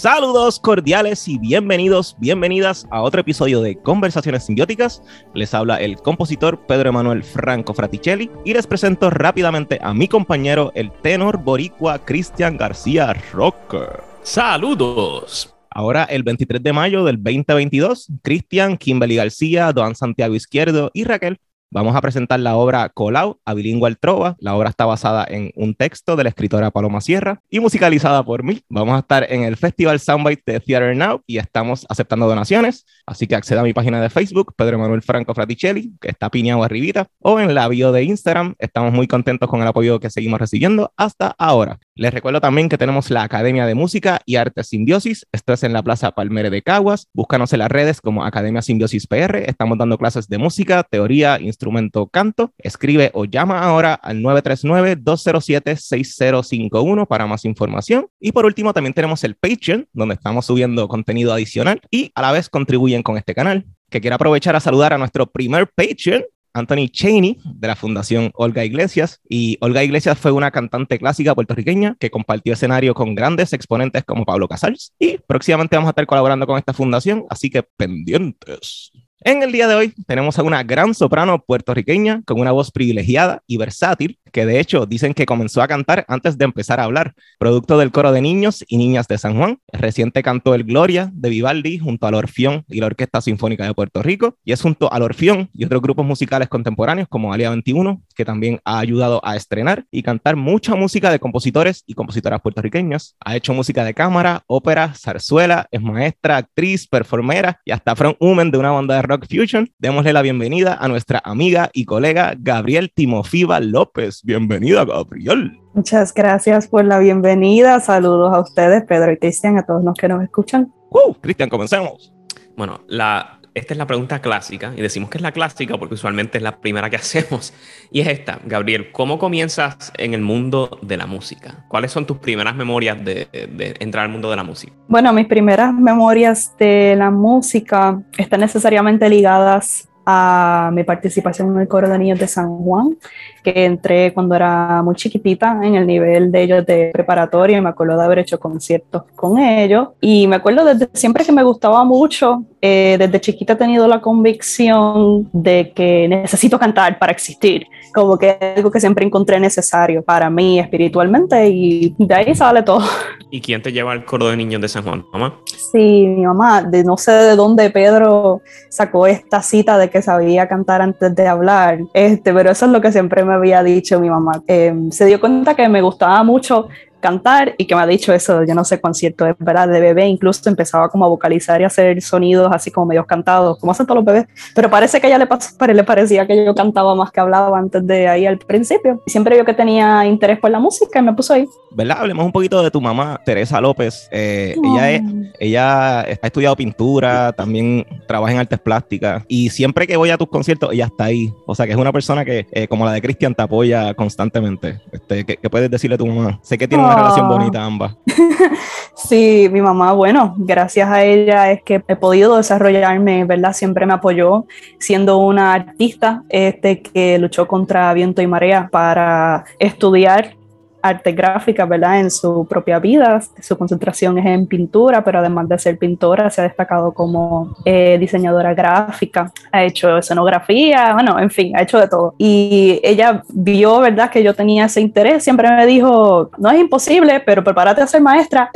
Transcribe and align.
Saludos 0.00 0.58
cordiales 0.58 1.28
y 1.28 1.38
bienvenidos, 1.38 2.16
bienvenidas 2.18 2.86
a 2.90 3.02
otro 3.02 3.20
episodio 3.20 3.60
de 3.60 3.76
Conversaciones 3.76 4.46
Simbióticas. 4.46 5.02
Les 5.34 5.52
habla 5.52 5.78
el 5.78 5.98
compositor 5.98 6.58
Pedro 6.66 6.88
Emanuel 6.88 7.22
Franco 7.22 7.74
Fraticelli 7.74 8.30
y 8.46 8.54
les 8.54 8.66
presento 8.66 9.10
rápidamente 9.10 9.78
a 9.82 9.92
mi 9.92 10.08
compañero, 10.08 10.72
el 10.74 10.90
tenor 10.90 11.36
boricua 11.44 11.98
Cristian 11.98 12.56
García 12.56 13.12
Rocker. 13.30 14.00
Saludos. 14.22 15.54
Ahora, 15.68 16.04
el 16.04 16.22
23 16.22 16.62
de 16.62 16.72
mayo 16.72 17.04
del 17.04 17.22
2022, 17.22 18.08
Cristian, 18.22 18.78
Kimberly 18.78 19.16
García, 19.16 19.70
Don 19.70 19.94
Santiago 19.94 20.34
Izquierdo 20.34 20.90
y 20.94 21.04
Raquel 21.04 21.38
Vamos 21.72 21.94
a 21.94 22.00
presentar 22.00 22.40
la 22.40 22.56
obra 22.56 22.88
Colau 22.88 23.38
a 23.44 23.54
Bilingual 23.54 23.96
Trova. 23.96 24.34
La 24.40 24.56
obra 24.56 24.70
está 24.70 24.86
basada 24.86 25.24
en 25.28 25.52
un 25.54 25.76
texto 25.76 26.16
de 26.16 26.24
la 26.24 26.30
escritora 26.30 26.72
Paloma 26.72 27.00
Sierra 27.00 27.42
y 27.48 27.60
musicalizada 27.60 28.24
por 28.24 28.42
mí. 28.42 28.62
Vamos 28.68 28.96
a 28.96 28.98
estar 28.98 29.32
en 29.32 29.44
el 29.44 29.56
Festival 29.56 30.00
Soundbite 30.00 30.42
de 30.50 30.58
Theater 30.58 30.96
Now 30.96 31.22
y 31.28 31.38
estamos 31.38 31.86
aceptando 31.88 32.26
donaciones. 32.26 32.86
Así 33.06 33.28
que 33.28 33.36
acceda 33.36 33.60
a 33.60 33.62
mi 33.62 33.72
página 33.72 34.02
de 34.02 34.10
Facebook, 34.10 34.52
Pedro 34.56 34.80
Manuel 34.80 35.02
Franco 35.02 35.32
Fraticelli, 35.32 35.92
que 36.00 36.08
está 36.08 36.28
piñado 36.28 36.64
arribita, 36.64 37.06
o 37.20 37.38
en 37.38 37.54
la 37.54 37.68
bio 37.68 37.92
de 37.92 38.02
Instagram. 38.02 38.56
Estamos 38.58 38.92
muy 38.92 39.06
contentos 39.06 39.48
con 39.48 39.62
el 39.62 39.68
apoyo 39.68 40.00
que 40.00 40.10
seguimos 40.10 40.40
recibiendo 40.40 40.92
hasta 40.96 41.36
ahora. 41.38 41.78
Les 42.00 42.12
recuerdo 42.14 42.40
también 42.40 42.70
que 42.70 42.78
tenemos 42.78 43.10
la 43.10 43.24
Academia 43.24 43.66
de 43.66 43.74
Música 43.74 44.22
y 44.24 44.36
Arte 44.36 44.64
Simbiosis. 44.64 45.26
Esto 45.32 45.52
es 45.52 45.62
en 45.64 45.74
la 45.74 45.82
Plaza 45.82 46.12
Palmere 46.12 46.48
de 46.48 46.62
Caguas. 46.62 47.08
Búscanos 47.12 47.52
en 47.52 47.58
las 47.58 47.70
redes 47.70 48.00
como 48.00 48.24
Academia 48.24 48.62
Simbiosis 48.62 49.06
PR. 49.06 49.44
Estamos 49.46 49.76
dando 49.76 49.98
clases 49.98 50.26
de 50.26 50.38
música, 50.38 50.82
teoría, 50.82 51.38
instrumento, 51.38 52.06
canto. 52.06 52.54
Escribe 52.56 53.10
o 53.12 53.26
llama 53.26 53.60
ahora 53.60 53.92
al 53.92 54.22
939-207-6051 54.22 57.06
para 57.06 57.26
más 57.26 57.44
información. 57.44 58.06
Y 58.18 58.32
por 58.32 58.46
último, 58.46 58.72
también 58.72 58.94
tenemos 58.94 59.22
el 59.22 59.34
Patreon, 59.34 59.86
donde 59.92 60.14
estamos 60.14 60.46
subiendo 60.46 60.88
contenido 60.88 61.34
adicional 61.34 61.82
y 61.90 62.12
a 62.14 62.22
la 62.22 62.32
vez 62.32 62.48
contribuyen 62.48 63.02
con 63.02 63.18
este 63.18 63.34
canal 63.34 63.66
que 63.90 64.00
quiero 64.00 64.16
aprovechar 64.16 64.56
a 64.56 64.60
saludar 64.60 64.94
a 64.94 64.98
nuestro 64.98 65.26
primer 65.26 65.70
Patreon, 65.74 66.24
Anthony 66.52 66.88
Cheney 66.90 67.38
de 67.44 67.68
la 67.68 67.76
Fundación 67.76 68.30
Olga 68.34 68.64
Iglesias. 68.64 69.20
Y 69.28 69.58
Olga 69.60 69.84
Iglesias 69.84 70.18
fue 70.18 70.32
una 70.32 70.50
cantante 70.50 70.98
clásica 70.98 71.34
puertorriqueña 71.34 71.96
que 71.98 72.10
compartió 72.10 72.52
escenario 72.52 72.94
con 72.94 73.14
grandes 73.14 73.52
exponentes 73.52 74.04
como 74.04 74.24
Pablo 74.24 74.48
Casals. 74.48 74.92
Y 74.98 75.18
próximamente 75.18 75.76
vamos 75.76 75.88
a 75.88 75.90
estar 75.90 76.06
colaborando 76.06 76.46
con 76.46 76.58
esta 76.58 76.72
fundación, 76.72 77.24
así 77.30 77.50
que 77.50 77.62
pendientes. 77.62 78.92
En 79.22 79.42
el 79.42 79.52
día 79.52 79.68
de 79.68 79.74
hoy 79.74 79.94
tenemos 80.06 80.38
a 80.38 80.42
una 80.42 80.62
gran 80.62 80.94
soprano 80.94 81.44
puertorriqueña 81.44 82.22
con 82.24 82.40
una 82.40 82.52
voz 82.52 82.70
privilegiada 82.70 83.42
y 83.46 83.58
versátil, 83.58 84.18
que 84.30 84.46
de 84.46 84.60
hecho 84.60 84.86
dicen 84.86 85.14
que 85.14 85.26
comenzó 85.26 85.62
a 85.62 85.68
cantar 85.68 86.04
antes 86.08 86.38
de 86.38 86.44
empezar 86.44 86.80
a 86.80 86.84
hablar, 86.84 87.14
producto 87.38 87.78
del 87.78 87.90
coro 87.90 88.12
de 88.12 88.20
niños 88.20 88.64
y 88.68 88.76
niñas 88.76 89.08
de 89.08 89.18
San 89.18 89.36
Juan. 89.36 89.58
Reciente 89.72 90.22
cantó 90.22 90.54
el 90.54 90.64
Gloria 90.64 91.10
de 91.12 91.28
Vivaldi 91.28 91.78
junto 91.78 92.06
al 92.06 92.14
Orfeón 92.14 92.64
y 92.68 92.80
la 92.80 92.86
Orquesta 92.86 93.20
Sinfónica 93.20 93.64
de 93.64 93.74
Puerto 93.74 94.02
Rico, 94.02 94.36
y 94.44 94.52
es 94.52 94.62
junto 94.62 94.92
al 94.92 95.02
Orfeón 95.02 95.50
y 95.52 95.64
otros 95.64 95.82
grupos 95.82 96.06
musicales 96.06 96.48
contemporáneos 96.48 97.08
como 97.08 97.32
Alia 97.32 97.50
21, 97.50 98.02
que 98.14 98.24
también 98.24 98.60
ha 98.64 98.78
ayudado 98.78 99.20
a 99.24 99.36
estrenar 99.36 99.84
y 99.90 100.02
cantar 100.02 100.36
mucha 100.36 100.74
música 100.74 101.10
de 101.10 101.18
compositores 101.18 101.84
y 101.86 101.94
compositoras 101.94 102.40
puertorriqueñas. 102.40 103.16
Ha 103.20 103.36
hecho 103.36 103.54
música 103.54 103.84
de 103.84 103.94
cámara, 103.94 104.42
ópera, 104.46 104.94
zarzuela, 104.94 105.66
es 105.70 105.80
maestra, 105.80 106.36
actriz, 106.36 106.86
performera 106.86 107.60
y 107.64 107.70
hasta 107.70 107.96
frontwoman 107.96 108.50
de 108.50 108.58
una 108.58 108.70
banda 108.70 108.96
de 108.96 109.02
rock 109.02 109.26
fusion. 109.28 109.70
Démosle 109.78 110.12
la 110.12 110.22
bienvenida 110.22 110.76
a 110.80 110.88
nuestra 110.88 111.20
amiga 111.24 111.70
y 111.72 111.84
colega 111.84 112.34
Gabriel 112.38 112.92
Timofiva 112.94 113.60
López. 113.60 114.19
Bienvenida, 114.22 114.84
Gabriel. 114.84 115.58
Muchas 115.72 116.12
gracias 116.12 116.68
por 116.68 116.84
la 116.84 116.98
bienvenida. 116.98 117.80
Saludos 117.80 118.34
a 118.34 118.40
ustedes, 118.40 118.84
Pedro 118.84 119.12
y 119.12 119.16
Cristian, 119.16 119.56
a 119.56 119.64
todos 119.64 119.82
los 119.82 119.94
que 119.94 120.08
nos 120.08 120.22
escuchan. 120.22 120.72
Uh, 120.90 121.14
Cristian, 121.14 121.48
comencemos. 121.48 122.12
Bueno, 122.56 122.80
la, 122.88 123.40
esta 123.54 123.72
es 123.72 123.78
la 123.78 123.86
pregunta 123.86 124.20
clásica, 124.20 124.72
y 124.76 124.82
decimos 124.82 125.08
que 125.08 125.18
es 125.18 125.22
la 125.22 125.32
clásica 125.32 125.78
porque 125.78 125.94
usualmente 125.94 126.38
es 126.38 126.44
la 126.44 126.60
primera 126.60 126.90
que 126.90 126.96
hacemos, 126.96 127.54
y 127.90 128.00
es 128.00 128.08
esta, 128.08 128.40
Gabriel, 128.44 128.92
¿cómo 128.92 129.18
comienzas 129.18 129.92
en 129.96 130.12
el 130.12 130.20
mundo 130.20 130.78
de 130.82 130.98
la 130.98 131.06
música? 131.06 131.64
¿Cuáles 131.68 131.90
son 131.90 132.04
tus 132.04 132.18
primeras 132.18 132.54
memorias 132.54 133.02
de, 133.02 133.28
de 133.32 133.76
entrar 133.80 134.04
al 134.04 134.10
mundo 134.10 134.28
de 134.28 134.36
la 134.36 134.44
música? 134.44 134.72
Bueno, 134.88 135.12
mis 135.12 135.26
primeras 135.26 135.72
memorias 135.72 136.54
de 136.58 136.94
la 136.96 137.10
música 137.10 138.02
están 138.18 138.40
necesariamente 138.40 139.08
ligadas 139.08 139.88
a 140.06 140.70
mi 140.72 140.82
participación 140.84 141.54
en 141.54 141.60
el 141.60 141.68
coro 141.68 141.88
de 141.88 141.98
niños 141.98 142.18
de 142.18 142.26
San 142.26 142.48
Juan, 142.58 142.96
que 143.42 143.64
entré 143.64 144.12
cuando 144.12 144.34
era 144.34 144.82
muy 144.82 144.94
chiquitita 144.94 145.60
en 145.62 145.74
el 145.74 145.86
nivel 145.86 146.30
de 146.30 146.42
ellos 146.42 146.66
de 146.66 146.90
preparatoria 146.92 147.58
y 147.58 147.60
me 147.60 147.70
acuerdo 147.70 147.96
de 147.96 148.04
haber 148.04 148.20
hecho 148.20 148.38
conciertos 148.38 149.04
con 149.14 149.38
ellos 149.38 149.88
y 150.00 150.26
me 150.26 150.36
acuerdo 150.36 150.64
desde 150.64 150.88
siempre 150.92 151.24
que 151.24 151.32
me 151.32 151.42
gustaba 151.42 151.84
mucho, 151.84 152.44
eh, 152.60 152.96
desde 152.98 153.20
chiquita 153.20 153.54
he 153.54 153.56
tenido 153.56 153.86
la 153.88 154.00
convicción 154.00 155.28
de 155.32 155.72
que 155.74 156.08
necesito 156.08 156.58
cantar 156.58 156.98
para 156.98 157.12
existir, 157.12 157.66
como 157.94 158.18
que 158.18 158.36
es 158.40 158.56
algo 158.58 158.70
que 158.70 158.80
siempre 158.80 159.04
encontré 159.04 159.40
necesario 159.40 160.02
para 160.02 160.30
mí 160.30 160.58
espiritualmente 160.58 161.48
y 161.48 161.94
de 161.98 162.14
ahí 162.14 162.34
sale 162.34 162.62
todo. 162.62 162.84
¿Y 163.30 163.40
quién 163.40 163.62
te 163.62 163.72
lleva 163.72 163.92
al 163.92 164.04
coro 164.04 164.28
de 164.28 164.36
niños 164.36 164.60
de 164.60 164.68
San 164.68 164.82
Juan, 164.82 165.04
mamá? 165.12 165.40
Sí, 165.46 166.06
mi 166.06 166.26
mamá, 166.26 166.62
de 166.62 166.82
no 166.82 166.96
sé 166.96 167.12
de 167.12 167.36
dónde 167.36 167.70
Pedro 167.70 168.42
sacó 168.68 169.06
esta 169.06 169.40
cita 169.40 169.78
de 169.78 169.88
que 169.88 170.02
sabía 170.02 170.48
cantar 170.48 170.82
antes 170.82 171.14
de 171.14 171.28
hablar, 171.28 171.78
este, 171.94 172.34
pero 172.34 172.50
eso 172.50 172.66
es 172.66 172.72
lo 172.72 172.80
que 172.80 172.90
siempre 172.90 173.24
me 173.24 173.29
había 173.34 173.62
dicho 173.62 174.00
mi 174.00 174.10
mamá. 174.10 174.42
Eh, 174.46 174.74
se 174.90 175.06
dio 175.06 175.20
cuenta 175.20 175.54
que 175.54 175.68
me 175.68 175.82
gustaba 175.82 176.22
mucho 176.22 176.68
cantar 177.00 177.54
y 177.58 177.66
que 177.66 177.74
me 177.74 177.82
ha 177.82 177.86
dicho 177.86 178.12
eso, 178.12 178.44
yo 178.44 178.54
no 178.54 178.64
sé 178.64 178.80
cuán 178.80 178.94
cierto 178.94 179.26
es, 179.26 179.34
¿verdad? 179.38 179.68
De 179.68 179.80
bebé 179.80 180.06
incluso 180.06 180.48
empezaba 180.48 180.88
como 180.88 181.04
a 181.04 181.08
vocalizar 181.08 181.60
y 181.60 181.64
hacer 181.64 182.00
sonidos 182.02 182.50
así 182.52 182.70
como 182.70 182.86
medios 182.86 183.06
cantados, 183.06 183.58
como 183.58 183.72
hacen 183.72 183.86
todos 183.86 183.96
los 183.96 184.04
bebés, 184.04 184.26
pero 184.54 184.70
parece 184.70 185.00
que 185.00 185.06
a 185.06 185.10
ella 185.10 185.18
le, 185.18 185.26
pasó, 185.26 185.54
le 185.66 185.84
parecía 185.84 186.26
que 186.26 186.44
yo 186.44 186.54
cantaba 186.54 186.94
más 186.94 187.10
que 187.10 187.20
hablaba 187.20 187.58
antes 187.58 187.86
de 187.86 188.08
ahí 188.08 188.26
al 188.26 188.38
principio. 188.38 189.00
Y 189.06 189.10
siempre 189.10 189.34
vio 189.34 189.44
que 189.44 189.54
tenía 189.54 190.06
interés 190.06 190.38
por 190.38 190.50
la 190.50 190.58
música 190.58 190.98
y 190.98 191.02
me 191.02 191.12
puso 191.12 191.34
ahí. 191.34 191.46
¿Verdad? 191.72 191.98
Hablemos 192.00 192.24
un 192.24 192.32
poquito 192.32 192.62
de 192.62 192.70
tu 192.70 192.80
mamá, 192.80 193.20
Teresa 193.24 193.60
López. 193.60 194.08
Eh, 194.10 194.56
ella, 194.62 194.90
es, 194.90 195.02
ella 195.38 196.00
ha 196.00 196.02
estudiado 196.22 196.56
pintura, 196.56 197.32
también 197.32 197.86
trabaja 198.06 198.32
en 198.32 198.40
artes 198.40 198.58
plásticas 198.58 199.24
y 199.28 199.50
siempre 199.50 199.86
que 199.86 199.96
voy 199.96 200.10
a 200.10 200.18
tus 200.18 200.28
conciertos, 200.28 200.72
ella 200.72 200.86
está 200.86 201.04
ahí. 201.04 201.32
O 201.46 201.54
sea 201.54 201.66
que 201.66 201.72
es 201.72 201.78
una 201.78 201.92
persona 201.92 202.24
que, 202.24 202.46
eh, 202.50 202.68
como 202.68 202.84
la 202.84 202.92
de 202.92 203.00
Cristian, 203.00 203.34
te 203.34 203.42
apoya 203.42 203.94
constantemente. 203.94 204.80
Este, 204.92 205.24
¿qué, 205.24 205.36
¿qué, 205.36 205.50
puedes 205.50 205.70
decirle 205.70 205.94
a 205.94 205.98
tu 205.98 206.06
mamá? 206.06 206.40
Sé 206.42 206.58
que 206.58 206.66
tiene 206.66 206.84
una 206.92 207.02
relación 207.02 207.28
bonita 207.28 207.64
ambas. 207.64 207.96
sí, 208.94 209.48
mi 209.50 209.60
mamá, 209.60 209.92
bueno, 209.92 210.34
gracias 210.38 210.88
a 210.88 211.04
ella 211.04 211.50
es 211.52 211.62
que 211.62 211.82
he 211.86 211.96
podido 211.96 212.36
desarrollarme, 212.36 213.24
¿verdad? 213.24 213.52
Siempre 213.52 213.86
me 213.86 213.94
apoyó 213.94 214.46
siendo 214.78 215.18
una 215.18 215.54
artista 215.54 216.22
este, 216.28 216.82
que 216.82 217.18
luchó 217.18 217.46
contra 217.46 217.92
viento 217.94 218.22
y 218.22 218.26
marea 218.26 218.68
para 218.70 219.44
estudiar 219.58 220.39
arte 220.82 221.12
gráfica, 221.12 221.64
¿verdad? 221.66 222.00
En 222.00 222.10
su 222.10 222.46
propia 222.46 222.78
vida, 222.78 223.20
su 223.40 223.56
concentración 223.56 224.18
es 224.18 224.26
en 224.26 224.46
pintura, 224.46 225.04
pero 225.04 225.18
además 225.18 225.48
de 225.48 225.58
ser 225.58 225.78
pintora, 225.78 226.30
se 226.30 226.40
ha 226.40 226.44
destacado 226.44 226.92
como 226.92 227.54
eh, 227.64 227.98
diseñadora 227.98 228.54
gráfica, 228.54 229.32
ha 229.52 229.64
hecho 229.64 229.98
escenografía, 229.98 230.92
bueno, 230.94 231.18
en 231.18 231.30
fin, 231.30 231.56
ha 231.56 231.62
hecho 231.62 231.78
de 231.78 231.88
todo. 231.88 232.14
Y 232.18 232.80
ella 232.82 233.22
vio, 233.28 233.80
¿verdad? 233.80 234.10
Que 234.10 234.22
yo 234.22 234.34
tenía 234.34 234.66
ese 234.66 234.80
interés, 234.80 235.24
siempre 235.24 235.50
me 235.50 235.66
dijo, 235.66 236.30
no 236.38 236.50
es 236.50 236.60
imposible, 236.60 237.20
pero 237.20 237.44
prepárate 237.44 237.82
a 237.82 237.86
ser 237.86 238.00
maestra. 238.00 238.50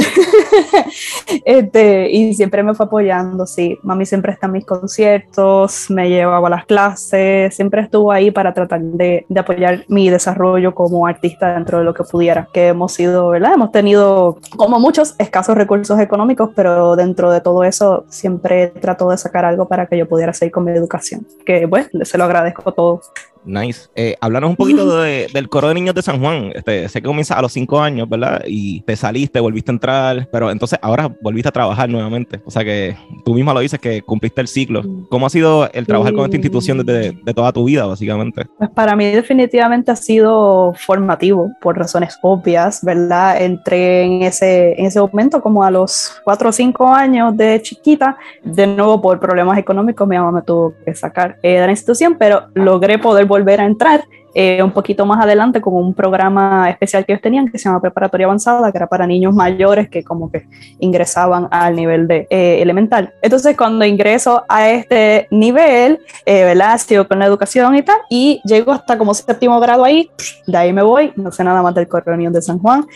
este, 1.44 2.10
y 2.10 2.34
siempre 2.34 2.62
me 2.62 2.74
fue 2.74 2.86
apoyando, 2.86 3.46
sí. 3.46 3.78
Mami 3.82 4.06
siempre 4.06 4.32
está 4.32 4.46
en 4.46 4.52
mis 4.52 4.64
conciertos, 4.64 5.90
me 5.90 6.08
llevaba 6.08 6.46
a 6.48 6.50
las 6.50 6.66
clases, 6.66 7.54
siempre 7.54 7.82
estuvo 7.82 8.10
ahí 8.12 8.30
para 8.30 8.52
tratar 8.54 8.80
de, 8.80 9.26
de 9.28 9.40
apoyar 9.40 9.84
mi 9.88 10.10
desarrollo 10.10 10.74
como 10.74 11.06
artista 11.06 11.54
dentro 11.54 11.78
de 11.78 11.84
lo 11.84 11.94
que 11.94 12.04
pudiera, 12.14 12.48
que 12.52 12.68
hemos 12.68 12.92
sido, 12.92 13.30
¿verdad? 13.30 13.54
Hemos 13.54 13.72
tenido, 13.72 14.38
como 14.56 14.78
muchos, 14.78 15.16
escasos 15.18 15.56
recursos 15.56 15.98
económicos, 15.98 16.50
pero 16.54 16.94
dentro 16.94 17.32
de 17.32 17.40
todo 17.40 17.64
eso 17.64 18.04
siempre 18.08 18.68
trato 18.68 19.10
de 19.10 19.18
sacar 19.18 19.44
algo 19.44 19.66
para 19.66 19.86
que 19.86 19.98
yo 19.98 20.08
pudiera 20.08 20.32
seguir 20.32 20.52
con 20.52 20.62
mi 20.62 20.70
educación, 20.70 21.26
que 21.44 21.66
pues 21.66 21.88
se 22.04 22.16
lo 22.16 22.22
agradezco 22.22 22.70
todo. 22.70 23.00
Nice. 23.44 23.88
Eh, 23.94 24.16
háblanos 24.20 24.50
un 24.50 24.56
poquito 24.56 24.98
de, 25.02 25.28
del 25.32 25.48
coro 25.48 25.68
de 25.68 25.74
niños 25.74 25.94
de 25.94 26.02
San 26.02 26.20
Juan. 26.20 26.52
Este, 26.54 26.88
sé 26.88 27.00
que 27.00 27.06
comienza 27.06 27.38
a 27.38 27.42
los 27.42 27.52
cinco 27.52 27.80
años, 27.80 28.08
¿verdad? 28.08 28.42
Y 28.46 28.80
te 28.82 28.96
saliste, 28.96 29.40
volviste 29.40 29.70
a 29.70 29.74
entrar, 29.74 30.28
pero 30.32 30.50
entonces 30.50 30.78
ahora 30.82 31.14
volviste 31.20 31.48
a 31.48 31.52
trabajar 31.52 31.88
nuevamente. 31.88 32.40
O 32.44 32.50
sea 32.50 32.64
que 32.64 32.96
tú 33.24 33.34
misma 33.34 33.54
lo 33.54 33.60
dices 33.60 33.78
que 33.78 34.02
cumpliste 34.02 34.40
el 34.40 34.48
ciclo. 34.48 34.82
¿Cómo 35.08 35.26
ha 35.26 35.30
sido 35.30 35.70
el 35.72 35.86
trabajar 35.86 36.14
con 36.14 36.24
esta 36.24 36.36
institución 36.36 36.78
desde 36.78 37.12
de 37.12 37.34
toda 37.34 37.52
tu 37.52 37.64
vida, 37.64 37.86
básicamente? 37.86 38.46
Pues 38.58 38.70
para 38.70 38.96
mí 38.96 39.06
definitivamente 39.06 39.90
ha 39.90 39.96
sido 39.96 40.74
formativo 40.74 41.52
por 41.60 41.78
razones 41.78 42.18
obvias, 42.22 42.80
¿verdad? 42.82 43.40
Entré 43.42 44.04
en 44.04 44.22
ese, 44.22 44.78
en 44.78 44.86
ese 44.86 45.00
momento 45.00 45.40
como 45.40 45.62
a 45.64 45.70
los 45.70 46.20
cuatro 46.24 46.48
o 46.48 46.52
cinco 46.52 46.88
años 46.88 47.36
de 47.36 47.60
chiquita. 47.62 48.16
De 48.42 48.66
nuevo, 48.66 49.00
por 49.00 49.20
problemas 49.20 49.58
económicos, 49.58 50.06
mi 50.08 50.16
mamá 50.16 50.32
me 50.32 50.42
tuvo 50.42 50.74
que 50.84 50.94
sacar 50.94 51.38
eh, 51.42 51.60
de 51.60 51.66
la 51.66 51.70
institución, 51.70 52.16
pero 52.18 52.48
logré 52.54 52.98
poder 52.98 53.26
volver 53.26 53.33
a 53.60 53.66
entrar 53.66 54.06
eh, 54.34 54.62
un 54.62 54.72
poquito 54.72 55.06
más 55.06 55.22
adelante 55.22 55.60
con 55.60 55.74
un 55.74 55.94
programa 55.94 56.68
especial 56.68 57.04
que 57.04 57.12
ellos 57.12 57.22
tenían 57.22 57.48
que 57.48 57.58
se 57.58 57.68
llama 57.68 57.80
Preparatoria 57.80 58.26
Avanzada, 58.26 58.72
que 58.72 58.78
era 58.78 58.86
para 58.86 59.06
niños 59.06 59.34
mayores 59.34 59.88
que 59.88 60.02
como 60.02 60.30
que 60.30 60.46
ingresaban 60.80 61.48
al 61.50 61.76
nivel 61.76 62.08
de 62.08 62.26
eh, 62.30 62.60
elemental. 62.60 63.12
Entonces 63.22 63.56
cuando 63.56 63.84
ingreso 63.84 64.44
a 64.48 64.70
este 64.70 65.28
nivel, 65.30 66.00
eh, 66.26 66.44
¿verdad? 66.44 66.78
Sigo 66.78 67.06
con 67.06 67.18
la 67.18 67.26
educación 67.26 67.76
y 67.76 67.82
tal, 67.82 67.98
y 68.10 68.40
llego 68.44 68.72
hasta 68.72 68.98
como 68.98 69.14
séptimo 69.14 69.60
grado 69.60 69.84
ahí, 69.84 70.10
de 70.46 70.56
ahí 70.56 70.72
me 70.72 70.82
voy, 70.82 71.12
no 71.16 71.30
sé 71.30 71.44
nada 71.44 71.62
más 71.62 71.74
del 71.74 71.88
Correo 71.88 72.14
de 72.30 72.42
San 72.42 72.58
Juan, 72.58 72.86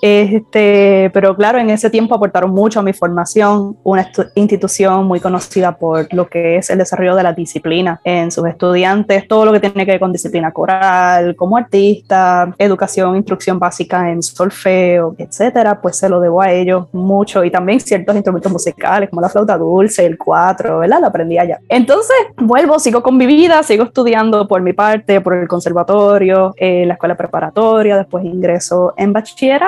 este, 0.00 1.10
pero 1.12 1.34
claro, 1.36 1.58
en 1.58 1.70
ese 1.70 1.90
tiempo 1.90 2.14
aportaron 2.14 2.50
mucho 2.50 2.80
a 2.80 2.82
mi 2.82 2.92
formación, 2.92 3.76
una 3.82 4.10
institución 4.34 5.06
muy 5.06 5.20
conocida 5.20 5.76
por 5.76 6.12
lo 6.12 6.28
que 6.28 6.56
es 6.56 6.70
el 6.70 6.78
desarrollo 6.78 7.16
de 7.16 7.22
la 7.22 7.32
disciplina 7.32 8.00
en 8.04 8.30
sus 8.30 8.46
estudiantes, 8.46 9.26
todo 9.26 9.44
lo 9.44 9.52
que 9.52 9.60
tiene 9.60 9.84
que 9.84 9.92
ver 9.92 10.00
con 10.00 10.12
disciplina 10.12 10.52
coral, 10.52 10.87
como 11.36 11.56
artista, 11.56 12.54
educación, 12.58 13.16
instrucción 13.16 13.58
básica 13.58 14.10
en 14.10 14.22
solfeo, 14.22 15.14
etcétera, 15.18 15.80
pues 15.80 15.96
se 15.96 16.08
lo 16.08 16.20
debo 16.20 16.42
a 16.42 16.50
ellos 16.50 16.86
mucho 16.92 17.44
y 17.44 17.50
también 17.50 17.80
ciertos 17.80 18.14
instrumentos 18.14 18.52
musicales 18.52 19.10
como 19.10 19.22
la 19.22 19.28
flauta 19.28 19.56
dulce, 19.56 20.04
el 20.04 20.18
cuatro, 20.18 20.80
¿verdad? 20.80 21.00
Lo 21.00 21.06
aprendí 21.06 21.38
allá. 21.38 21.60
Entonces, 21.68 22.16
vuelvo, 22.36 22.78
sigo 22.78 23.02
con 23.02 23.16
mi 23.16 23.26
vida, 23.26 23.62
sigo 23.62 23.84
estudiando 23.84 24.46
por 24.46 24.60
mi 24.60 24.72
parte, 24.72 25.20
por 25.20 25.34
el 25.34 25.48
conservatorio, 25.48 26.54
eh, 26.56 26.84
la 26.86 26.94
escuela 26.94 27.16
preparatoria, 27.16 27.96
después 27.96 28.24
ingreso 28.24 28.94
en 28.96 29.12
bachillerato 29.12 29.58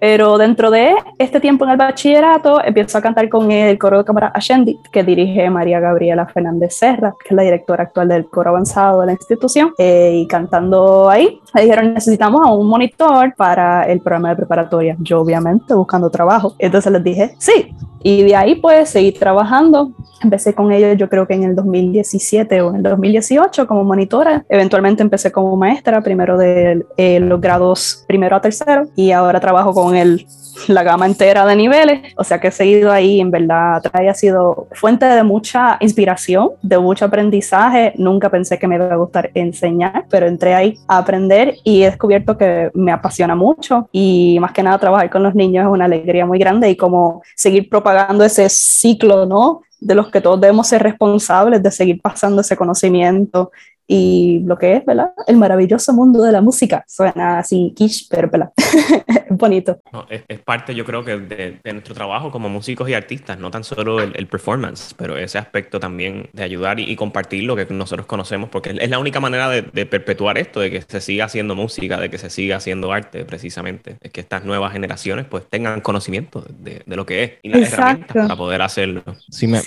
pero 0.00 0.38
dentro 0.38 0.70
de 0.70 0.94
este 1.18 1.40
tiempo 1.40 1.64
en 1.64 1.72
el 1.72 1.76
bachillerato 1.76 2.62
empiezo 2.64 2.98
a 2.98 3.00
cantar 3.00 3.28
con 3.28 3.50
el 3.50 3.78
coro 3.78 3.98
de 3.98 4.04
cámara 4.04 4.28
Ascendi, 4.28 4.78
que 4.92 5.02
dirige 5.02 5.48
María 5.50 5.80
Gabriela 5.80 6.26
Fernández 6.26 6.74
Serra, 6.74 7.14
que 7.22 7.28
es 7.28 7.36
la 7.36 7.42
directora 7.42 7.84
actual 7.84 8.08
del 8.08 8.26
coro 8.26 8.50
avanzado 8.50 9.00
de 9.00 9.06
la 9.06 9.12
institución, 9.12 9.72
eh, 9.78 10.12
y 10.14 10.26
cantando 10.26 10.69
ahí, 11.10 11.40
me 11.54 11.62
dijeron 11.62 11.94
necesitamos 11.94 12.46
a 12.46 12.52
un 12.52 12.66
monitor 12.66 13.34
para 13.36 13.84
el 13.84 14.00
programa 14.00 14.30
de 14.30 14.36
preparatoria. 14.36 14.96
Yo 15.00 15.20
obviamente 15.20 15.74
buscando 15.74 16.10
trabajo, 16.10 16.54
entonces 16.58 16.92
les 16.92 17.04
dije 17.04 17.34
sí, 17.38 17.74
y 18.02 18.22
de 18.22 18.36
ahí 18.36 18.56
pues 18.56 18.90
seguí 18.90 19.12
trabajando. 19.12 19.92
Empecé 20.22 20.54
con 20.54 20.70
ellos 20.70 20.96
yo 20.98 21.08
creo 21.08 21.26
que 21.26 21.34
en 21.34 21.44
el 21.44 21.56
2017 21.56 22.60
o 22.60 22.70
en 22.70 22.76
el 22.76 22.82
2018 22.82 23.66
como 23.66 23.84
monitora. 23.84 24.44
Eventualmente 24.48 25.02
empecé 25.02 25.32
como 25.32 25.56
maestra, 25.56 26.02
primero 26.02 26.36
de 26.36 26.84
eh, 26.96 27.20
los 27.20 27.40
grados 27.40 28.04
primero 28.06 28.36
a 28.36 28.40
tercero 28.40 28.88
y 28.96 29.12
ahora 29.12 29.40
trabajo 29.40 29.72
con 29.72 29.96
el 29.96 30.26
la 30.68 30.82
gama 30.82 31.06
entera 31.06 31.46
de 31.46 31.56
niveles, 31.56 32.12
o 32.16 32.24
sea 32.24 32.40
que 32.40 32.48
he 32.48 32.52
seguido 32.52 32.92
ahí, 32.92 33.20
en 33.20 33.30
verdad, 33.30 33.82
ha 33.92 34.14
sido 34.14 34.68
fuente 34.72 35.06
de 35.06 35.22
mucha 35.22 35.76
inspiración, 35.80 36.50
de 36.62 36.78
mucho 36.78 37.04
aprendizaje, 37.04 37.92
nunca 37.96 38.30
pensé 38.30 38.58
que 38.58 38.66
me 38.66 38.76
iba 38.76 38.92
a 38.92 38.96
gustar 38.96 39.30
enseñar, 39.34 40.06
pero 40.10 40.26
entré 40.26 40.54
ahí 40.54 40.78
a 40.88 40.98
aprender 40.98 41.56
y 41.64 41.82
he 41.82 41.86
descubierto 41.86 42.36
que 42.36 42.70
me 42.74 42.92
apasiona 42.92 43.34
mucho 43.34 43.88
y 43.92 44.38
más 44.40 44.52
que 44.52 44.62
nada 44.62 44.78
trabajar 44.78 45.10
con 45.10 45.22
los 45.22 45.34
niños 45.34 45.66
es 45.66 45.72
una 45.72 45.84
alegría 45.84 46.26
muy 46.26 46.38
grande 46.38 46.70
y 46.70 46.76
como 46.76 47.22
seguir 47.36 47.68
propagando 47.68 48.24
ese 48.24 48.48
ciclo, 48.48 49.26
¿no? 49.26 49.62
de 49.80 49.94
los 49.94 50.10
que 50.10 50.20
todos 50.20 50.40
debemos 50.40 50.68
ser 50.68 50.82
responsables 50.82 51.62
de 51.62 51.70
seguir 51.70 52.00
pasando 52.00 52.42
ese 52.42 52.56
conocimiento 52.56 53.50
y 53.92 54.38
lo 54.44 54.56
que 54.56 54.76
es, 54.76 54.86
¿verdad? 54.86 55.12
El 55.26 55.36
maravilloso 55.36 55.92
mundo 55.92 56.22
de 56.22 56.30
la 56.30 56.40
música. 56.40 56.84
Suena 56.86 57.40
así 57.40 57.72
quiche, 57.74 58.06
pero 58.08 58.30
¿verdad? 58.30 58.52
bonito. 59.30 59.80
es, 60.08 60.38
parte, 60.40 60.76
yo 60.76 60.84
creo 60.84 61.04
que, 61.04 61.16
de, 61.18 61.58
nuestro 61.72 61.94
trabajo 61.94 62.30
como 62.30 62.48
músicos 62.48 62.88
y 62.88 62.94
artistas, 62.94 63.38
no 63.40 63.50
tan 63.50 63.64
solo 63.64 64.00
el, 64.00 64.26
performance, 64.28 64.94
pero 64.96 65.16
ese 65.16 65.38
aspecto 65.38 65.80
también 65.80 66.28
de 66.32 66.44
ayudar 66.44 66.78
y, 66.78 66.94
compartir 66.94 67.44
lo 67.44 67.56
que 67.56 67.66
nosotros 67.70 68.06
conocemos, 68.06 68.48
porque 68.48 68.76
es 68.78 68.90
la 68.90 69.00
única 69.00 69.18
manera 69.18 69.48
de, 69.48 69.62
perpetuar 69.86 70.38
esto, 70.38 70.60
de 70.60 70.70
que 70.70 70.82
se 70.82 71.00
siga 71.00 71.24
haciendo 71.24 71.56
música, 71.56 71.98
de 71.98 72.10
que 72.10 72.18
se 72.18 72.30
siga 72.30 72.56
haciendo 72.56 72.92
arte, 72.92 73.24
precisamente. 73.24 73.96
Es 74.00 74.12
que 74.12 74.20
estas 74.20 74.44
nuevas 74.44 74.72
generaciones 74.72 75.26
pues 75.26 75.48
tengan 75.48 75.80
conocimiento 75.80 76.44
de, 76.48 76.82
lo 76.86 77.06
que 77.06 77.24
es 77.24 77.32
y 77.42 77.48
las 77.48 77.72
herramientas 77.72 78.14
para 78.14 78.36
poder 78.36 78.62
hacerlo. 78.62 79.02
Sí, 79.30 79.48
me, 79.48 79.60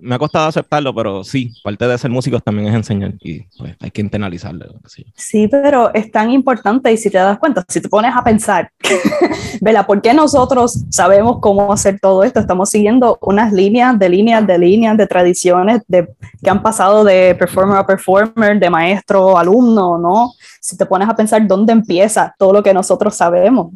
me, 0.00 0.14
ha 0.14 0.18
costado 0.18 0.48
aceptarlo, 0.48 0.92
pero 0.94 1.22
sí, 1.22 1.52
parte 1.62 1.86
de 1.86 1.98
ser 1.98 2.10
músicos 2.10 2.42
también 2.42 2.68
es 2.68 2.74
enseñar 2.74 3.12
y 3.20 3.42
pues, 3.58 3.67
pues, 3.74 3.84
hay 3.84 3.90
que 3.90 4.00
internalizarlo. 4.00 4.66
Sí, 5.14 5.48
pero 5.48 5.92
es 5.94 6.10
tan 6.10 6.30
importante 6.30 6.92
y 6.92 6.96
si 6.96 7.10
te 7.10 7.18
das 7.18 7.38
cuenta, 7.38 7.64
si 7.68 7.80
te 7.80 7.88
pones 7.88 8.14
a 8.14 8.22
pensar, 8.22 8.70
¿verdad? 9.60 9.86
¿Por 9.86 10.00
qué 10.02 10.14
nosotros 10.14 10.84
sabemos 10.90 11.38
cómo 11.40 11.72
hacer 11.72 11.98
todo 12.00 12.24
esto? 12.24 12.40
Estamos 12.40 12.70
siguiendo 12.70 13.18
unas 13.20 13.52
líneas 13.52 13.98
de 13.98 14.08
líneas 14.08 14.46
de 14.46 14.58
líneas 14.58 14.96
de 14.96 15.06
tradiciones 15.06 15.82
de, 15.88 16.08
que 16.42 16.50
han 16.50 16.62
pasado 16.62 17.04
de 17.04 17.34
performer 17.34 17.78
a 17.78 17.86
performer, 17.86 18.58
de 18.58 18.70
maestro 18.70 19.36
a 19.36 19.40
alumno, 19.40 19.98
¿no? 19.98 20.32
Si 20.60 20.76
te 20.76 20.86
pones 20.86 21.08
a 21.08 21.16
pensar 21.16 21.46
dónde 21.46 21.72
empieza 21.72 22.34
todo 22.38 22.52
lo 22.52 22.62
que 22.62 22.74
nosotros 22.74 23.14
sabemos, 23.14 23.72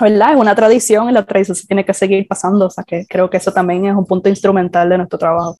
¿verdad? 0.00 0.32
Es 0.32 0.36
una 0.36 0.54
tradición 0.54 1.10
y 1.10 1.12
la 1.12 1.24
tradición 1.24 1.56
se 1.56 1.66
tiene 1.66 1.84
que 1.84 1.94
seguir 1.94 2.26
pasando, 2.28 2.66
o 2.66 2.70
sea 2.70 2.84
que 2.84 3.06
creo 3.08 3.28
que 3.30 3.36
eso 3.36 3.52
también 3.52 3.86
es 3.86 3.94
un 3.94 4.06
punto 4.06 4.28
instrumental 4.28 4.88
de 4.88 4.98
nuestro 4.98 5.18
trabajo. 5.18 5.56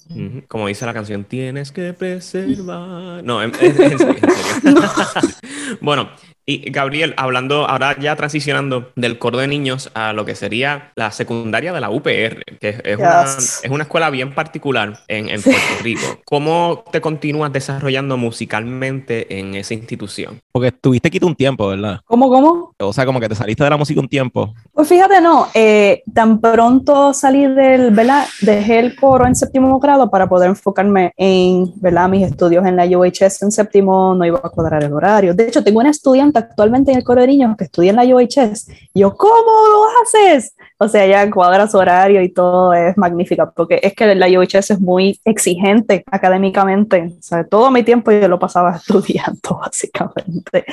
Como 0.48 0.66
dice 0.66 0.86
la 0.86 0.94
canción, 0.94 1.24
tienes 1.24 1.72
que 1.72 1.92
preservar. 1.92 3.22
No, 3.24 3.42
en, 3.42 3.54
serio. 3.54 3.98
bueno, 5.80 6.08
y 6.50 6.70
Gabriel, 6.70 7.12
hablando 7.18 7.68
ahora 7.68 7.94
ya 8.00 8.16
transicionando 8.16 8.90
del 8.96 9.18
coro 9.18 9.36
de 9.36 9.46
niños 9.46 9.90
a 9.92 10.14
lo 10.14 10.24
que 10.24 10.34
sería 10.34 10.92
la 10.96 11.10
secundaria 11.10 11.74
de 11.74 11.80
la 11.82 11.90
UPR, 11.90 12.42
que 12.58 12.80
es, 12.82 12.96
una, 12.96 13.24
es 13.24 13.68
una, 13.68 13.82
escuela 13.82 14.08
bien 14.08 14.34
particular 14.34 15.00
en, 15.08 15.28
en 15.28 15.42
Puerto 15.42 15.60
Rico. 15.82 16.06
¿Cómo 16.24 16.84
te 16.90 17.02
continúas 17.02 17.52
desarrollando 17.52 18.16
musicalmente 18.16 19.38
en 19.38 19.56
esa 19.56 19.74
institución? 19.74 20.40
Porque 20.50 20.68
estuviste 20.68 21.10
quito 21.10 21.26
un 21.26 21.34
tiempo, 21.34 21.68
¿verdad? 21.68 22.00
¿Cómo, 22.06 22.30
cómo? 22.30 22.72
O 22.78 22.92
sea, 22.94 23.04
como 23.04 23.20
que 23.20 23.28
te 23.28 23.34
saliste 23.34 23.62
de 23.62 23.68
la 23.68 23.76
música 23.76 24.00
un 24.00 24.08
tiempo. 24.08 24.54
Pues 24.72 24.88
fíjate, 24.88 25.20
no, 25.20 25.48
eh, 25.52 26.02
tan 26.14 26.40
pronto 26.40 27.12
salí 27.12 27.46
del, 27.46 27.90
¿verdad? 27.90 28.24
Dejé 28.40 28.78
el 28.78 28.96
coro 28.96 29.26
en 29.26 29.36
séptimo 29.36 29.78
grado 29.78 30.08
para 30.08 30.26
poder 30.26 30.48
enfocarme 30.48 31.12
en, 31.18 31.70
¿verdad? 31.76 32.08
Mis 32.08 32.26
estudios 32.26 32.64
en 32.64 32.76
la 32.76 32.86
UHS 32.86 33.42
en 33.42 33.52
séptimo, 33.52 34.14
no 34.14 34.24
iba 34.24 34.40
a 34.42 34.48
cuadrar 34.48 34.82
el 34.82 34.94
horario. 34.94 35.34
De 35.34 35.46
hecho, 35.46 35.62
tengo 35.62 35.80
una 35.80 35.90
estudiante 35.90 36.37
actualmente 36.38 36.92
en 36.92 36.98
el 36.98 37.04
coro 37.04 37.20
de 37.20 37.28
niños 37.28 37.56
que 37.56 37.64
estudia 37.64 37.90
en 37.90 37.96
la 37.96 38.04
UHS. 38.04 38.68
Y 38.94 39.00
yo, 39.00 39.16
¿cómo 39.16 39.52
lo 39.72 39.84
haces? 40.02 40.54
O 40.78 40.88
sea, 40.88 41.06
ya 41.06 41.28
cuadra 41.30 41.66
su 41.66 41.76
horario 41.76 42.22
y 42.22 42.28
todo 42.28 42.72
es 42.72 42.96
magnífica, 42.96 43.50
porque 43.50 43.80
es 43.82 43.94
que 43.94 44.14
la 44.14 44.26
UHS 44.28 44.70
es 44.70 44.80
muy 44.80 45.20
exigente 45.24 46.04
académicamente. 46.10 47.14
O 47.18 47.22
sea, 47.22 47.44
todo 47.44 47.70
mi 47.70 47.82
tiempo 47.82 48.12
yo 48.12 48.28
lo 48.28 48.38
pasaba 48.38 48.76
estudiando, 48.76 49.58
básicamente. 49.60 50.64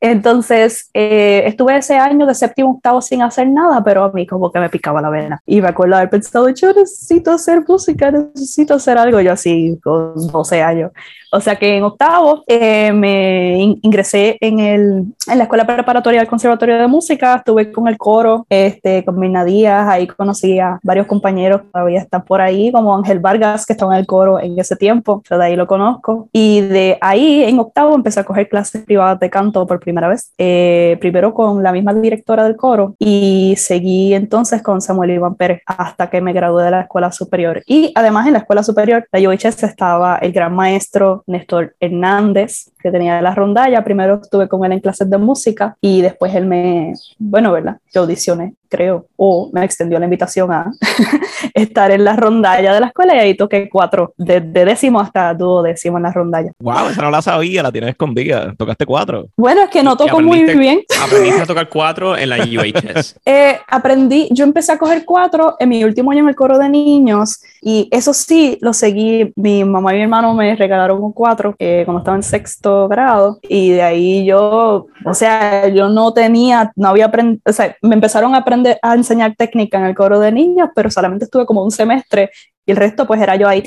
Entonces, 0.00 0.90
eh, 0.92 1.44
estuve 1.46 1.76
ese 1.78 1.96
año 1.96 2.26
de 2.26 2.34
séptimo 2.34 2.72
octavo 2.72 3.00
sin 3.00 3.22
hacer 3.22 3.48
nada, 3.48 3.82
pero 3.82 4.04
a 4.04 4.12
mí 4.12 4.26
como 4.26 4.52
que 4.52 4.60
me 4.60 4.68
picaba 4.68 5.00
la 5.00 5.10
vena. 5.10 5.40
Y 5.46 5.60
me 5.60 5.68
acuerdo 5.68 5.96
haber 5.96 6.10
pensado, 6.10 6.48
yo 6.50 6.72
necesito 6.72 7.32
hacer 7.32 7.64
música, 7.66 8.10
necesito 8.10 8.74
hacer 8.74 8.98
algo. 8.98 9.20
Yo 9.20 9.32
así, 9.32 9.78
con 9.82 10.14
12 10.14 10.62
años. 10.62 10.90
O 11.34 11.40
sea 11.40 11.56
que 11.56 11.76
en 11.76 11.82
octavo 11.82 12.44
eh, 12.46 12.92
me 12.92 13.76
ingresé 13.82 14.38
en, 14.40 14.60
el, 14.60 15.04
en 15.26 15.38
la 15.38 15.44
escuela 15.44 15.66
preparatoria 15.66 16.20
del 16.20 16.28
Conservatorio 16.28 16.78
de 16.78 16.86
Música, 16.86 17.34
estuve 17.34 17.72
con 17.72 17.88
el 17.88 17.98
coro, 17.98 18.46
este, 18.48 19.04
con 19.04 19.18
Mirna 19.18 19.44
Díaz, 19.44 19.88
ahí 19.88 20.06
conocí 20.06 20.60
a 20.60 20.78
varios 20.84 21.08
compañeros 21.08 21.62
que 21.62 21.68
todavía 21.72 22.00
están 22.00 22.24
por 22.24 22.40
ahí, 22.40 22.70
como 22.70 22.94
Ángel 22.94 23.18
Vargas, 23.18 23.66
que 23.66 23.72
estaba 23.72 23.94
en 23.94 24.00
el 24.00 24.06
coro 24.06 24.38
en 24.38 24.56
ese 24.60 24.76
tiempo, 24.76 25.24
yo 25.28 25.36
de 25.36 25.44
ahí 25.44 25.56
lo 25.56 25.66
conozco. 25.66 26.28
Y 26.32 26.60
de 26.60 26.98
ahí, 27.00 27.42
en 27.42 27.58
octavo, 27.58 27.96
empecé 27.96 28.20
a 28.20 28.24
coger 28.24 28.48
clases 28.48 28.84
privadas 28.84 29.18
de 29.18 29.28
canto 29.28 29.66
por 29.66 29.80
primera 29.80 30.06
vez, 30.06 30.32
eh, 30.38 30.96
primero 31.00 31.34
con 31.34 31.64
la 31.64 31.72
misma 31.72 31.92
directora 31.94 32.44
del 32.44 32.54
coro 32.54 32.94
y 33.00 33.54
seguí 33.58 34.14
entonces 34.14 34.62
con 34.62 34.80
Samuel 34.80 35.10
Iván 35.10 35.34
Pérez 35.34 35.62
hasta 35.66 36.08
que 36.10 36.20
me 36.20 36.32
gradué 36.32 36.62
de 36.62 36.70
la 36.70 36.82
escuela 36.82 37.10
superior. 37.10 37.60
Y 37.66 37.90
además 37.96 38.28
en 38.28 38.34
la 38.34 38.38
escuela 38.38 38.62
superior, 38.62 39.04
la 39.10 39.28
UHS 39.28 39.64
estaba 39.64 40.18
el 40.18 40.32
gran 40.32 40.54
maestro 40.54 41.23
Néstor 41.26 41.74
Hernández, 41.80 42.70
que 42.78 42.90
tenía 42.90 43.20
la 43.22 43.34
rondalla. 43.34 43.84
Primero 43.84 44.20
estuve 44.22 44.48
con 44.48 44.64
él 44.64 44.72
en 44.72 44.80
clases 44.80 45.08
de 45.08 45.18
música 45.18 45.76
y 45.80 46.02
después 46.02 46.34
él 46.34 46.46
me, 46.46 46.92
bueno, 47.18 47.52
¿verdad? 47.52 47.78
Yo 47.92 48.02
audicioné, 48.02 48.54
creo, 48.74 49.06
o 49.16 49.50
me 49.52 49.64
extendió 49.64 49.98
la 50.00 50.06
invitación 50.06 50.50
a 50.50 50.72
estar 51.54 51.92
en 51.92 52.02
la 52.02 52.16
rondalla 52.16 52.74
de 52.74 52.80
la 52.80 52.86
escuela 52.86 53.14
y 53.14 53.18
ahí 53.18 53.36
toqué 53.36 53.68
cuatro, 53.70 54.14
de, 54.16 54.40
décimo 54.40 55.00
hasta 55.00 55.32
duodécimo 55.34 55.98
en 55.98 56.02
la 56.02 56.12
rondalla. 56.12 56.50
¡Wow! 56.58 56.88
Esa 56.90 57.02
no 57.02 57.10
la 57.10 57.22
sabía, 57.22 57.62
la 57.62 57.70
tienes 57.70 57.90
escondida. 57.90 58.52
¿Tocaste 58.56 58.84
cuatro? 58.84 59.28
Bueno, 59.36 59.62
es 59.62 59.70
que 59.70 59.82
no 59.82 59.96
toco 59.96 60.20
muy 60.20 60.42
bien. 60.42 60.82
¿Aprendiste 61.04 61.42
a 61.42 61.46
tocar 61.54 61.68
cuatro 61.68 62.16
en 62.16 62.28
la 62.28 62.38
UHS? 62.38 63.20
Eh, 63.26 63.58
aprendí, 63.68 64.28
yo 64.32 64.44
empecé 64.44 64.72
a 64.72 64.78
coger 64.78 65.04
cuatro 65.04 65.56
en 65.58 65.68
mi 65.68 65.82
último 65.82 66.10
año 66.10 66.20
en 66.20 66.28
el 66.28 66.34
coro 66.34 66.58
de 66.58 66.68
niños 66.68 67.40
y 67.62 67.88
eso 67.90 68.12
sí, 68.12 68.58
lo 68.60 68.72
seguí. 68.72 69.32
Mi 69.36 69.64
mamá 69.64 69.92
y 69.94 69.96
mi 69.96 70.02
hermano 70.02 70.34
me 70.34 70.54
regalaron 70.56 71.02
un 71.02 71.12
cuatro 71.12 71.54
eh, 71.58 71.82
cuando 71.84 72.00
estaba 72.00 72.16
en 72.16 72.22
sexto 72.22 72.88
grado 72.88 73.38
y 73.48 73.70
de 73.70 73.82
ahí 73.82 74.26
yo, 74.26 74.86
o 75.04 75.14
sea, 75.14 75.68
yo 75.68 75.88
no 75.88 76.12
tenía, 76.12 76.72
no 76.76 76.88
había 76.88 77.06
aprendido, 77.06 77.40
o 77.46 77.52
sea, 77.52 77.76
me 77.82 77.94
empezaron 77.94 78.34
a 78.34 78.38
aprender 78.38 78.63
a 78.82 78.94
enseñar 78.94 79.34
técnica 79.36 79.78
en 79.78 79.84
el 79.84 79.94
coro 79.94 80.18
de 80.18 80.32
niños, 80.32 80.70
pero 80.74 80.90
solamente 80.90 81.24
estuve 81.24 81.46
como 81.46 81.62
un 81.62 81.70
semestre 81.70 82.30
y 82.66 82.72
el 82.72 82.76
resto 82.76 83.06
pues 83.06 83.20
era 83.20 83.36
yo 83.36 83.48
ahí 83.48 83.62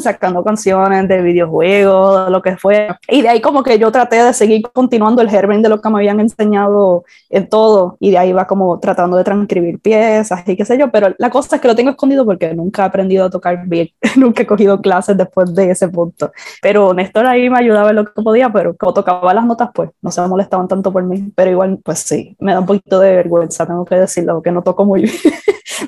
sacando 0.00 0.44
canciones 0.44 1.08
de 1.08 1.22
videojuegos, 1.22 2.30
lo 2.30 2.42
que 2.42 2.56
fue. 2.56 2.88
Y 3.08 3.22
de 3.22 3.28
ahí 3.28 3.40
como 3.40 3.62
que 3.62 3.78
yo 3.78 3.90
traté 3.90 4.22
de 4.22 4.32
seguir 4.32 4.62
continuando 4.72 5.22
el 5.22 5.30
germen 5.30 5.62
de 5.62 5.68
lo 5.68 5.80
que 5.80 5.88
me 5.88 5.98
habían 5.98 6.20
enseñado 6.20 7.04
en 7.30 7.48
todo. 7.48 7.96
Y 8.00 8.10
de 8.10 8.18
ahí 8.18 8.32
va 8.32 8.46
como 8.46 8.78
tratando 8.78 9.16
de 9.16 9.24
transcribir 9.24 9.80
piezas 9.80 10.42
y 10.46 10.56
qué 10.56 10.64
sé 10.64 10.78
yo. 10.78 10.90
Pero 10.90 11.14
la 11.18 11.30
cosa 11.30 11.56
es 11.56 11.62
que 11.62 11.68
lo 11.68 11.74
tengo 11.74 11.90
escondido 11.90 12.24
porque 12.24 12.54
nunca 12.54 12.82
he 12.82 12.86
aprendido 12.86 13.24
a 13.24 13.30
tocar 13.30 13.66
bien. 13.66 13.88
nunca 14.16 14.42
he 14.42 14.46
cogido 14.46 14.80
clases 14.80 15.16
después 15.16 15.54
de 15.54 15.70
ese 15.70 15.88
punto. 15.88 16.32
Pero 16.62 16.92
Néstor 16.92 17.26
ahí 17.26 17.48
me 17.48 17.58
ayudaba 17.58 17.90
en 17.90 17.96
lo 17.96 18.04
que 18.04 18.22
podía, 18.22 18.50
pero 18.50 18.76
como 18.76 18.94
tocaba 18.94 19.32
las 19.34 19.44
notas 19.44 19.70
pues 19.74 19.90
no 20.02 20.10
se 20.10 20.20
molestaban 20.22 20.68
tanto 20.68 20.92
por 20.92 21.02
mí. 21.04 21.32
Pero 21.34 21.50
igual 21.50 21.78
pues 21.82 22.00
sí, 22.00 22.36
me 22.38 22.52
da 22.52 22.60
un 22.60 22.66
poquito 22.66 23.00
de 23.00 23.16
vergüenza, 23.16 23.66
tengo 23.66 23.84
que 23.84 23.96
decirlo, 23.96 24.42
que 24.42 24.52
no 24.52 24.62
toco 24.62 24.84
muy 24.84 25.02
bien. 25.02 25.14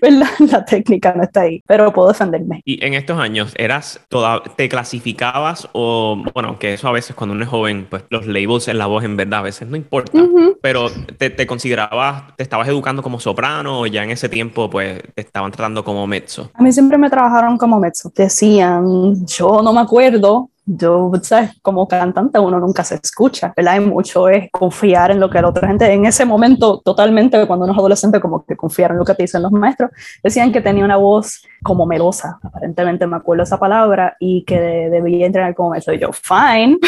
¿verdad? 0.01 0.29
La 0.51 0.65
técnica 0.65 1.13
no 1.15 1.23
está 1.23 1.43
ahí, 1.43 1.63
pero 1.67 1.93
puedo 1.93 2.15
Y 2.65 2.85
en 2.85 2.95
estos 2.95 3.19
años, 3.19 3.55
¿eras 3.57 4.01
toda, 4.09 4.43
te 4.43 4.69
clasificabas 4.69 5.69
o, 5.73 6.23
bueno, 6.35 6.59
que 6.59 6.75
eso 6.75 6.89
a 6.89 6.93
veces 6.93 7.17
cuando 7.17 7.35
uno 7.35 7.45
es 7.45 7.51
joven, 7.51 7.87
pues 7.89 8.05
los 8.11 8.27
labels 8.27 8.69
en 8.69 8.79
la 8.79 8.87
voz 8.87 9.05
en 9.05 9.17
verdad 9.17 9.41
a 9.41 9.43
veces 9.43 9.69
no 9.69 9.77
importa, 9.77 10.19
pero 10.61 10.89
te, 11.19 11.31
te, 11.31 11.47
considerabas, 11.47 12.37
te 12.37 12.43
estabas 12.43 12.69
educando 12.69 13.03
como 13.03 13.21
soprano 13.21 13.81
o 13.81 13.87
ya 13.87 14.05
en 14.05 14.11
ese 14.11 14.29
tiempo 14.29 14.71
pues 14.71 15.01
te 15.15 15.23
estaban 15.23 15.51
tratando 15.51 15.85
como 15.85 16.07
mezzo? 16.07 16.51
A 16.55 16.63
mí 16.63 16.73
siempre 16.73 16.99
me 16.99 17.11
trabajaron 17.11 17.59
como 17.59 17.79
mezzo. 17.79 18.13
Decían, 18.15 19.27
yo 19.27 19.63
no 19.63 19.73
me 19.73 19.81
acuerdo, 19.81 20.51
yo, 20.65 21.11
¿sabes? 21.23 21.51
Como 21.61 21.89
cantante 21.89 22.39
uno 22.39 22.61
nunca 22.61 22.85
se 22.85 22.95
escucha, 23.03 23.53
¿verdad? 23.57 23.75
Hay 23.75 23.81
mucho 23.81 24.29
es 24.29 24.51
confiar 24.51 25.11
en 25.11 25.21
lo 25.21 25.29
que 25.29 25.41
la 25.41 25.49
otra 25.49 25.69
gente, 25.69 25.93
en 25.93 26.07
ese 26.07 26.25
momento 26.25 26.81
totalmente, 26.85 27.47
cuando 27.47 27.65
uno 27.65 27.73
es 27.73 27.79
adolescente, 27.79 28.21
como 28.21 28.45
que 28.45 28.57
confiar 28.57 28.93
en 28.93 28.99
lo 28.99 29.05
que 29.05 29.15
te 29.15 29.25
dicen 29.25 29.43
los 29.43 29.53
maestros, 29.53 29.91
decían 30.23 30.53
que 30.53 30.61
tenía 30.61 30.85
una 30.85 30.97
voz 30.97 31.43
como 31.63 31.87
melosa, 31.87 32.39
aparentemente 32.43 33.07
me 33.07 33.17
acuerdo 33.17 33.45
esa 33.45 33.59
palabra, 33.59 34.17
y 34.21 34.45
que 34.45 34.59
debía 34.59 35.27
entrenar 35.27 35.55
como 35.55 35.75
eso. 35.75 35.93
Y 35.93 35.99
yo, 35.99 36.11
fine, 36.13 36.79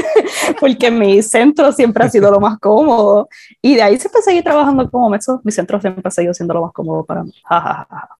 porque 0.60 0.90
mi 0.90 1.22
centro 1.22 1.72
siempre 1.72 2.04
ha 2.04 2.08
sido 2.08 2.30
lo 2.30 2.40
más 2.40 2.58
cómodo. 2.58 3.28
Y 3.60 3.74
de 3.74 3.82
ahí 3.82 3.98
siempre 3.98 4.22
seguí 4.22 4.42
trabajando 4.42 4.90
como 4.90 5.10
mezzo. 5.10 5.40
Mi 5.44 5.52
centro 5.52 5.80
siempre 5.80 6.02
ha 6.04 6.10
seguido 6.10 6.34
siendo 6.34 6.54
lo 6.54 6.62
más 6.62 6.72
cómodo 6.72 7.04
para 7.04 7.24
mí. 7.24 7.32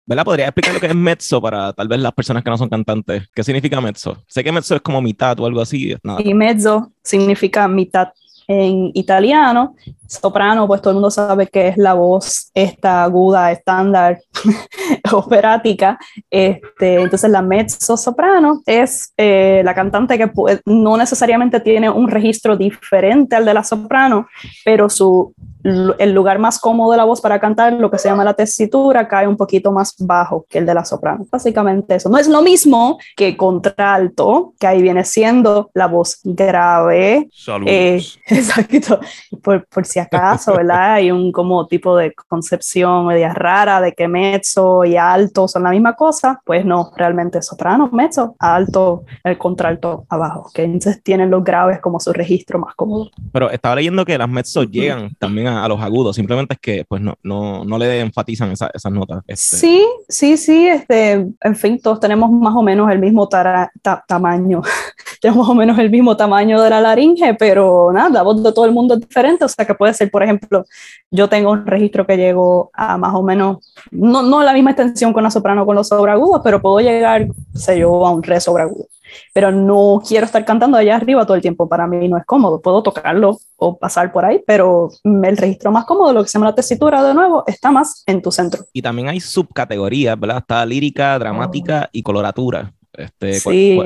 ¿Verdad? 0.05 0.25
¿Podría 0.25 0.45
explicar 0.45 0.73
lo 0.73 0.79
que 0.79 0.87
es 0.87 0.95
mezzo 0.95 1.41
para 1.41 1.73
tal 1.73 1.87
vez 1.87 1.99
las 1.99 2.13
personas 2.13 2.43
que 2.43 2.49
no 2.49 2.57
son 2.57 2.69
cantantes? 2.69 3.27
¿Qué 3.33 3.43
significa 3.43 3.79
mezzo? 3.81 4.17
Sé 4.27 4.43
que 4.43 4.51
mezzo 4.51 4.75
es 4.75 4.81
como 4.81 5.01
mitad 5.01 5.39
o 5.39 5.45
algo 5.45 5.61
así. 5.61 5.95
Y 6.19 6.33
mezzo 6.33 6.91
significa 7.03 7.67
mitad 7.67 8.09
en 8.47 8.91
italiano. 8.93 9.75
Soprano, 10.11 10.67
pues 10.67 10.81
todo 10.81 10.91
el 10.91 10.95
mundo 10.95 11.09
sabe 11.09 11.47
que 11.47 11.69
es 11.69 11.77
la 11.77 11.93
voz 11.93 12.51
esta 12.53 13.03
aguda, 13.03 13.49
estándar, 13.49 14.19
operática. 15.13 15.97
Este, 16.29 16.95
entonces 16.95 17.31
la 17.31 17.41
mezzo 17.41 17.95
soprano 17.95 18.61
es 18.65 19.13
eh, 19.15 19.61
la 19.63 19.73
cantante 19.73 20.17
que 20.17 20.29
no 20.65 20.97
necesariamente 20.97 21.61
tiene 21.61 21.89
un 21.89 22.09
registro 22.09 22.57
diferente 22.57 23.37
al 23.37 23.45
de 23.45 23.53
la 23.53 23.63
soprano, 23.63 24.27
pero 24.65 24.89
su 24.89 25.33
el 25.63 26.13
lugar 26.13 26.39
más 26.39 26.59
cómodo 26.59 26.91
de 26.91 26.97
la 26.97 27.03
voz 27.03 27.21
para 27.21 27.39
cantar, 27.39 27.73
lo 27.73 27.91
que 27.91 27.97
se 27.97 28.09
llama 28.09 28.23
la 28.23 28.33
tesitura, 28.33 29.07
cae 29.07 29.27
un 29.27 29.37
poquito 29.37 29.71
más 29.71 29.95
bajo 29.99 30.45
que 30.49 30.57
el 30.57 30.65
de 30.65 30.73
la 30.73 30.85
soprano. 30.85 31.25
Básicamente 31.31 31.95
eso. 31.95 32.09
No 32.09 32.17
es 32.17 32.27
lo 32.27 32.41
mismo 32.41 32.97
que 33.15 33.37
contralto, 33.37 34.53
que 34.59 34.67
ahí 34.67 34.81
viene 34.81 35.05
siendo 35.05 35.69
la 35.73 35.87
voz 35.87 36.19
grave. 36.23 37.29
Eh, 37.65 38.01
exacto. 38.27 38.99
Por, 39.43 39.65
por, 39.67 39.85
si 39.85 39.99
acaso, 40.01 40.55
¿verdad? 40.55 40.93
Hay 40.93 41.11
un 41.11 41.31
como 41.31 41.67
tipo 41.67 41.95
de 41.95 42.13
concepción 42.27 43.07
media 43.07 43.33
rara 43.33 43.81
de 43.81 43.93
que 43.93 44.07
mezzo 44.07 44.85
y 44.85 44.97
alto 44.97 45.47
son 45.47 45.63
la 45.63 45.71
misma 45.71 45.95
cosa. 45.95 46.41
Pues 46.45 46.65
no, 46.65 46.91
realmente 46.95 47.41
soprano, 47.41 47.89
mezzo, 47.91 48.35
alto, 48.39 49.03
el 49.23 49.37
contralto 49.37 50.05
abajo. 50.09 50.49
Que 50.53 50.63
entonces 50.63 51.01
tienen 51.03 51.29
los 51.29 51.43
graves 51.43 51.79
como 51.79 51.99
su 51.99 52.13
registro 52.13 52.59
más 52.59 52.75
cómodo. 52.75 53.09
Pero 53.31 53.49
estaba 53.49 53.75
leyendo 53.75 54.05
que 54.05 54.17
las 54.17 54.29
mezzos 54.29 54.69
llegan 54.69 55.13
también 55.19 55.47
a, 55.47 55.67
los 55.67 55.81
agudos, 55.81 56.15
simplemente 56.15 56.55
es 56.55 56.59
que 56.59 56.85
pues 56.87 57.01
no, 57.01 57.15
no, 57.23 57.63
no 57.63 57.77
le 57.77 58.01
enfatizan 58.01 58.51
esa, 58.51 58.69
esas 58.73 58.91
notas. 58.91 59.23
Este. 59.27 59.57
Sí, 59.57 59.85
sí, 60.09 60.37
sí, 60.37 60.67
este, 60.67 61.27
en 61.41 61.55
fin, 61.55 61.79
todos 61.81 61.99
tenemos 61.99 62.31
más 62.31 62.53
o 62.55 62.61
menos 62.61 62.91
el 62.91 62.99
mismo 62.99 63.27
tamaño, 63.27 64.61
tenemos 65.21 65.47
más 65.47 65.49
o 65.49 65.55
menos 65.55 65.79
el 65.79 65.89
mismo 65.89 66.17
tamaño 66.17 66.61
de 66.61 66.69
la 66.69 66.81
laringe, 66.81 67.33
pero 67.35 67.91
nada, 67.93 68.09
la 68.09 68.21
voz 68.21 68.43
de 68.43 68.51
todo 68.51 68.65
el 68.65 68.71
mundo 68.71 68.95
es 68.95 69.01
diferente, 69.01 69.45
o 69.45 69.47
sea 69.47 69.65
que 69.65 69.75
puede 69.75 69.90
ser, 69.93 70.11
por 70.11 70.23
ejemplo, 70.23 70.65
yo 71.09 71.29
tengo 71.29 71.51
un 71.51 71.65
registro 71.65 72.05
que 72.05 72.17
llego 72.17 72.71
a 72.73 72.97
más 72.97 73.13
o 73.13 73.23
menos, 73.23 73.73
no, 73.91 74.21
no 74.23 74.43
la 74.43 74.53
misma 74.53 74.71
extensión 74.71 75.13
con 75.13 75.23
la 75.23 75.31
soprano 75.31 75.65
con 75.65 75.75
los 75.75 75.87
sobreagudos, 75.87 76.41
pero 76.43 76.61
puedo 76.61 76.79
llegar, 76.79 77.27
sé 77.53 77.79
yo, 77.79 78.05
a 78.05 78.11
un 78.11 78.23
re 78.23 78.39
sobreagudo 78.39 78.87
pero 79.33 79.51
no 79.51 80.01
quiero 80.05 80.25
estar 80.25 80.43
cantando 80.45 80.77
allá 80.77 80.95
arriba 80.95 81.25
todo 81.25 81.35
el 81.35 81.41
tiempo, 81.41 81.67
para 81.67 81.87
mí 81.87 82.07
no 82.07 82.17
es 82.17 82.25
cómodo, 82.25 82.61
puedo 82.61 82.83
tocarlo 82.83 83.37
o 83.57 83.77
pasar 83.77 84.11
por 84.11 84.25
ahí, 84.25 84.41
pero 84.45 84.89
el 85.03 85.37
registro 85.37 85.71
más 85.71 85.85
cómodo, 85.85 86.13
lo 86.13 86.23
que 86.23 86.29
se 86.29 86.37
llama 86.37 86.49
la 86.49 86.55
tesitura 86.55 87.03
de 87.03 87.13
nuevo, 87.13 87.43
está 87.47 87.71
más 87.71 88.03
en 88.05 88.21
tu 88.21 88.31
centro. 88.31 88.65
Y 88.73 88.81
también 88.81 89.09
hay 89.09 89.19
subcategorías, 89.19 90.19
¿verdad? 90.19 90.37
Está 90.37 90.65
lírica, 90.65 91.17
dramática 91.19 91.89
y 91.91 92.03
coloratura. 92.03 92.73
Este, 92.93 93.35
sí, 93.35 93.79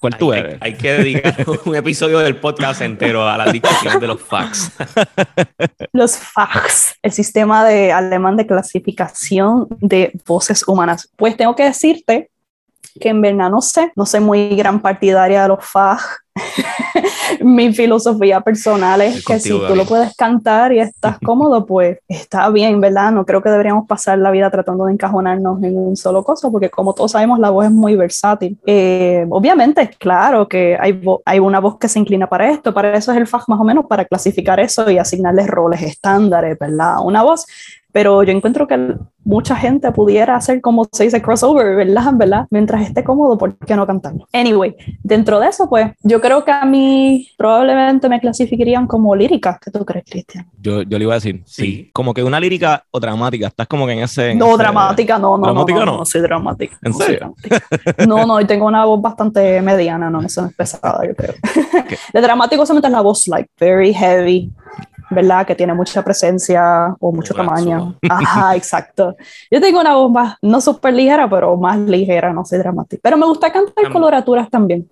¿cuál, 0.00 0.18
tú 0.18 0.32
eres? 0.32 0.56
Hay, 0.60 0.74
que 0.74 0.92
dedicar 0.92 1.36
un 1.64 1.76
episodio 1.76 2.18
del 2.18 2.36
podcast 2.36 2.80
entero 2.80 3.28
a 3.28 3.38
la 3.38 3.52
discusión 3.52 4.00
de 4.00 4.06
los 4.08 4.20
facts. 4.20 4.72
Los 5.92 6.16
facts, 6.16 6.96
el 7.02 7.12
sistema 7.12 7.64
de 7.64 7.92
alemán 7.92 8.36
de 8.36 8.46
clasificación 8.46 9.68
de 9.80 10.10
voces 10.26 10.66
humanas. 10.66 11.08
Pues 11.16 11.36
tengo 11.36 11.54
que 11.54 11.62
decirte 11.62 12.30
que 13.00 13.08
en 13.08 13.20
verdad 13.20 13.50
no 13.50 13.60
sé, 13.60 13.92
no 13.96 14.06
soy 14.06 14.20
muy 14.20 14.50
gran 14.56 14.80
partidaria 14.80 15.42
de 15.42 15.48
los 15.48 15.64
FAG. 15.64 16.00
Mi 17.40 17.72
filosofía 17.72 18.40
personal 18.40 19.00
es 19.00 19.24
que 19.24 19.38
si 19.38 19.50
tú 19.50 19.74
lo 19.74 19.84
puedes 19.84 20.16
cantar 20.16 20.72
y 20.72 20.80
estás 20.80 21.18
cómodo, 21.24 21.64
pues 21.64 21.98
está 22.08 22.48
bien, 22.50 22.80
¿verdad? 22.80 23.12
No 23.12 23.24
creo 23.24 23.42
que 23.42 23.50
deberíamos 23.50 23.86
pasar 23.86 24.18
la 24.18 24.30
vida 24.30 24.50
tratando 24.50 24.86
de 24.86 24.92
encajonarnos 24.92 25.62
en 25.62 25.76
un 25.76 25.96
solo 25.96 26.24
cosa, 26.24 26.50
porque 26.50 26.70
como 26.70 26.92
todos 26.92 27.12
sabemos, 27.12 27.38
la 27.38 27.50
voz 27.50 27.66
es 27.66 27.70
muy 27.70 27.96
versátil. 27.96 28.58
Eh, 28.66 29.26
obviamente, 29.30 29.88
claro 29.98 30.48
que 30.48 30.76
hay, 30.80 31.00
hay 31.24 31.38
una 31.38 31.60
voz 31.60 31.78
que 31.78 31.88
se 31.88 31.98
inclina 31.98 32.28
para 32.28 32.50
esto, 32.50 32.74
para 32.74 32.96
eso 32.96 33.12
es 33.12 33.18
el 33.18 33.26
FAG 33.26 33.44
más 33.48 33.60
o 33.60 33.64
menos, 33.64 33.86
para 33.86 34.04
clasificar 34.04 34.58
eso 34.60 34.90
y 34.90 34.98
asignarles 34.98 35.46
roles 35.46 35.82
estándares, 35.82 36.58
¿verdad? 36.58 36.96
Una 37.02 37.22
voz 37.22 37.46
pero 37.94 38.24
yo 38.24 38.32
encuentro 38.32 38.66
que 38.66 38.96
mucha 39.22 39.54
gente 39.54 39.92
pudiera 39.92 40.34
hacer 40.34 40.60
como 40.60 40.84
se 40.90 41.04
dice 41.04 41.22
crossover, 41.22 41.76
¿verdad? 41.76 42.12
¿verdad? 42.14 42.46
Mientras 42.50 42.82
esté 42.82 43.04
cómodo, 43.04 43.38
¿por 43.38 43.56
qué 43.56 43.76
no 43.76 43.86
cantarlo? 43.86 44.26
Anyway, 44.32 44.74
dentro 45.04 45.38
de 45.38 45.46
eso, 45.46 45.68
pues 45.70 45.92
yo 46.02 46.20
creo 46.20 46.44
que 46.44 46.50
a 46.50 46.64
mí 46.64 47.28
probablemente 47.38 48.08
me 48.08 48.18
clasificarían 48.18 48.88
como 48.88 49.14
lírica. 49.14 49.60
¿Qué 49.64 49.70
tú 49.70 49.84
crees, 49.84 50.04
Cristian? 50.10 50.50
Yo, 50.60 50.82
yo 50.82 50.98
le 50.98 51.04
iba 51.04 51.12
a 51.12 51.18
decir, 51.18 51.44
sí. 51.46 51.88
Como 51.92 52.12
que 52.12 52.24
una 52.24 52.40
lírica 52.40 52.84
o 52.90 52.98
dramática, 52.98 53.46
estás 53.46 53.68
como 53.68 53.86
que 53.86 53.92
en 53.92 54.00
ese... 54.00 54.34
no, 54.34 54.56
dramática, 54.56 55.16
no, 55.16 55.38
no, 55.38 55.44
¿Dramática 55.44 55.78
no, 55.78 55.86
no, 55.86 55.98
no, 55.98 56.04
soy 56.04 56.20
dramática. 56.20 56.76
¿En 56.82 56.94
serio? 56.94 57.32
no, 58.08 58.26
no, 58.26 58.40
y 58.40 58.44
tengo 58.44 58.66
una 58.66 58.84
voz 58.86 59.00
bastante 59.00 59.62
mediana, 59.62 60.10
no, 60.10 60.20
no 60.20 60.26
es 60.26 60.36
pesada, 60.56 61.06
yo 61.06 61.14
creo. 61.14 61.34
De 62.12 62.20
dramático 62.20 62.66
se 62.66 62.74
mete 62.74 62.90
la 62.90 63.02
voz, 63.02 63.28
like, 63.28 63.48
very 63.60 63.94
heavy, 63.94 64.50
¿verdad? 65.10 65.46
Que 65.46 65.54
tiene 65.54 65.74
mucha 65.74 66.02
presencia 66.02 66.94
o 66.98 67.12
mucho 67.12 67.34
tamaño. 67.34 67.94
Ajá, 68.08 68.56
exacto. 68.56 69.16
Yo 69.50 69.60
tengo 69.60 69.80
una 69.80 69.94
voz 69.94 70.10
más, 70.10 70.36
no 70.42 70.60
súper 70.60 70.94
ligera, 70.94 71.28
pero 71.28 71.56
más 71.56 71.78
ligera, 71.78 72.32
no 72.32 72.44
sé, 72.44 72.58
dramática. 72.58 73.00
Pero 73.02 73.16
me 73.16 73.26
gusta 73.26 73.52
cantar 73.52 73.90
coloraturas 73.92 74.50
también. 74.50 74.88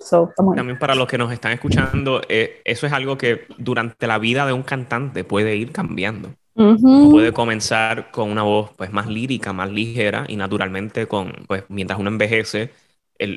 también 0.55 0.79
para 0.79 0.95
los 0.95 1.07
que 1.07 1.19
nos 1.19 1.33
están 1.33 1.53
escuchando, 1.53 2.21
eh, 2.29 2.61
eso 2.65 2.87
es 2.87 2.93
algo 2.93 3.17
que 3.17 3.47
durante 3.59 4.07
la 4.07 4.19
vida 4.19 4.47
de 4.47 4.53
un 4.53 4.63
cantante 4.63 5.25
puede 5.25 5.57
ir 5.57 5.73
cambiando. 5.73 6.31
Puede 6.55 7.33
comenzar 7.33 8.11
con 8.11 8.31
una 8.31 8.43
voz 8.43 8.71
pues 8.77 8.93
más 8.93 9.07
lírica, 9.07 9.55
más 9.55 9.71
ligera 9.71 10.25
y 10.29 10.37
naturalmente 10.37 11.07
con 11.07 11.33
pues 11.47 11.65
mientras 11.69 11.99
uno 11.99 12.11
envejece 12.11 12.71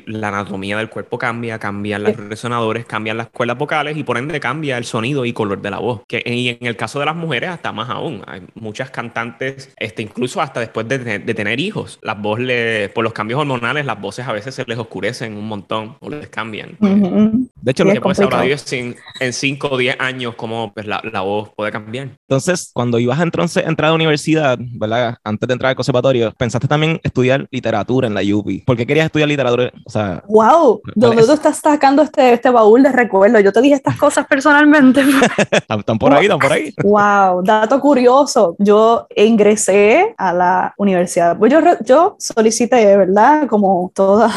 la 0.06 0.28
anatomía 0.28 0.76
del 0.78 0.88
cuerpo 0.88 1.18
cambia, 1.18 1.58
cambian 1.58 2.02
los 2.02 2.16
resonadores, 2.16 2.86
cambian 2.86 3.16
las 3.16 3.28
cuerdas 3.28 3.58
vocales 3.58 3.96
y 3.96 4.04
por 4.04 4.18
ende 4.18 4.40
cambia 4.40 4.78
el 4.78 4.84
sonido 4.84 5.24
y 5.24 5.32
color 5.32 5.60
de 5.60 5.70
la 5.70 5.78
voz. 5.78 6.02
Que, 6.08 6.22
y 6.24 6.48
en 6.48 6.66
el 6.66 6.76
caso 6.76 6.98
de 7.00 7.06
las 7.06 7.16
mujeres 7.16 7.50
hasta 7.50 7.72
más 7.72 7.90
aún. 7.90 8.22
Hay 8.26 8.42
muchas 8.54 8.90
cantantes, 8.90 9.72
este, 9.78 10.02
incluso 10.02 10.40
hasta 10.40 10.60
después 10.60 10.88
de, 10.88 11.18
tener 11.36 11.60
hijos, 11.60 11.98
las 12.02 12.20
voces, 12.20 12.88
por 12.90 13.04
los 13.04 13.12
cambios 13.12 13.40
hormonales, 13.40 13.84
las 13.84 14.00
voces 14.00 14.26
a 14.26 14.32
veces 14.32 14.54
se 14.54 14.64
les 14.66 14.78
oscurecen 14.78 15.36
un 15.36 15.46
montón 15.46 15.96
o 16.00 16.08
les 16.08 16.28
cambian. 16.28 16.76
De 16.80 17.70
hecho, 17.70 17.84
lo 17.84 17.92
que 17.92 18.00
puede 18.00 18.14
ser 18.14 18.96
en 19.20 19.32
5 19.32 19.68
o 19.70 19.76
10 19.76 19.96
años, 20.00 20.34
cómo 20.34 20.72
pues, 20.72 20.86
la, 20.86 21.02
la, 21.12 21.20
voz 21.20 21.50
puede 21.54 21.72
cambiar. 21.72 22.08
Entonces, 22.28 22.70
cuando 22.72 22.98
ibas 22.98 23.18
a 23.20 23.22
entonces, 23.22 23.66
entrar 23.66 23.88
a 23.88 23.90
la 23.90 23.96
universidad, 23.96 24.58
¿verdad? 24.58 25.18
Antes 25.24 25.46
de 25.46 25.52
entrar 25.52 25.70
al 25.70 25.76
conservatorio, 25.76 26.32
pensaste 26.36 26.68
también 26.68 27.00
estudiar 27.02 27.46
literatura 27.50 28.06
en 28.06 28.14
la 28.14 28.22
UPI. 28.22 28.60
¿Por 28.60 28.76
qué 28.76 28.86
querías 28.86 29.06
estudiar 29.06 29.28
literatura 29.28 29.72
o 29.84 29.90
sea, 29.90 30.22
wow, 30.28 30.80
¿dónde 30.94 31.24
tú 31.24 31.32
estás 31.32 31.58
sacando 31.58 32.02
este, 32.02 32.32
este 32.32 32.50
baúl 32.50 32.82
de 32.82 32.92
recuerdos? 32.92 33.42
Yo 33.42 33.52
te 33.52 33.60
dije 33.60 33.74
estas 33.74 33.96
cosas 33.96 34.26
personalmente. 34.26 35.02
están 35.68 35.98
por 35.98 36.14
ahí, 36.14 36.24
están 36.24 36.38
por 36.38 36.52
ahí. 36.52 36.74
Wow, 36.82 37.42
dato 37.42 37.80
curioso. 37.80 38.56
Yo 38.58 39.06
ingresé 39.14 40.14
a 40.16 40.32
la 40.32 40.74
universidad. 40.78 41.36
Pues 41.38 41.52
yo, 41.52 41.60
yo 41.84 42.16
solicité, 42.18 42.96
¿verdad? 42.96 43.46
Como 43.46 43.90
toda 43.94 44.32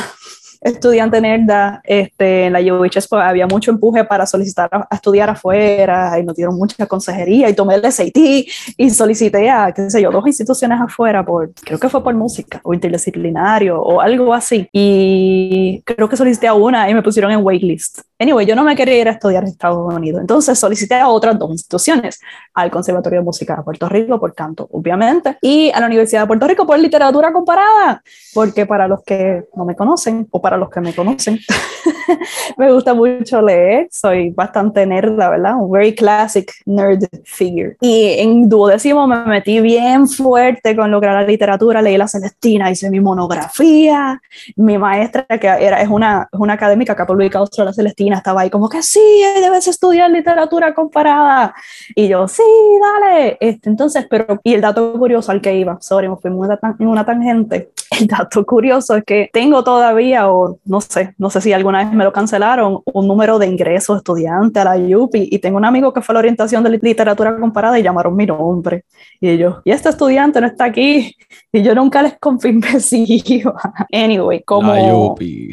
estudiante 0.61 1.21
nerda, 1.21 1.81
este, 1.83 2.45
en 2.45 2.53
la 2.53 2.59
UHS 2.59 3.07
pues, 3.07 3.23
había 3.23 3.47
mucho 3.47 3.71
empuje 3.71 4.03
para 4.03 4.25
solicitar 4.25 4.69
a, 4.71 4.87
estudiar 4.91 5.29
afuera 5.29 6.19
y 6.19 6.23
nos 6.23 6.35
dieron 6.35 6.55
mucha 6.57 6.85
consejería 6.85 7.49
y 7.49 7.53
tomé 7.53 7.75
el 7.75 7.91
SAT 7.91 8.17
y 8.17 8.89
solicité 8.89 9.49
a, 9.49 9.71
qué 9.71 9.89
sé 9.89 10.01
yo, 10.01 10.11
dos 10.11 10.25
instituciones 10.27 10.79
afuera 10.81 11.23
por, 11.23 11.53
creo 11.53 11.79
que 11.79 11.89
fue 11.89 12.03
por 12.03 12.13
música 12.13 12.59
o 12.63 12.73
interdisciplinario 12.73 13.81
o 13.81 14.01
algo 14.01 14.33
así. 14.33 14.67
Y 14.71 15.81
creo 15.85 16.09
que 16.09 16.17
solicité 16.17 16.47
a 16.47 16.53
una 16.53 16.89
y 16.89 16.93
me 16.93 17.03
pusieron 17.03 17.31
en 17.31 17.43
waitlist. 17.43 17.99
Anyway, 18.21 18.45
yo 18.45 18.53
no 18.53 18.65
me 18.65 18.75
quería 18.75 18.99
ir 18.99 19.07
a 19.07 19.11
estudiar 19.11 19.43
en 19.43 19.49
Estados 19.49 19.93
Unidos, 19.93 20.19
entonces 20.19 20.59
solicité 20.59 20.95
a 20.95 21.07
otras 21.07 21.39
dos 21.39 21.51
instituciones, 21.51 22.19
al 22.53 22.69
Conservatorio 22.69 23.19
de 23.19 23.25
Música 23.25 23.55
de 23.55 23.63
Puerto 23.63 23.87
Rico 23.87 24.19
por 24.19 24.33
canto, 24.35 24.67
obviamente, 24.73 25.37
y 25.41 25.71
a 25.73 25.79
la 25.79 25.85
Universidad 25.85 26.23
de 26.23 26.27
Puerto 26.27 26.45
Rico 26.45 26.67
por 26.67 26.77
literatura 26.77 27.31
comparada, 27.31 28.03
porque 28.33 28.65
para 28.65 28.89
los 28.89 29.03
que 29.03 29.45
no 29.55 29.63
me 29.63 29.73
conocen 29.73 30.27
o 30.31 30.41
para 30.41 30.57
los 30.57 30.69
que 30.69 30.81
me 30.81 30.93
conocen, 30.93 31.39
me 32.57 32.73
gusta 32.73 32.93
mucho 32.93 33.41
leer, 33.41 33.87
soy 33.89 34.31
bastante 34.31 34.85
nerda, 34.85 35.29
¿verdad? 35.29 35.55
Un 35.55 35.71
very 35.71 35.95
classic 35.95 36.51
nerd 36.65 37.05
figure. 37.23 37.77
Y 37.79 38.15
en 38.19 38.49
duodécimo 38.49 39.07
me 39.07 39.23
metí 39.27 39.61
bien 39.61 40.09
fuerte 40.09 40.75
con 40.75 40.91
lo 40.91 40.99
que 40.99 41.05
era 41.05 41.21
la 41.21 41.25
literatura, 41.27 41.81
leí 41.81 41.95
la 41.95 42.09
Celestina, 42.09 42.69
hice 42.69 42.89
mi 42.89 42.99
monografía, 42.99 44.21
mi 44.57 44.77
maestra, 44.77 45.25
que 45.39 45.47
era, 45.47 45.81
es, 45.81 45.87
una, 45.87 46.27
es 46.29 46.37
una 46.39 46.53
académica 46.55 46.93
que 46.97 47.01
ha 47.01 47.07
publicado 47.07 47.47
sobre 47.47 47.67
la 47.67 47.73
Celestina, 47.73 48.08
estaba 48.17 48.41
ahí 48.41 48.49
como 48.49 48.69
que 48.69 48.81
sí, 48.83 48.99
debes 49.39 49.67
estudiar 49.67 50.09
literatura 50.09 50.73
comparada. 50.73 51.53
Y 51.95 52.07
yo, 52.07 52.27
sí, 52.27 52.43
dale. 52.81 53.37
Este, 53.39 53.69
entonces, 53.69 54.07
pero, 54.09 54.39
y 54.43 54.53
el 54.53 54.61
dato 54.61 54.93
curioso 54.93 55.31
al 55.31 55.41
que 55.41 55.55
iba, 55.55 55.77
sorry, 55.81 56.09
me 56.09 56.17
fui 56.17 56.31
en 56.31 56.87
una 56.87 57.05
tangente. 57.05 57.71
El 57.99 58.07
dato 58.07 58.45
curioso 58.45 58.95
es 58.95 59.03
que 59.03 59.29
tengo 59.33 59.63
todavía, 59.63 60.31
o 60.31 60.59
no 60.65 60.81
sé, 60.81 61.15
no 61.17 61.29
sé 61.29 61.41
si 61.41 61.53
alguna 61.53 61.79
vez 61.79 61.91
me 61.91 62.03
lo 62.03 62.13
cancelaron, 62.13 62.81
un 62.85 63.07
número 63.07 63.39
de 63.39 63.47
ingreso 63.47 63.95
estudiante 63.95 64.59
a 64.59 64.63
la 64.63 64.97
UPI 64.97 65.29
y 65.31 65.39
tengo 65.39 65.57
un 65.57 65.65
amigo 65.65 65.91
que 65.93 66.01
fue 66.01 66.13
a 66.13 66.15
la 66.15 66.19
orientación 66.19 66.63
de 66.63 66.69
literatura 66.81 67.35
comparada 67.37 67.79
y 67.79 67.83
llamaron 67.83 68.15
mi 68.15 68.25
nombre. 68.25 68.85
Y 69.19 69.29
ellos, 69.29 69.57
y 69.65 69.71
este 69.71 69.89
estudiante 69.89 70.39
no 70.41 70.47
está 70.47 70.65
aquí. 70.65 71.15
Y 71.51 71.63
yo 71.63 71.73
nunca 71.73 72.03
les 72.03 72.15
confirmé 72.19 72.79
si 72.79 73.05
iba. 73.25 73.59
Anyway, 73.91 74.43
como... 74.43 74.71
La 74.71 74.93
UPI. 74.93 75.49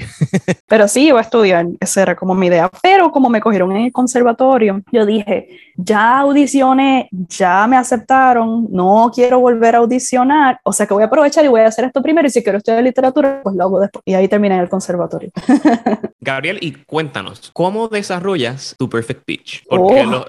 pero 0.68 0.88
sí 0.88 1.06
iba 1.06 1.20
a 1.20 1.22
estudiar, 1.22 1.66
ese 1.80 2.02
era 2.02 2.14
como 2.14 2.34
mi 2.34 2.45
mi 2.48 2.54
idea, 2.54 2.70
pero 2.82 3.10
como 3.10 3.28
me 3.28 3.40
cogieron 3.40 3.72
en 3.72 3.86
el 3.86 3.92
conservatorio, 3.92 4.82
yo 4.92 5.06
dije, 5.06 5.48
ya 5.76 6.20
audicioné, 6.20 7.08
ya 7.10 7.66
me 7.66 7.76
aceptaron, 7.76 8.66
no 8.70 9.10
quiero 9.14 9.40
volver 9.40 9.74
a 9.74 9.78
audicionar, 9.78 10.60
o 10.64 10.72
sea 10.72 10.86
que 10.86 10.94
voy 10.94 11.02
a 11.02 11.06
aprovechar 11.06 11.44
y 11.44 11.48
voy 11.48 11.60
a 11.60 11.66
hacer 11.66 11.84
esto 11.84 12.02
primero 12.02 12.26
y 12.26 12.30
si 12.30 12.42
quiero 12.42 12.58
estudiar 12.58 12.82
literatura, 12.82 13.40
pues 13.42 13.54
lo 13.54 13.64
hago 13.64 13.80
después. 13.80 14.02
Y 14.04 14.14
ahí 14.14 14.28
terminé 14.28 14.54
en 14.54 14.62
el 14.62 14.68
conservatorio. 14.68 15.30
Gabriel, 16.20 16.58
y 16.60 16.72
cuéntanos, 16.72 17.50
¿cómo 17.52 17.88
desarrollas 17.88 18.74
tu 18.78 18.88
perfect 18.88 19.24
pitch? 19.24 19.64
Porque 19.68 20.04
oh. 20.06 20.24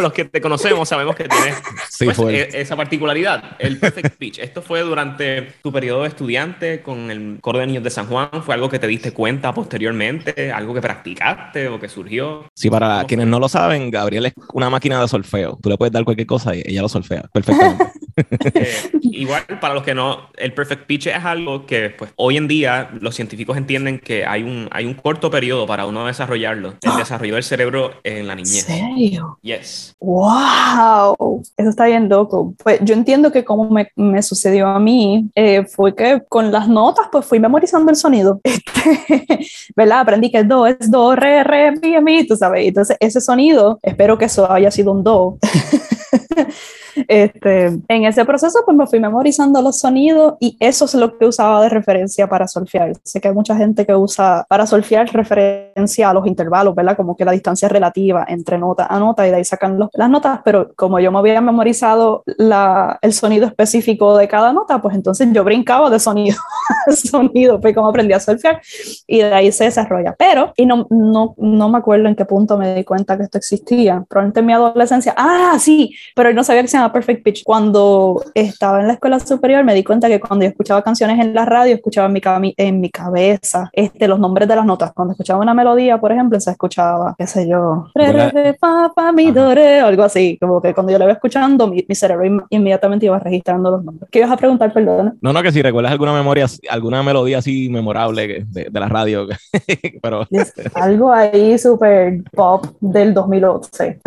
los 0.00 0.12
que 0.12 0.24
te 0.24 0.40
conocemos 0.40 0.88
sabemos 0.88 1.16
que 1.16 1.28
tienes 1.28 1.56
pues, 1.98 2.18
e, 2.18 2.60
esa 2.60 2.76
particularidad, 2.76 3.56
el 3.58 3.78
perfect 3.78 4.16
pitch. 4.16 4.38
Esto 4.38 4.62
fue 4.62 4.82
durante 4.82 5.54
tu 5.62 5.72
periodo 5.72 6.02
de 6.02 6.08
estudiante 6.08 6.82
con 6.82 7.10
el 7.10 7.38
coro 7.40 7.58
de 7.58 7.66
niños 7.66 7.82
de 7.82 7.90
San 7.90 8.06
Juan, 8.06 8.28
¿fue 8.44 8.54
algo 8.54 8.68
que 8.68 8.78
te 8.78 8.86
diste 8.86 9.12
cuenta 9.12 9.52
posteriormente? 9.52 10.52
¿Algo 10.64 10.72
que 10.72 10.80
practicaste 10.80 11.68
o 11.68 11.78
que 11.78 11.90
surgió? 11.90 12.46
Sí, 12.54 12.70
para 12.70 13.04
quienes 13.04 13.26
no 13.26 13.38
lo 13.38 13.50
saben, 13.50 13.90
Gabriel 13.90 14.24
es 14.24 14.32
una 14.54 14.70
máquina 14.70 14.98
de 14.98 15.06
solfeo. 15.08 15.58
Tú 15.60 15.68
le 15.68 15.76
puedes 15.76 15.92
dar 15.92 16.04
cualquier 16.04 16.26
cosa 16.26 16.56
y 16.56 16.62
ella 16.64 16.80
lo 16.80 16.88
solfea 16.88 17.28
perfectamente. 17.30 17.84
Eh, 18.16 18.92
igual, 19.02 19.42
para 19.60 19.74
los 19.74 19.82
que 19.82 19.92
no, 19.92 20.28
el 20.36 20.54
perfect 20.54 20.86
pitch 20.86 21.08
es 21.08 21.24
algo 21.24 21.66
que 21.66 21.90
pues, 21.90 22.12
hoy 22.14 22.36
en 22.36 22.46
día 22.46 22.90
los 23.00 23.16
científicos 23.16 23.56
entienden 23.56 23.98
que 23.98 24.24
hay 24.24 24.44
un, 24.44 24.68
hay 24.70 24.86
un 24.86 24.94
corto 24.94 25.32
periodo 25.32 25.66
para 25.66 25.84
uno 25.84 26.06
desarrollarlo, 26.06 26.74
el 26.80 26.96
desarrollo 26.96 27.34
del 27.34 27.42
cerebro 27.42 27.90
en 28.04 28.28
la 28.28 28.36
niñez. 28.36 28.70
¿En 28.70 28.94
serio? 28.94 29.38
Yes. 29.42 29.96
¡Wow! 29.98 31.42
Eso 31.56 31.70
está 31.70 31.86
bien 31.86 32.08
loco. 32.08 32.54
Pues 32.62 32.78
yo 32.84 32.94
entiendo 32.94 33.32
que 33.32 33.44
como 33.44 33.68
me, 33.68 33.90
me 33.96 34.22
sucedió 34.22 34.68
a 34.68 34.78
mí, 34.78 35.28
eh, 35.34 35.64
fue 35.66 35.96
que 35.96 36.22
con 36.28 36.52
las 36.52 36.68
notas 36.68 37.08
pues 37.10 37.26
fui 37.26 37.40
memorizando 37.40 37.90
el 37.90 37.96
sonido. 37.96 38.40
Este, 38.84 39.46
¿Verdad? 39.76 40.00
Aprendí 40.00 40.30
que 40.30 40.38
el 40.38 40.48
es 40.66 40.90
do, 40.90 41.14
re, 41.16 41.42
re, 41.44 41.72
mi, 41.72 42.00
mi, 42.00 42.26
tú 42.26 42.36
sabes. 42.36 42.66
Entonces 42.66 42.96
ese 43.00 43.20
sonido, 43.20 43.78
espero 43.82 44.16
que 44.16 44.26
eso 44.26 44.50
haya 44.50 44.70
sido 44.70 44.92
un 44.92 45.02
do. 45.02 45.38
Este, 47.08 47.66
en 47.66 48.04
ese 48.04 48.24
proceso, 48.24 48.60
pues 48.64 48.76
me 48.76 48.86
fui 48.86 49.00
memorizando 49.00 49.60
los 49.62 49.78
sonidos 49.78 50.34
y 50.40 50.56
eso 50.60 50.84
es 50.84 50.94
lo 50.94 51.16
que 51.18 51.26
usaba 51.26 51.62
de 51.62 51.68
referencia 51.68 52.28
para 52.28 52.46
solfear. 52.48 52.92
Sé 53.02 53.20
que 53.20 53.28
hay 53.28 53.34
mucha 53.34 53.56
gente 53.56 53.86
que 53.86 53.94
usa 53.94 54.46
para 54.48 54.66
solfear 54.66 55.08
referencia 55.12 56.10
a 56.10 56.14
los 56.14 56.26
intervalos, 56.26 56.74
¿verdad? 56.74 56.96
Como 56.96 57.16
que 57.16 57.24
la 57.24 57.32
distancia 57.32 57.68
relativa 57.68 58.24
entre 58.28 58.58
nota 58.58 58.86
a 58.86 58.98
nota 58.98 59.26
y 59.26 59.30
de 59.30 59.36
ahí 59.36 59.44
sacan 59.44 59.78
las 59.92 60.10
notas, 60.10 60.40
pero 60.44 60.72
como 60.76 61.00
yo 61.00 61.10
me 61.10 61.18
había 61.18 61.40
memorizado 61.40 62.22
la, 62.26 62.98
el 63.02 63.12
sonido 63.12 63.46
específico 63.46 64.16
de 64.16 64.28
cada 64.28 64.52
nota, 64.52 64.80
pues 64.80 64.94
entonces 64.94 65.28
yo 65.32 65.44
brincaba 65.44 65.90
de 65.90 65.98
sonido 65.98 66.36
a 66.86 66.92
sonido, 66.92 67.60
fue 67.60 67.74
como 67.74 67.88
aprendí 67.88 68.12
a 68.12 68.20
solfear 68.20 68.60
y 69.06 69.18
de 69.18 69.32
ahí 69.32 69.52
se 69.52 69.64
desarrolla. 69.64 70.14
Pero, 70.18 70.52
y 70.56 70.66
no, 70.66 70.86
no, 70.90 71.34
no 71.38 71.68
me 71.68 71.78
acuerdo 71.78 72.08
en 72.08 72.14
qué 72.14 72.24
punto 72.24 72.56
me 72.56 72.74
di 72.74 72.84
cuenta 72.84 73.16
que 73.16 73.24
esto 73.24 73.38
existía, 73.38 74.04
probablemente 74.08 74.40
en 74.40 74.46
mi 74.46 74.52
adolescencia, 74.52 75.14
ah, 75.16 75.56
sí, 75.58 75.94
pero 76.14 76.32
no 76.32 76.44
sabía 76.44 76.62
que 76.62 76.68
se 76.68 76.76
Perfect 76.92 77.24
Pitch. 77.24 77.42
Cuando 77.44 78.22
estaba 78.34 78.80
en 78.80 78.86
la 78.86 78.94
escuela 78.94 79.20
superior 79.20 79.64
me 79.64 79.74
di 79.74 79.84
cuenta 79.84 80.08
que 80.08 80.20
cuando 80.20 80.44
yo 80.44 80.50
escuchaba 80.50 80.82
canciones 80.82 81.18
en 81.20 81.34
la 81.34 81.44
radio, 81.44 81.74
escuchaba 81.74 82.06
en 82.06 82.12
mi, 82.40 82.54
en 82.56 82.80
mi 82.80 82.90
cabeza 82.90 83.70
este, 83.72 84.08
los 84.08 84.18
nombres 84.18 84.48
de 84.48 84.56
las 84.56 84.66
notas. 84.66 84.92
Cuando 84.92 85.12
escuchaba 85.12 85.40
una 85.40 85.54
melodía, 85.54 85.98
por 85.98 86.12
ejemplo, 86.12 86.38
se 86.40 86.50
escuchaba, 86.50 87.14
qué 87.18 87.26
sé 87.26 87.48
yo, 87.48 87.86
re, 87.94 88.30
re, 88.30 88.54
pa, 88.54 88.92
pa, 88.94 89.12
mi, 89.12 89.30
do, 89.30 89.48
algo 89.48 90.02
así. 90.02 90.38
Como 90.40 90.60
que 90.60 90.74
cuando 90.74 90.92
yo 90.92 90.98
lo 90.98 91.04
iba 91.04 91.12
escuchando, 91.12 91.68
mi, 91.68 91.84
cerebro 91.94 92.46
inmediatamente 92.50 93.06
iba 93.06 93.18
registrando 93.18 93.70
los 93.70 93.84
nombres. 93.84 94.08
¿Qué 94.10 94.18
ibas 94.18 94.32
a 94.32 94.36
preguntar, 94.36 94.72
perdón? 94.72 95.18
No, 95.20 95.32
no, 95.32 95.42
que 95.42 95.52
si 95.52 95.62
recuerdas 95.62 95.92
alguna 95.92 96.12
memoria, 96.12 96.46
alguna 96.68 97.02
melodía 97.02 97.38
así 97.38 97.68
memorable 97.68 98.44
de, 98.48 98.68
de 98.70 98.80
la 98.80 98.88
radio. 98.88 99.26
Pero... 100.02 100.26
algo 100.74 101.12
ahí 101.12 101.58
súper 101.58 102.22
pop 102.32 102.66
del 102.80 103.14
2011. 103.14 104.00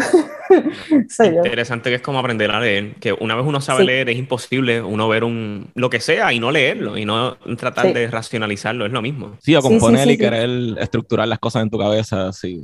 Interesante 1.19 1.89
que 1.89 1.95
es 1.95 2.01
como 2.01 2.19
aprender 2.19 2.51
a 2.51 2.59
leer, 2.59 2.95
que 2.95 3.13
una 3.13 3.35
vez 3.35 3.45
uno 3.45 3.61
sabe 3.61 3.83
leer 3.83 4.09
es 4.09 4.17
imposible 4.17 4.81
uno 4.81 5.07
ver 5.07 5.23
un 5.23 5.69
lo 5.75 5.89
que 5.89 5.99
sea 5.99 6.33
y 6.33 6.39
no 6.39 6.51
leerlo 6.51 6.97
y 6.97 7.05
no 7.05 7.35
tratar 7.57 7.93
de 7.93 8.07
racionalizarlo, 8.07 8.85
es 8.85 8.91
lo 8.91 9.01
mismo. 9.01 9.31
Sí, 9.39 9.55
o 9.55 9.61
componer 9.61 10.09
y 10.09 10.17
querer 10.17 10.49
estructurar 10.79 11.27
las 11.27 11.39
cosas 11.39 11.63
en 11.63 11.69
tu 11.69 11.77
cabeza, 11.77 12.31
sí. 12.33 12.61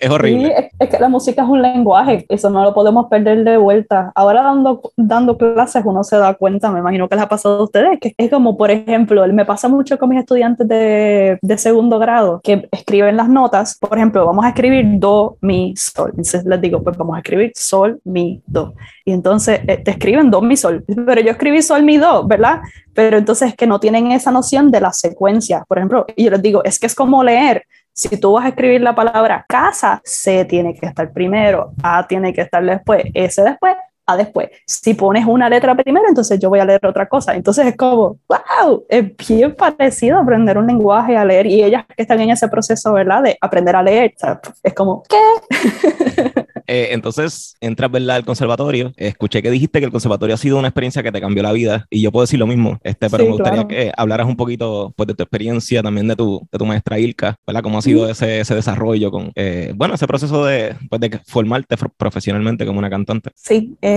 es 0.00 0.10
horrible. 0.10 0.70
es, 0.78 0.88
que 0.88 0.98
la 0.98 1.08
música 1.08 1.42
es 1.42 1.48
un 1.48 1.62
lenguaje, 1.62 2.26
eso 2.28 2.50
no 2.50 2.62
lo 2.62 2.74
podemos 2.74 3.06
perder 3.08 3.44
de 3.44 3.56
vuelta. 3.56 4.12
Ahora 4.14 4.42
dando, 4.42 4.80
dando 4.96 5.36
clases 5.36 5.82
uno 5.84 6.04
se 6.04 6.16
da 6.16 6.34
cuenta, 6.34 6.70
me 6.70 6.80
imagino 6.80 7.08
que 7.08 7.14
les 7.16 7.24
ha 7.24 7.28
pasado 7.28 7.58
a 7.58 7.64
ustedes, 7.64 7.98
que 8.00 8.14
es 8.16 8.30
como, 8.30 8.56
por 8.56 8.70
ejemplo, 8.70 9.26
me 9.32 9.44
pasa 9.44 9.68
mucho 9.68 9.98
con 9.98 10.10
mis 10.10 10.20
estudiantes 10.20 10.66
de, 10.68 11.38
de 11.40 11.58
segundo 11.58 11.98
grado, 11.98 12.40
que 12.42 12.68
escriben 12.70 13.16
las 13.16 13.28
notas, 13.28 13.76
por 13.78 13.96
ejemplo, 13.96 14.24
vamos 14.26 14.44
a 14.44 14.48
escribir 14.48 14.84
do, 14.98 15.36
mi, 15.40 15.74
sol. 15.76 16.10
Entonces 16.10 16.44
les 16.44 16.60
digo, 16.60 16.82
pues 16.84 16.96
vamos 16.96 17.16
a 17.16 17.18
escribir 17.18 17.52
sol, 17.54 18.00
mi, 18.04 18.42
do. 18.46 18.74
Y 19.04 19.12
entonces 19.12 19.60
eh, 19.66 19.78
te 19.78 19.90
escriben 19.90 20.30
do, 20.30 20.40
mi, 20.42 20.56
sol. 20.56 20.84
Pero 20.86 21.20
yo 21.20 21.30
escribí 21.30 21.62
sol, 21.62 21.82
mi, 21.82 21.96
do, 21.96 22.26
¿verdad? 22.26 22.60
Pero 22.92 23.18
entonces 23.18 23.48
es 23.48 23.56
que 23.56 23.66
no 23.66 23.80
tienen 23.80 24.12
esa 24.12 24.30
noción 24.30 24.70
de 24.70 24.80
la 24.80 24.92
secuencia. 24.92 25.64
Por 25.66 25.78
ejemplo, 25.78 26.06
y 26.14 26.24
yo 26.24 26.30
les 26.30 26.42
digo, 26.42 26.62
es 26.62 26.78
que 26.78 26.86
es 26.86 26.94
como 26.94 27.24
leer. 27.24 27.64
Si 27.92 28.08
tú 28.18 28.32
vas 28.32 28.44
a 28.44 28.48
escribir 28.48 28.80
la 28.80 28.94
palabra 28.94 29.44
casa, 29.48 30.00
C 30.04 30.44
tiene 30.44 30.74
que 30.74 30.86
estar 30.86 31.12
primero, 31.12 31.72
A 31.82 32.06
tiene 32.06 32.32
que 32.32 32.40
estar 32.40 32.64
después, 32.64 33.04
S 33.14 33.42
después, 33.42 33.76
a 34.06 34.16
después. 34.16 34.48
Si 34.66 34.94
pones 34.94 35.26
una 35.26 35.48
letra 35.48 35.74
primero, 35.74 36.06
entonces 36.08 36.38
yo 36.38 36.48
voy 36.48 36.60
a 36.60 36.64
leer 36.64 36.84
otra 36.86 37.08
cosa. 37.08 37.34
Entonces 37.34 37.66
es 37.66 37.76
como, 37.76 38.18
wow, 38.28 38.84
es 38.88 39.04
bien 39.28 39.54
parecido 39.54 40.18
aprender 40.18 40.58
un 40.58 40.66
lenguaje 40.66 41.16
a 41.16 41.24
leer 41.24 41.46
y 41.46 41.62
ellas 41.62 41.84
que 41.86 42.02
están 42.02 42.20
en 42.20 42.30
ese 42.30 42.48
proceso, 42.48 42.92
¿verdad? 42.92 43.22
De 43.22 43.36
aprender 43.40 43.76
a 43.76 43.82
leer, 43.82 44.14
es 44.62 44.74
como, 44.74 45.02
¿qué? 45.08 46.44
Eh, 46.66 46.88
entonces 46.92 47.56
entras, 47.60 47.90
¿verdad? 47.90 48.16
al 48.16 48.24
conservatorio. 48.24 48.92
Escuché 48.96 49.42
que 49.42 49.50
dijiste 49.50 49.80
que 49.80 49.84
el 49.84 49.92
conservatorio 49.92 50.34
ha 50.34 50.38
sido 50.38 50.58
una 50.58 50.68
experiencia 50.68 51.02
que 51.02 51.12
te 51.12 51.20
cambió 51.20 51.42
la 51.42 51.52
vida 51.52 51.86
y 51.90 52.00
yo 52.00 52.10
puedo 52.10 52.22
decir 52.22 52.38
lo 52.38 52.46
mismo, 52.46 52.78
este, 52.82 53.10
pero 53.10 53.24
me 53.24 53.32
gustaría 53.32 53.68
que 53.68 53.92
hablaras 53.94 54.26
un 54.26 54.36
poquito 54.36 54.90
pues, 54.96 55.06
de 55.08 55.14
tu 55.14 55.22
experiencia, 55.22 55.82
también 55.82 56.08
de 56.08 56.16
tu, 56.16 56.40
de 56.50 56.58
tu 56.58 56.64
maestra 56.64 56.98
Ilka, 56.98 57.36
¿verdad? 57.46 57.62
¿Cómo 57.62 57.76
ha 57.76 57.82
sido 57.82 58.08
ese, 58.08 58.40
ese 58.40 58.54
desarrollo 58.54 59.10
con, 59.10 59.30
eh, 59.34 59.74
bueno, 59.76 59.94
ese 59.94 60.06
proceso 60.06 60.44
de, 60.46 60.74
pues, 60.88 61.00
de 61.02 61.20
formarte 61.26 61.76
profesionalmente 61.98 62.64
como 62.64 62.78
una 62.78 62.88
cantante? 62.88 63.30
Sí, 63.34 63.76
eh, 63.82 63.93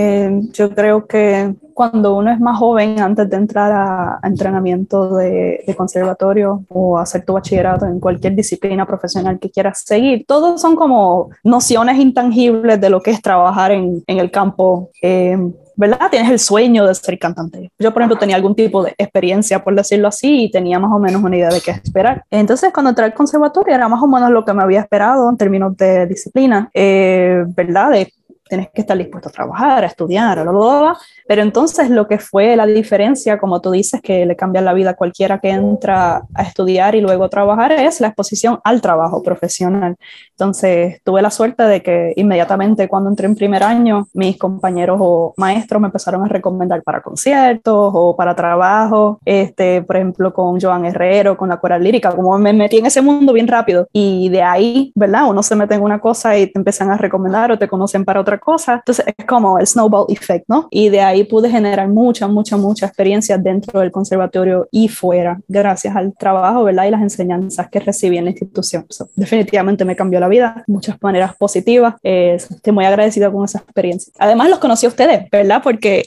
yo 0.52 0.74
creo 0.74 1.06
que 1.06 1.54
cuando 1.74 2.16
uno 2.16 2.32
es 2.32 2.40
más 2.40 2.58
joven, 2.58 3.00
antes 3.00 3.30
de 3.30 3.36
entrar 3.36 3.70
a, 3.72 4.18
entrenamiento 4.22 5.14
de, 5.16 5.62
de, 5.66 5.76
conservatorio 5.76 6.64
o 6.68 6.98
hacer 6.98 7.24
tu 7.24 7.34
bachillerato 7.34 7.86
en 7.86 8.00
cualquier 8.00 8.34
disciplina 8.34 8.84
profesional 8.84 9.38
que 9.38 9.50
quieras 9.50 9.82
seguir, 9.86 10.24
todos 10.26 10.60
son 10.60 10.74
como 10.74 11.30
nociones 11.44 11.98
intangibles 11.98 12.80
de 12.80 12.90
lo 12.90 13.00
que 13.00 13.12
es 13.12 13.22
trabajar 13.22 13.70
en, 13.70 14.02
en 14.06 14.18
el 14.18 14.30
campo. 14.30 14.90
Eh, 15.02 15.38
¿verdad? 15.78 16.10
Tienes 16.10 16.28
el 16.32 16.40
sueño 16.40 16.84
de 16.84 16.94
ser 16.96 17.16
cantante. 17.20 17.70
Yo, 17.78 17.92
por 17.92 18.02
ejemplo, 18.02 18.18
tenía 18.18 18.34
algún 18.34 18.56
tipo 18.56 18.82
de 18.82 18.96
experiencia, 18.98 19.62
por 19.62 19.76
decirlo 19.76 20.08
así, 20.08 20.46
y 20.46 20.50
tenía 20.50 20.80
más 20.80 20.90
o 20.90 20.98
menos 20.98 21.22
una 21.22 21.36
idea 21.36 21.50
de 21.50 21.60
qué 21.60 21.70
esperar. 21.70 22.24
Entonces, 22.32 22.72
cuando 22.72 22.90
entré 22.90 23.04
al 23.04 23.14
conservatorio, 23.14 23.76
era 23.76 23.88
más 23.88 24.02
o 24.02 24.08
menos 24.08 24.30
lo 24.30 24.44
que 24.44 24.52
me 24.52 24.64
había 24.64 24.80
esperado 24.80 25.30
en 25.30 25.36
términos 25.36 25.76
de 25.76 26.06
disciplina, 26.08 26.68
eh, 26.74 27.44
¿verdad? 27.46 27.92
De 27.92 28.12
tienes 28.48 28.68
que 28.72 28.80
estar 28.80 28.96
dispuesto 28.96 29.28
a 29.28 29.32
trabajar, 29.32 29.84
a 29.84 29.86
estudiar, 29.86 30.42
bla, 30.42 30.50
bla, 30.50 30.80
bla, 30.80 30.98
pero 31.26 31.42
entonces 31.42 31.90
lo 31.90 32.06
que 32.08 32.18
fue 32.18 32.56
la 32.56 32.66
diferencia, 32.66 33.38
como 33.38 33.60
tú 33.60 33.70
dices, 33.70 34.00
que 34.00 34.26
le 34.26 34.36
cambia 34.36 34.60
la 34.60 34.72
vida 34.72 34.90
a 34.90 34.96
cualquiera 34.96 35.38
que 35.38 35.50
entra 35.50 36.22
a 36.34 36.42
estudiar 36.42 36.94
y 36.94 37.00
luego 37.00 37.24
a 37.24 37.28
trabajar, 37.28 37.72
es 37.72 38.00
la 38.00 38.08
exposición 38.08 38.60
al 38.64 38.80
trabajo 38.80 39.22
profesional. 39.22 39.96
Entonces 40.38 41.00
tuve 41.02 41.20
la 41.20 41.32
suerte 41.32 41.64
de 41.64 41.82
que 41.82 42.12
inmediatamente 42.14 42.86
cuando 42.86 43.10
entré 43.10 43.26
en 43.26 43.34
primer 43.34 43.64
año, 43.64 44.06
mis 44.14 44.38
compañeros 44.38 44.98
o 45.00 45.34
maestros 45.36 45.80
me 45.82 45.88
empezaron 45.88 46.24
a 46.24 46.28
recomendar 46.28 46.80
para 46.84 47.02
conciertos 47.02 47.90
o 47.92 48.14
para 48.14 48.36
trabajo, 48.36 49.18
este, 49.24 49.82
por 49.82 49.96
ejemplo, 49.96 50.32
con 50.32 50.60
Joan 50.60 50.84
Herrero, 50.84 51.36
con 51.36 51.48
la 51.48 51.56
coral 51.56 51.82
lírica, 51.82 52.14
como 52.14 52.38
me 52.38 52.52
metí 52.52 52.78
en 52.78 52.86
ese 52.86 53.02
mundo 53.02 53.32
bien 53.32 53.48
rápido. 53.48 53.88
Y 53.92 54.28
de 54.28 54.42
ahí, 54.42 54.92
¿verdad? 54.94 55.24
Uno 55.28 55.42
se 55.42 55.56
mete 55.56 55.74
en 55.74 55.82
una 55.82 56.00
cosa 56.00 56.38
y 56.38 56.46
te 56.46 56.56
empiezan 56.56 56.92
a 56.92 56.96
recomendar 56.96 57.50
o 57.50 57.58
te 57.58 57.66
conocen 57.66 58.04
para 58.04 58.20
otra 58.20 58.38
cosa. 58.38 58.74
Entonces 58.74 59.06
es 59.08 59.26
como 59.26 59.58
el 59.58 59.66
snowball 59.66 60.06
effect, 60.08 60.44
¿no? 60.46 60.68
Y 60.70 60.88
de 60.88 61.00
ahí 61.00 61.24
pude 61.24 61.50
generar 61.50 61.88
mucha, 61.88 62.28
mucha, 62.28 62.56
mucha 62.56 62.86
experiencia 62.86 63.38
dentro 63.38 63.80
del 63.80 63.90
conservatorio 63.90 64.68
y 64.70 64.86
fuera, 64.86 65.40
gracias 65.48 65.96
al 65.96 66.16
trabajo, 66.16 66.62
¿verdad? 66.62 66.84
Y 66.86 66.90
las 66.92 67.02
enseñanzas 67.02 67.68
que 67.68 67.80
recibí 67.80 68.18
en 68.18 68.24
la 68.26 68.30
institución. 68.30 68.86
definitivamente 69.16 69.84
me 69.84 69.96
cambió 69.96 70.20
la 70.20 70.27
vida, 70.28 70.64
muchas 70.66 70.96
maneras 71.02 71.34
positivas. 71.36 71.94
Eh, 72.02 72.34
estoy 72.38 72.72
muy 72.72 72.84
agradecida 72.84 73.30
con 73.30 73.44
esa 73.44 73.58
experiencia. 73.58 74.12
Además, 74.18 74.50
los 74.50 74.58
conocí 74.58 74.86
a 74.86 74.90
ustedes, 74.90 75.30
¿verdad? 75.30 75.60
Porque 75.62 76.04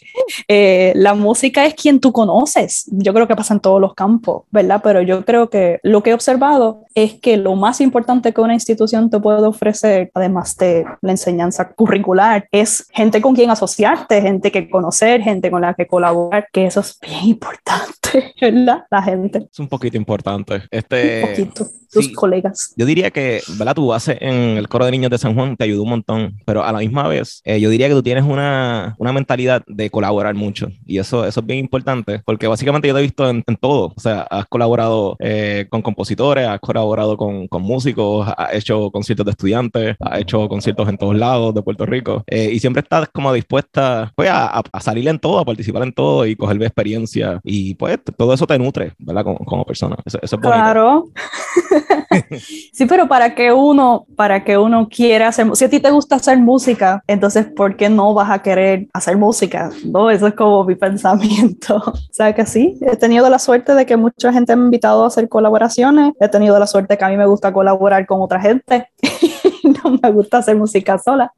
eh, 0.48 0.94
la 0.96 1.14
música 1.14 1.66
es 1.66 1.74
quien 1.74 2.00
tú 2.00 2.12
conoces. 2.12 2.86
Yo 2.92 3.14
creo 3.14 3.28
que 3.28 3.36
pasa 3.36 3.54
en 3.54 3.60
todos 3.60 3.82
los 3.82 3.94
campos, 3.94 4.44
¿verdad? 4.52 4.82
Pero 4.84 5.02
yo 5.02 5.26
creo 5.26 5.50
que 5.50 5.80
lo 5.84 6.04
que 6.04 6.12
he 6.12 6.14
observado 6.14 6.86
es 6.96 7.14
que 7.14 7.38
lo 7.38 7.56
más 7.56 7.82
importante 7.82 8.34
que 8.34 8.42
una 8.42 8.54
institución 8.54 9.10
te 9.10 9.20
puede 9.20 9.46
ofrecer, 9.46 10.12
además 10.14 10.58
de 10.58 10.86
la 11.02 11.12
enseñanza 11.12 11.72
curricular, 11.74 12.48
es 12.52 12.88
gente 12.92 13.22
con 13.22 13.36
quien 13.36 13.50
asociarte, 13.50 14.22
gente 14.22 14.52
que 14.52 14.70
conocer, 14.70 15.22
gente 15.22 15.50
con 15.50 15.62
la 15.62 15.74
que 15.74 15.88
colaborar, 15.88 16.48
que 16.52 16.66
eso 16.66 16.82
es 16.82 16.98
bien 17.00 17.26
importante, 17.26 18.34
¿verdad? 18.42 18.84
La 18.90 19.02
gente. 19.02 19.48
Es 19.52 19.60
un 19.60 19.68
poquito 19.68 19.98
importante. 19.98 20.64
Este, 20.70 21.24
un 21.24 21.30
poquito 21.30 21.68
tus 21.92 22.10
colegas. 22.14 22.74
Yo 22.76 22.86
diría 22.86 23.12
que, 23.12 23.42
¿verdad? 23.58 23.76
Tu 23.76 23.88
base 23.88 24.11
en 24.20 24.58
el 24.58 24.68
coro 24.68 24.86
de 24.86 24.92
niños 24.92 25.12
de 25.12 25.18
San 25.18 25.36
Juan 25.36 25.56
te 25.56 25.64
ayudó 25.64 25.84
un 25.84 25.90
montón, 25.90 26.38
pero 26.46 26.64
a 26.64 26.72
la 26.72 26.80
misma 26.80 27.08
vez, 27.08 27.42
eh, 27.46 27.60
yo 27.60 27.70
diría 27.70 27.88
que 27.88 27.94
tú 27.94 28.04
tienes 28.04 28.24
una, 28.24 28.96
una 28.98 29.14
mentalidad 29.14 29.64
de 29.68 29.90
colaborar 29.90 30.36
mucho 30.36 30.70
y 30.86 30.98
eso, 30.98 31.26
eso 31.26 31.40
es 31.40 31.46
bien 31.46 31.60
importante 31.60 32.22
porque 32.26 32.48
básicamente 32.48 32.88
yo 32.88 32.94
te 32.94 33.00
he 33.00 33.04
visto 33.04 33.30
en, 33.30 33.44
en 33.46 33.56
todo. 33.56 33.94
O 33.96 34.00
sea, 34.00 34.22
has 34.30 34.46
colaborado 34.48 35.16
eh, 35.20 35.68
con 35.70 35.82
compositores, 35.82 36.48
has 36.48 36.60
colaborado 36.60 37.18
con, 37.18 37.48
con, 37.48 37.62
músicos, 37.62 38.28
has 38.38 38.54
hecho 38.54 38.92
conciertos 38.92 39.26
de 39.26 39.32
estudiantes, 39.32 39.96
has 40.00 40.20
hecho 40.20 40.48
conciertos 40.48 40.88
en 40.90 40.98
todos 40.98 41.16
lados 41.16 41.54
de 41.54 41.62
Puerto 41.62 41.86
Rico 41.86 42.24
eh, 42.28 42.50
y 42.52 42.60
siempre 42.60 42.82
estás 42.82 43.10
como 43.10 43.34
dispuesta 43.34 44.12
pues, 44.16 44.30
a, 44.30 44.62
a, 44.72 44.80
salir 44.80 45.08
en 45.08 45.20
todo, 45.20 45.40
a 45.40 45.46
participar 45.46 45.84
en 45.84 45.94
todo 45.94 46.26
y 46.26 46.36
coger 46.36 46.62
experiencia 46.62 47.40
y 47.44 47.76
pues 47.76 48.00
todo 48.18 48.34
eso 48.34 48.48
te 48.48 48.58
nutre, 48.58 48.94
¿verdad? 49.00 49.24
Como, 49.24 49.40
como 49.40 49.66
persona. 49.66 49.96
Eso, 50.06 50.20
eso 50.22 50.36
es 50.36 50.42
bonito. 50.42 50.64
Claro. 50.64 51.06
sí, 52.74 52.86
pero 52.86 53.08
para 53.08 53.36
que 53.36 53.52
uno, 53.52 54.06
para 54.16 54.44
que 54.44 54.58
uno 54.58 54.88
quiera 54.90 55.30
hacer, 55.30 55.48
si 55.56 55.66
a 55.66 55.70
ti 55.70 55.80
te 55.80 55.92
gusta 55.92 56.16
hacer 56.16 56.38
música, 56.38 57.04
entonces 57.08 57.46
¿por 57.46 57.76
qué 57.76 57.90
no 57.90 58.14
vas 58.14 58.30
a 58.30 58.42
querer 58.42 58.88
hacer 58.94 59.18
música? 59.18 59.70
No, 59.86 60.10
eso 60.10 60.28
es 60.28 60.34
como 60.34 60.64
mi 60.64 60.76
pensamiento. 60.82 61.78
o 61.78 61.94
sea 62.12 62.34
que 62.34 62.46
sí, 62.46 62.78
he 62.82 62.96
tenido 62.98 63.30
la 63.30 63.40
suerte 63.40 63.76
de 63.76 63.86
que 63.86 63.98
mucha 63.98 64.32
gente 64.34 64.56
me 64.56 64.64
ha 64.64 64.66
invitado 64.66 65.04
a 65.04 65.08
hacer 65.08 65.30
colaboraciones, 65.30 66.14
he 66.20 66.28
tenido 66.28 66.58
la 66.60 66.68
suerte 66.68 66.98
que 66.98 67.06
a 67.06 67.10
mí 67.10 67.18
me 67.18 67.26
gusta 67.26 67.52
colaborar 67.54 68.06
con 68.06 68.22
otra 68.22 68.40
gente. 68.40 68.90
no 69.64 69.98
me 70.02 70.12
gusta 70.12 70.40
hacer 70.40 70.56
música 70.56 70.98
sola. 70.98 71.34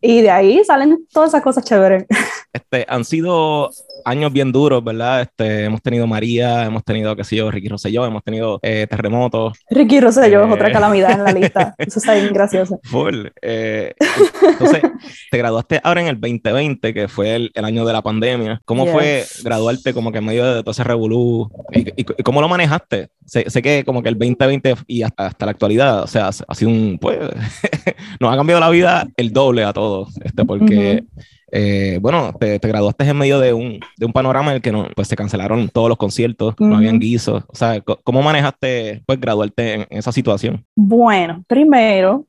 Y 0.00 0.22
de 0.22 0.30
ahí 0.30 0.62
salen 0.64 1.06
todas 1.12 1.30
esas 1.30 1.42
cosas 1.42 1.64
chéveres. 1.64 2.06
Este, 2.52 2.84
han 2.88 3.04
sido 3.04 3.70
años 4.04 4.32
bien 4.32 4.50
duros, 4.50 4.82
¿verdad? 4.82 5.22
Este, 5.22 5.64
hemos 5.64 5.82
tenido 5.82 6.06
María, 6.06 6.64
hemos 6.64 6.84
tenido, 6.84 7.14
qué 7.14 7.22
sé 7.22 7.36
yo, 7.36 7.50
Ricky 7.50 7.68
Rosselló, 7.68 8.04
hemos 8.04 8.24
tenido 8.24 8.58
eh, 8.62 8.86
terremotos. 8.88 9.58
Ricky 9.70 10.00
Rosselló 10.00 10.44
es 10.44 10.52
otra 10.52 10.68
eh, 10.68 10.72
calamidad 10.72 11.12
en 11.12 11.24
la 11.24 11.32
lista. 11.40 11.74
Eso 11.78 12.00
está 12.00 12.14
bien 12.14 12.32
gracioso. 12.32 12.80
Full. 12.84 13.26
Eh, 13.40 13.94
entonces, 14.42 14.82
te 15.30 15.38
graduaste 15.38 15.80
ahora 15.84 16.00
en 16.00 16.08
el 16.08 16.20
2020, 16.20 16.92
que 16.92 17.08
fue 17.08 17.36
el, 17.36 17.50
el 17.54 17.64
año 17.64 17.84
de 17.84 17.92
la 17.92 18.02
pandemia. 18.02 18.60
¿Cómo 18.64 18.84
yes. 18.84 18.92
fue 18.92 19.24
graduarte 19.44 19.94
como 19.94 20.10
que 20.10 20.18
en 20.18 20.24
medio 20.24 20.54
de 20.54 20.62
todo 20.62 20.72
ese 20.72 20.84
revolú? 20.84 21.50
¿Y, 21.72 21.80
y, 21.80 21.94
y 22.00 22.22
cómo 22.24 22.40
lo 22.40 22.48
manejaste? 22.48 23.10
Sé, 23.24 23.48
sé, 23.48 23.62
que 23.62 23.84
como 23.84 24.02
que 24.02 24.08
el 24.08 24.18
2020 24.18 24.74
y 24.88 25.02
hasta, 25.02 25.26
hasta 25.26 25.46
la 25.46 25.52
actualidad, 25.52 26.02
o 26.02 26.06
sea, 26.08 26.28
ha 26.28 26.54
sido 26.54 26.70
un, 26.70 26.98
pues, 27.00 27.18
nos 28.20 28.32
ha 28.32 28.36
cambiado 28.36 28.60
la 28.60 28.70
vida 28.70 29.06
el 29.16 29.32
doble 29.32 29.62
a 29.62 29.72
todos, 29.72 30.16
este, 30.24 30.44
porque... 30.44 31.04
Uh 31.04 31.06
-huh 31.06 31.39
eh, 31.52 31.98
bueno, 32.00 32.32
te, 32.38 32.58
te, 32.58 32.68
graduaste 32.68 33.04
en 33.04 33.16
medio 33.16 33.40
de 33.40 33.52
un, 33.52 33.80
de 33.96 34.06
un 34.06 34.12
panorama 34.12 34.50
en 34.50 34.56
el 34.56 34.62
que 34.62 34.72
no, 34.72 34.86
pues 34.94 35.08
se 35.08 35.16
cancelaron 35.16 35.68
todos 35.68 35.88
los 35.88 35.98
conciertos, 35.98 36.54
uh 36.58 36.64
-huh. 36.64 36.68
no 36.68 36.76
habían 36.76 36.98
guisos. 36.98 37.44
O 37.48 37.54
sea, 37.54 37.80
¿cómo 37.80 38.22
manejaste 38.22 39.02
pues 39.06 39.20
graduarte 39.20 39.74
en, 39.74 39.80
en 39.90 39.98
esa 39.98 40.12
situación? 40.12 40.64
Bueno, 40.76 41.44
primero, 41.46 42.26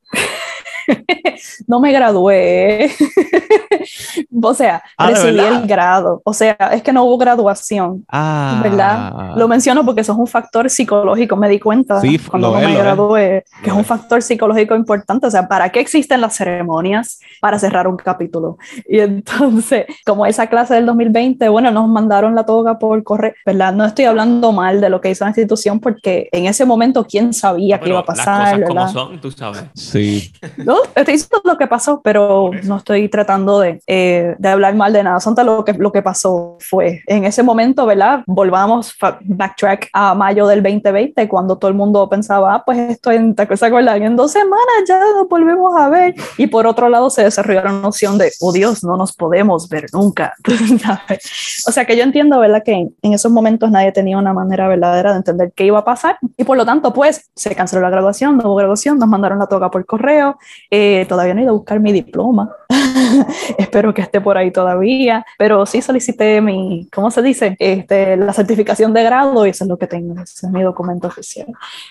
no 1.66 1.80
me 1.80 1.92
gradué. 1.92 2.90
o 4.42 4.54
sea, 4.54 4.82
ah, 4.96 5.08
recibí 5.08 5.40
el 5.40 5.66
grado. 5.66 6.20
O 6.24 6.32
sea, 6.32 6.52
es 6.72 6.82
que 6.82 6.92
no 6.92 7.04
hubo 7.04 7.18
graduación. 7.18 8.04
Ah. 8.08 8.60
¿Verdad? 8.62 9.36
Lo 9.36 9.48
menciono 9.48 9.84
porque 9.84 10.02
eso 10.02 10.12
es 10.12 10.18
un 10.18 10.26
factor 10.26 10.68
psicológico. 10.70 11.36
Me 11.36 11.48
di 11.48 11.58
cuenta 11.58 12.00
sí, 12.00 12.18
cuando 12.18 12.52
no 12.52 12.60
me 12.60 12.74
gradué 12.74 13.44
que 13.62 13.70
es 13.70 13.76
un 13.76 13.84
factor 13.84 14.22
psicológico 14.22 14.74
importante. 14.74 15.26
O 15.26 15.30
sea, 15.30 15.48
¿para 15.48 15.70
qué 15.70 15.80
existen 15.80 16.20
las 16.20 16.36
ceremonias? 16.36 17.20
Para 17.40 17.58
cerrar 17.58 17.86
un 17.86 17.96
capítulo. 17.96 18.58
Y 18.88 18.98
entonces, 19.00 19.86
como 20.04 20.26
esa 20.26 20.46
clase 20.48 20.74
del 20.74 20.86
2020, 20.86 21.48
bueno, 21.48 21.70
nos 21.70 21.88
mandaron 21.88 22.34
la 22.34 22.44
toga 22.44 22.78
por 22.78 23.02
correo, 23.02 23.32
¿verdad? 23.46 23.72
No 23.72 23.84
estoy 23.84 24.04
hablando 24.06 24.52
mal 24.52 24.80
de 24.80 24.88
lo 24.88 25.00
que 25.00 25.10
hizo 25.10 25.24
la 25.24 25.30
institución 25.30 25.80
porque 25.80 26.28
en 26.32 26.46
ese 26.46 26.64
momento, 26.64 27.04
¿quién 27.04 27.32
sabía 27.32 27.78
no, 27.78 27.82
qué 27.82 27.90
iba 27.90 28.00
a 28.00 28.04
pasar? 28.04 28.58
Las 28.58 28.68
cosas 28.68 28.92
como 28.92 29.08
son, 29.08 29.20
tú 29.20 29.30
sabes. 29.30 29.64
Sí. 29.74 30.32
No, 30.72 30.78
estoy 30.94 31.14
diciendo 31.14 31.42
lo 31.44 31.58
que 31.58 31.66
pasó, 31.66 32.00
pero 32.02 32.50
no 32.64 32.78
estoy 32.78 33.06
tratando 33.10 33.60
de, 33.60 33.82
eh, 33.86 34.34
de 34.38 34.48
hablar 34.48 34.74
mal 34.74 34.90
de 34.90 35.02
nada. 35.02 35.20
Son 35.20 35.34
lo 35.44 35.66
que, 35.66 35.74
lo 35.74 35.92
que 35.92 36.00
pasó 36.00 36.56
fue 36.60 37.02
en 37.06 37.24
ese 37.24 37.42
momento, 37.42 37.84
¿verdad? 37.84 38.22
Volvamos 38.26 38.96
backtrack 39.20 39.90
a 39.92 40.14
mayo 40.14 40.46
del 40.46 40.62
2020, 40.62 41.28
cuando 41.28 41.58
todo 41.58 41.68
el 41.68 41.76
mundo 41.76 42.08
pensaba, 42.08 42.54
ah, 42.54 42.62
pues 42.64 42.78
esto 42.78 43.10
en, 43.10 43.34
¿te 43.34 43.42
acuerdas? 43.42 44.00
En 44.00 44.16
dos 44.16 44.32
semanas 44.32 44.84
ya 44.88 44.98
nos 44.98 45.28
volvemos 45.28 45.76
a 45.76 45.90
ver. 45.90 46.14
Y 46.38 46.46
por 46.46 46.66
otro 46.66 46.88
lado 46.88 47.10
se 47.10 47.22
desarrolló 47.22 47.64
la 47.64 47.72
noción 47.72 48.16
de, 48.16 48.30
oh 48.40 48.50
Dios, 48.50 48.82
no 48.82 48.96
nos 48.96 49.12
podemos 49.14 49.68
ver 49.68 49.86
nunca. 49.92 50.32
o 51.66 51.70
sea 51.70 51.84
que 51.84 51.98
yo 51.98 52.02
entiendo, 52.02 52.38
¿verdad? 52.38 52.62
Que 52.64 52.72
en, 52.72 52.96
en 53.02 53.12
esos 53.12 53.30
momentos 53.30 53.70
nadie 53.70 53.92
tenía 53.92 54.16
una 54.16 54.32
manera 54.32 54.68
verdadera 54.68 55.10
de 55.10 55.18
entender 55.18 55.52
qué 55.54 55.66
iba 55.66 55.80
a 55.80 55.84
pasar. 55.84 56.16
Y 56.38 56.44
por 56.44 56.56
lo 56.56 56.64
tanto, 56.64 56.94
pues 56.94 57.30
se 57.34 57.54
canceló 57.54 57.82
la 57.82 57.90
graduación, 57.90 58.38
no 58.38 58.44
hubo 58.44 58.54
graduación, 58.54 58.98
nos 58.98 59.08
mandaron 59.08 59.38
la 59.38 59.48
toga 59.48 59.70
por 59.70 59.84
correo. 59.84 60.38
Eh, 60.74 61.04
todavía 61.06 61.34
no 61.34 61.40
he 61.40 61.42
ido 61.42 61.52
a 61.52 61.56
buscar 61.56 61.80
mi 61.80 61.92
diploma. 61.92 62.50
Espero 63.58 63.92
que 63.92 64.00
esté 64.00 64.22
por 64.22 64.38
ahí 64.38 64.50
todavía. 64.50 65.22
Pero 65.36 65.66
sí 65.66 65.82
solicité 65.82 66.40
mi, 66.40 66.88
¿cómo 66.90 67.10
se 67.10 67.20
dice? 67.20 67.56
Este, 67.58 68.16
la 68.16 68.32
certificación 68.32 68.94
de 68.94 69.02
grado 69.02 69.44
y 69.46 69.50
eso 69.50 69.64
es 69.64 69.68
lo 69.68 69.76
que 69.76 69.86
tengo. 69.86 70.14
Ese 70.14 70.46
es 70.46 70.50
mi 70.50 70.62
documento 70.62 71.08
oficial. 71.08 71.48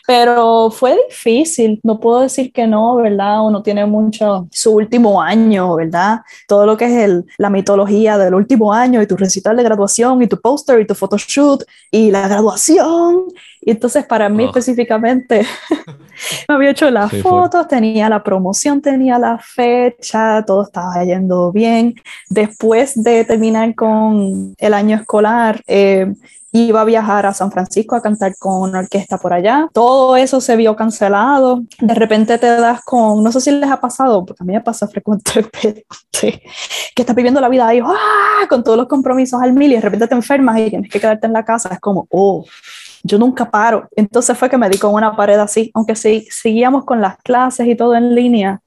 Pero 0.08 0.72
fue 0.72 0.98
difícil. 1.08 1.80
No 1.84 2.00
puedo 2.00 2.22
decir 2.22 2.52
que 2.52 2.66
no, 2.66 2.96
¿verdad? 2.96 3.46
Uno 3.46 3.62
tiene 3.62 3.86
mucho 3.86 4.48
su 4.52 4.74
último 4.74 5.22
año, 5.22 5.76
¿verdad? 5.76 6.22
Todo 6.48 6.66
lo 6.66 6.76
que 6.76 6.86
es 6.86 7.04
el, 7.04 7.26
la 7.38 7.52
mitología 7.52 8.18
del 8.18 8.34
último 8.34 8.74
año 8.74 9.00
y 9.00 9.06
tu 9.06 9.16
recital 9.16 9.58
de 9.58 9.64
graduación 9.64 10.24
y 10.24 10.28
tu 10.28 10.42
póster 10.42 10.80
y 10.80 10.88
tu 10.88 10.96
photoshoot 10.96 11.66
y 11.92 12.10
la 12.10 12.28
graduación. 12.28 13.28
Y 13.62 13.72
entonces 13.72 14.06
para 14.06 14.28
mí 14.30 14.44
oh. 14.44 14.48
específicamente 14.48 15.46
me 16.48 16.56
había 16.56 16.72
hecho 16.72 16.90
las 16.90 17.12
sí, 17.12 17.22
fotos, 17.22 17.68
fue. 17.68 17.78
tenía 17.78 18.10
la 18.10 18.24
promoción, 18.24 18.82
tenía 18.82 19.18
la 19.20 19.38
fecha, 19.38 20.44
todo 20.46 20.64
estaba 20.64 21.04
yendo 21.04 21.52
bien. 21.52 21.96
Después 22.30 23.02
de 23.02 23.26
terminar 23.26 23.76
con 23.76 24.56
el 24.58 24.74
año 24.74 24.98
escolar, 24.98 25.62
eh, 25.68 26.14
iba 26.54 26.82
a 26.82 26.86
viajar 26.86 27.26
a 27.26 27.34
San 27.34 27.52
Francisco 27.52 27.96
a 27.96 28.02
cantar 28.02 28.36
con 28.38 28.70
una 28.70 28.80
orquesta 28.80 29.18
por 29.18 29.34
allá. 29.34 29.70
Todo 29.74 30.18
eso 30.18 30.42
se 30.42 30.56
vio 30.56 30.76
cancelado. 30.76 31.64
De 31.80 31.94
repente 31.94 32.38
te 32.38 32.48
das 32.48 32.82
con, 32.84 33.24
no 33.24 33.32
sé 33.32 33.40
si 33.40 33.52
les 33.52 33.70
ha 33.70 33.80
pasado, 33.80 34.26
porque 34.26 34.44
a 34.44 34.46
mí 34.46 34.54
me 34.54 34.62
pasa 34.62 34.88
frecuentemente, 34.88 35.86
que 36.22 37.02
estás 37.02 37.16
viviendo 37.16 37.40
la 37.40 37.50
vida 37.50 37.68
ahí, 37.68 37.80
¡ah! 37.84 38.48
con 38.50 38.64
todos 38.64 38.78
los 38.78 38.88
compromisos 38.88 39.42
al 39.42 39.54
mil 39.54 39.72
y 39.72 39.76
de 39.76 39.82
repente 39.82 40.08
te 40.08 40.16
enfermas 40.16 40.60
y 40.60 40.70
tienes 40.70 40.92
que 40.92 41.00
quedarte 41.00 41.28
en 41.28 41.34
la 41.34 41.46
casa. 41.46 41.70
Es 41.70 41.80
como, 41.80 42.08
oh, 42.10 42.46
yo 43.04 43.18
nunca 43.18 43.50
paro. 43.50 43.88
Entonces 43.96 44.38
fue 44.38 44.50
que 44.50 44.58
me 44.58 44.70
di 44.70 44.78
con 44.78 44.94
una 44.94 45.16
pared 45.16 45.40
así, 45.40 45.72
aunque 45.74 45.96
sí, 45.96 46.28
seguíamos 46.30 46.86
con 46.86 47.02
las 47.02 47.18
clases 47.18 47.68
y 47.68 47.76
todo 47.76 47.96
en 47.96 48.16
línea, 48.16 48.62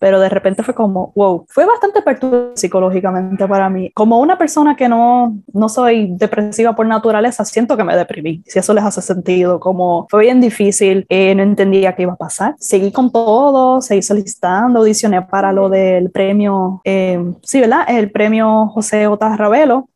pero 0.00 0.18
de 0.18 0.30
repente 0.30 0.62
fue 0.62 0.74
como, 0.74 1.12
wow, 1.14 1.44
fue 1.48 1.66
bastante 1.66 2.00
perturbador 2.00 2.52
psicológicamente 2.56 3.46
para 3.46 3.68
mí. 3.68 3.90
Como 3.94 4.18
una 4.18 4.38
persona 4.38 4.74
que 4.74 4.88
no, 4.88 5.38
no 5.52 5.68
soy 5.68 6.08
depresiva 6.16 6.74
por 6.74 6.86
naturaleza, 6.86 7.44
siento 7.44 7.76
que 7.76 7.84
me 7.84 7.94
deprimí, 7.94 8.42
si 8.46 8.58
eso 8.58 8.72
les 8.72 8.82
hace 8.82 9.02
sentido, 9.02 9.60
como 9.60 10.06
fue 10.08 10.22
bien 10.22 10.40
difícil, 10.40 11.04
eh, 11.10 11.34
no 11.34 11.42
entendía 11.42 11.94
qué 11.94 12.02
iba 12.02 12.14
a 12.14 12.16
pasar. 12.16 12.54
Seguí 12.58 12.90
con 12.92 13.12
todo, 13.12 13.82
seguí 13.82 14.00
solicitando, 14.00 14.80
audicioné 14.80 15.20
para 15.22 15.52
lo 15.52 15.68
del 15.68 16.10
premio, 16.10 16.80
eh, 16.84 17.22
sí, 17.42 17.60
¿verdad? 17.60 17.84
El 17.86 18.10
premio 18.10 18.68
José 18.68 19.06
Otas 19.06 19.36
Ravelo, 19.36 19.90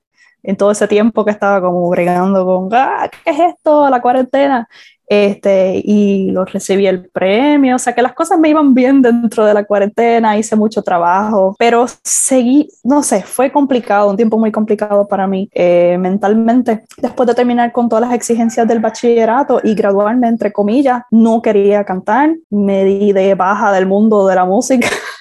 en 0.45 0.57
todo 0.57 0.71
ese 0.71 0.87
tiempo 0.87 1.25
que 1.25 1.33
estaba 1.33 1.61
como 1.61 1.89
bregando 1.89 2.45
con, 2.45 2.69
ah, 2.73 3.11
¿qué 3.11 3.31
es 3.31 3.41
esto? 3.41 3.89
La 3.91 4.01
cuarentena. 4.01 4.69
Este, 5.07 5.83
y 5.85 6.31
lo 6.31 6.47
recibí 6.47 6.87
el 6.87 7.11
premio, 7.11 7.77
o 7.77 7.79
sea 7.79 7.95
que 7.95 8.01
las 8.01 8.15
cosas 8.15 8.39
me 8.39 8.49
iban 8.49 8.73
bien 8.73 9.03
dentro 9.03 9.45
de 9.45 9.53
la 9.53 9.65
cuarentena, 9.65 10.39
hice 10.39 10.57
mucho 10.57 10.83
trabajo, 10.83 11.55
pero 11.59 11.85
seguí, 12.03 12.71
no 12.83 13.03
sé, 13.03 13.23
fue 13.23 13.53
complicado, 13.53 14.09
un 14.09 14.17
tiempo 14.17 14.39
muy 14.39 14.51
complicado 14.51 15.07
para 15.07 15.27
mí 15.27 15.51
eh, 15.53 15.99
mentalmente. 16.01 16.85
Después 16.97 17.27
de 17.27 17.35
terminar 17.35 17.71
con 17.73 17.89
todas 17.89 18.07
las 18.07 18.15
exigencias 18.15 18.67
del 18.67 18.81
bachillerato 18.81 19.61
y 19.63 19.75
graduarme, 19.75 20.27
entre 20.27 20.53
comillas, 20.53 21.03
no 21.11 21.43
quería 21.43 21.85
cantar, 21.85 22.35
me 22.49 22.85
di 22.85 23.13
de 23.13 23.35
baja 23.35 23.73
del 23.73 23.87
mundo 23.87 24.27
de 24.27 24.35
la 24.35 24.47
música. 24.47 24.89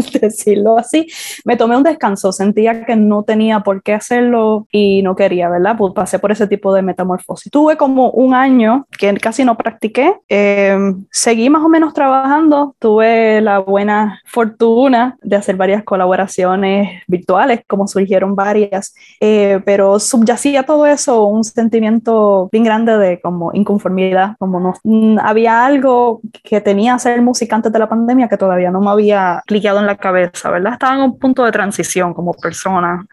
decirlo 0.20 0.78
así, 0.78 1.06
me 1.44 1.56
tomé 1.56 1.76
un 1.76 1.82
descanso, 1.82 2.32
sentía 2.32 2.84
que 2.84 2.96
no 2.96 3.22
tenía 3.22 3.60
por 3.60 3.82
qué 3.82 3.94
hacerlo 3.94 4.66
y 4.70 5.02
no 5.02 5.14
quería, 5.14 5.48
¿verdad? 5.48 5.76
Pues 5.76 5.92
pasé 5.94 6.18
por 6.18 6.32
ese 6.32 6.46
tipo 6.46 6.72
de 6.74 6.82
metamorfosis. 6.82 7.50
Tuve 7.50 7.76
como 7.76 8.10
un 8.10 8.34
año 8.34 8.86
que 8.98 9.12
casi 9.14 9.44
no 9.44 9.56
practiqué, 9.56 10.14
eh, 10.28 10.76
seguí 11.10 11.50
más 11.50 11.62
o 11.62 11.68
menos 11.68 11.94
trabajando, 11.94 12.74
tuve 12.78 13.40
la 13.40 13.58
buena 13.58 14.20
fortuna 14.26 15.16
de 15.22 15.36
hacer 15.36 15.56
varias 15.56 15.82
colaboraciones 15.84 17.02
virtuales, 17.06 17.60
como 17.66 17.86
surgieron 17.86 18.34
varias, 18.34 18.94
eh, 19.20 19.60
pero 19.64 19.98
subyacía 19.98 20.62
todo 20.64 20.86
eso 20.86 21.24
un 21.26 21.44
sentimiento 21.44 22.48
bien 22.50 22.64
grande 22.64 22.96
de 22.98 23.20
como 23.20 23.50
inconformidad, 23.52 24.36
como 24.38 24.60
no, 24.60 24.74
había 25.22 25.64
algo 25.64 26.20
que 26.42 26.60
tenía 26.60 26.94
hacer 26.94 27.20
música 27.22 27.56
antes 27.56 27.72
de 27.72 27.78
la 27.78 27.88
pandemia 27.88 28.28
que 28.28 28.36
todavía 28.36 28.70
no 28.70 28.80
me 28.80 28.90
había 28.90 29.42
clicado 29.46 29.81
la 29.86 29.96
cabeza, 29.96 30.50
¿verdad? 30.50 30.74
Estaba 30.74 30.94
en 30.94 31.02
un 31.02 31.18
punto 31.18 31.44
de 31.44 31.52
transición 31.52 32.14
como 32.14 32.32
persona. 32.34 33.06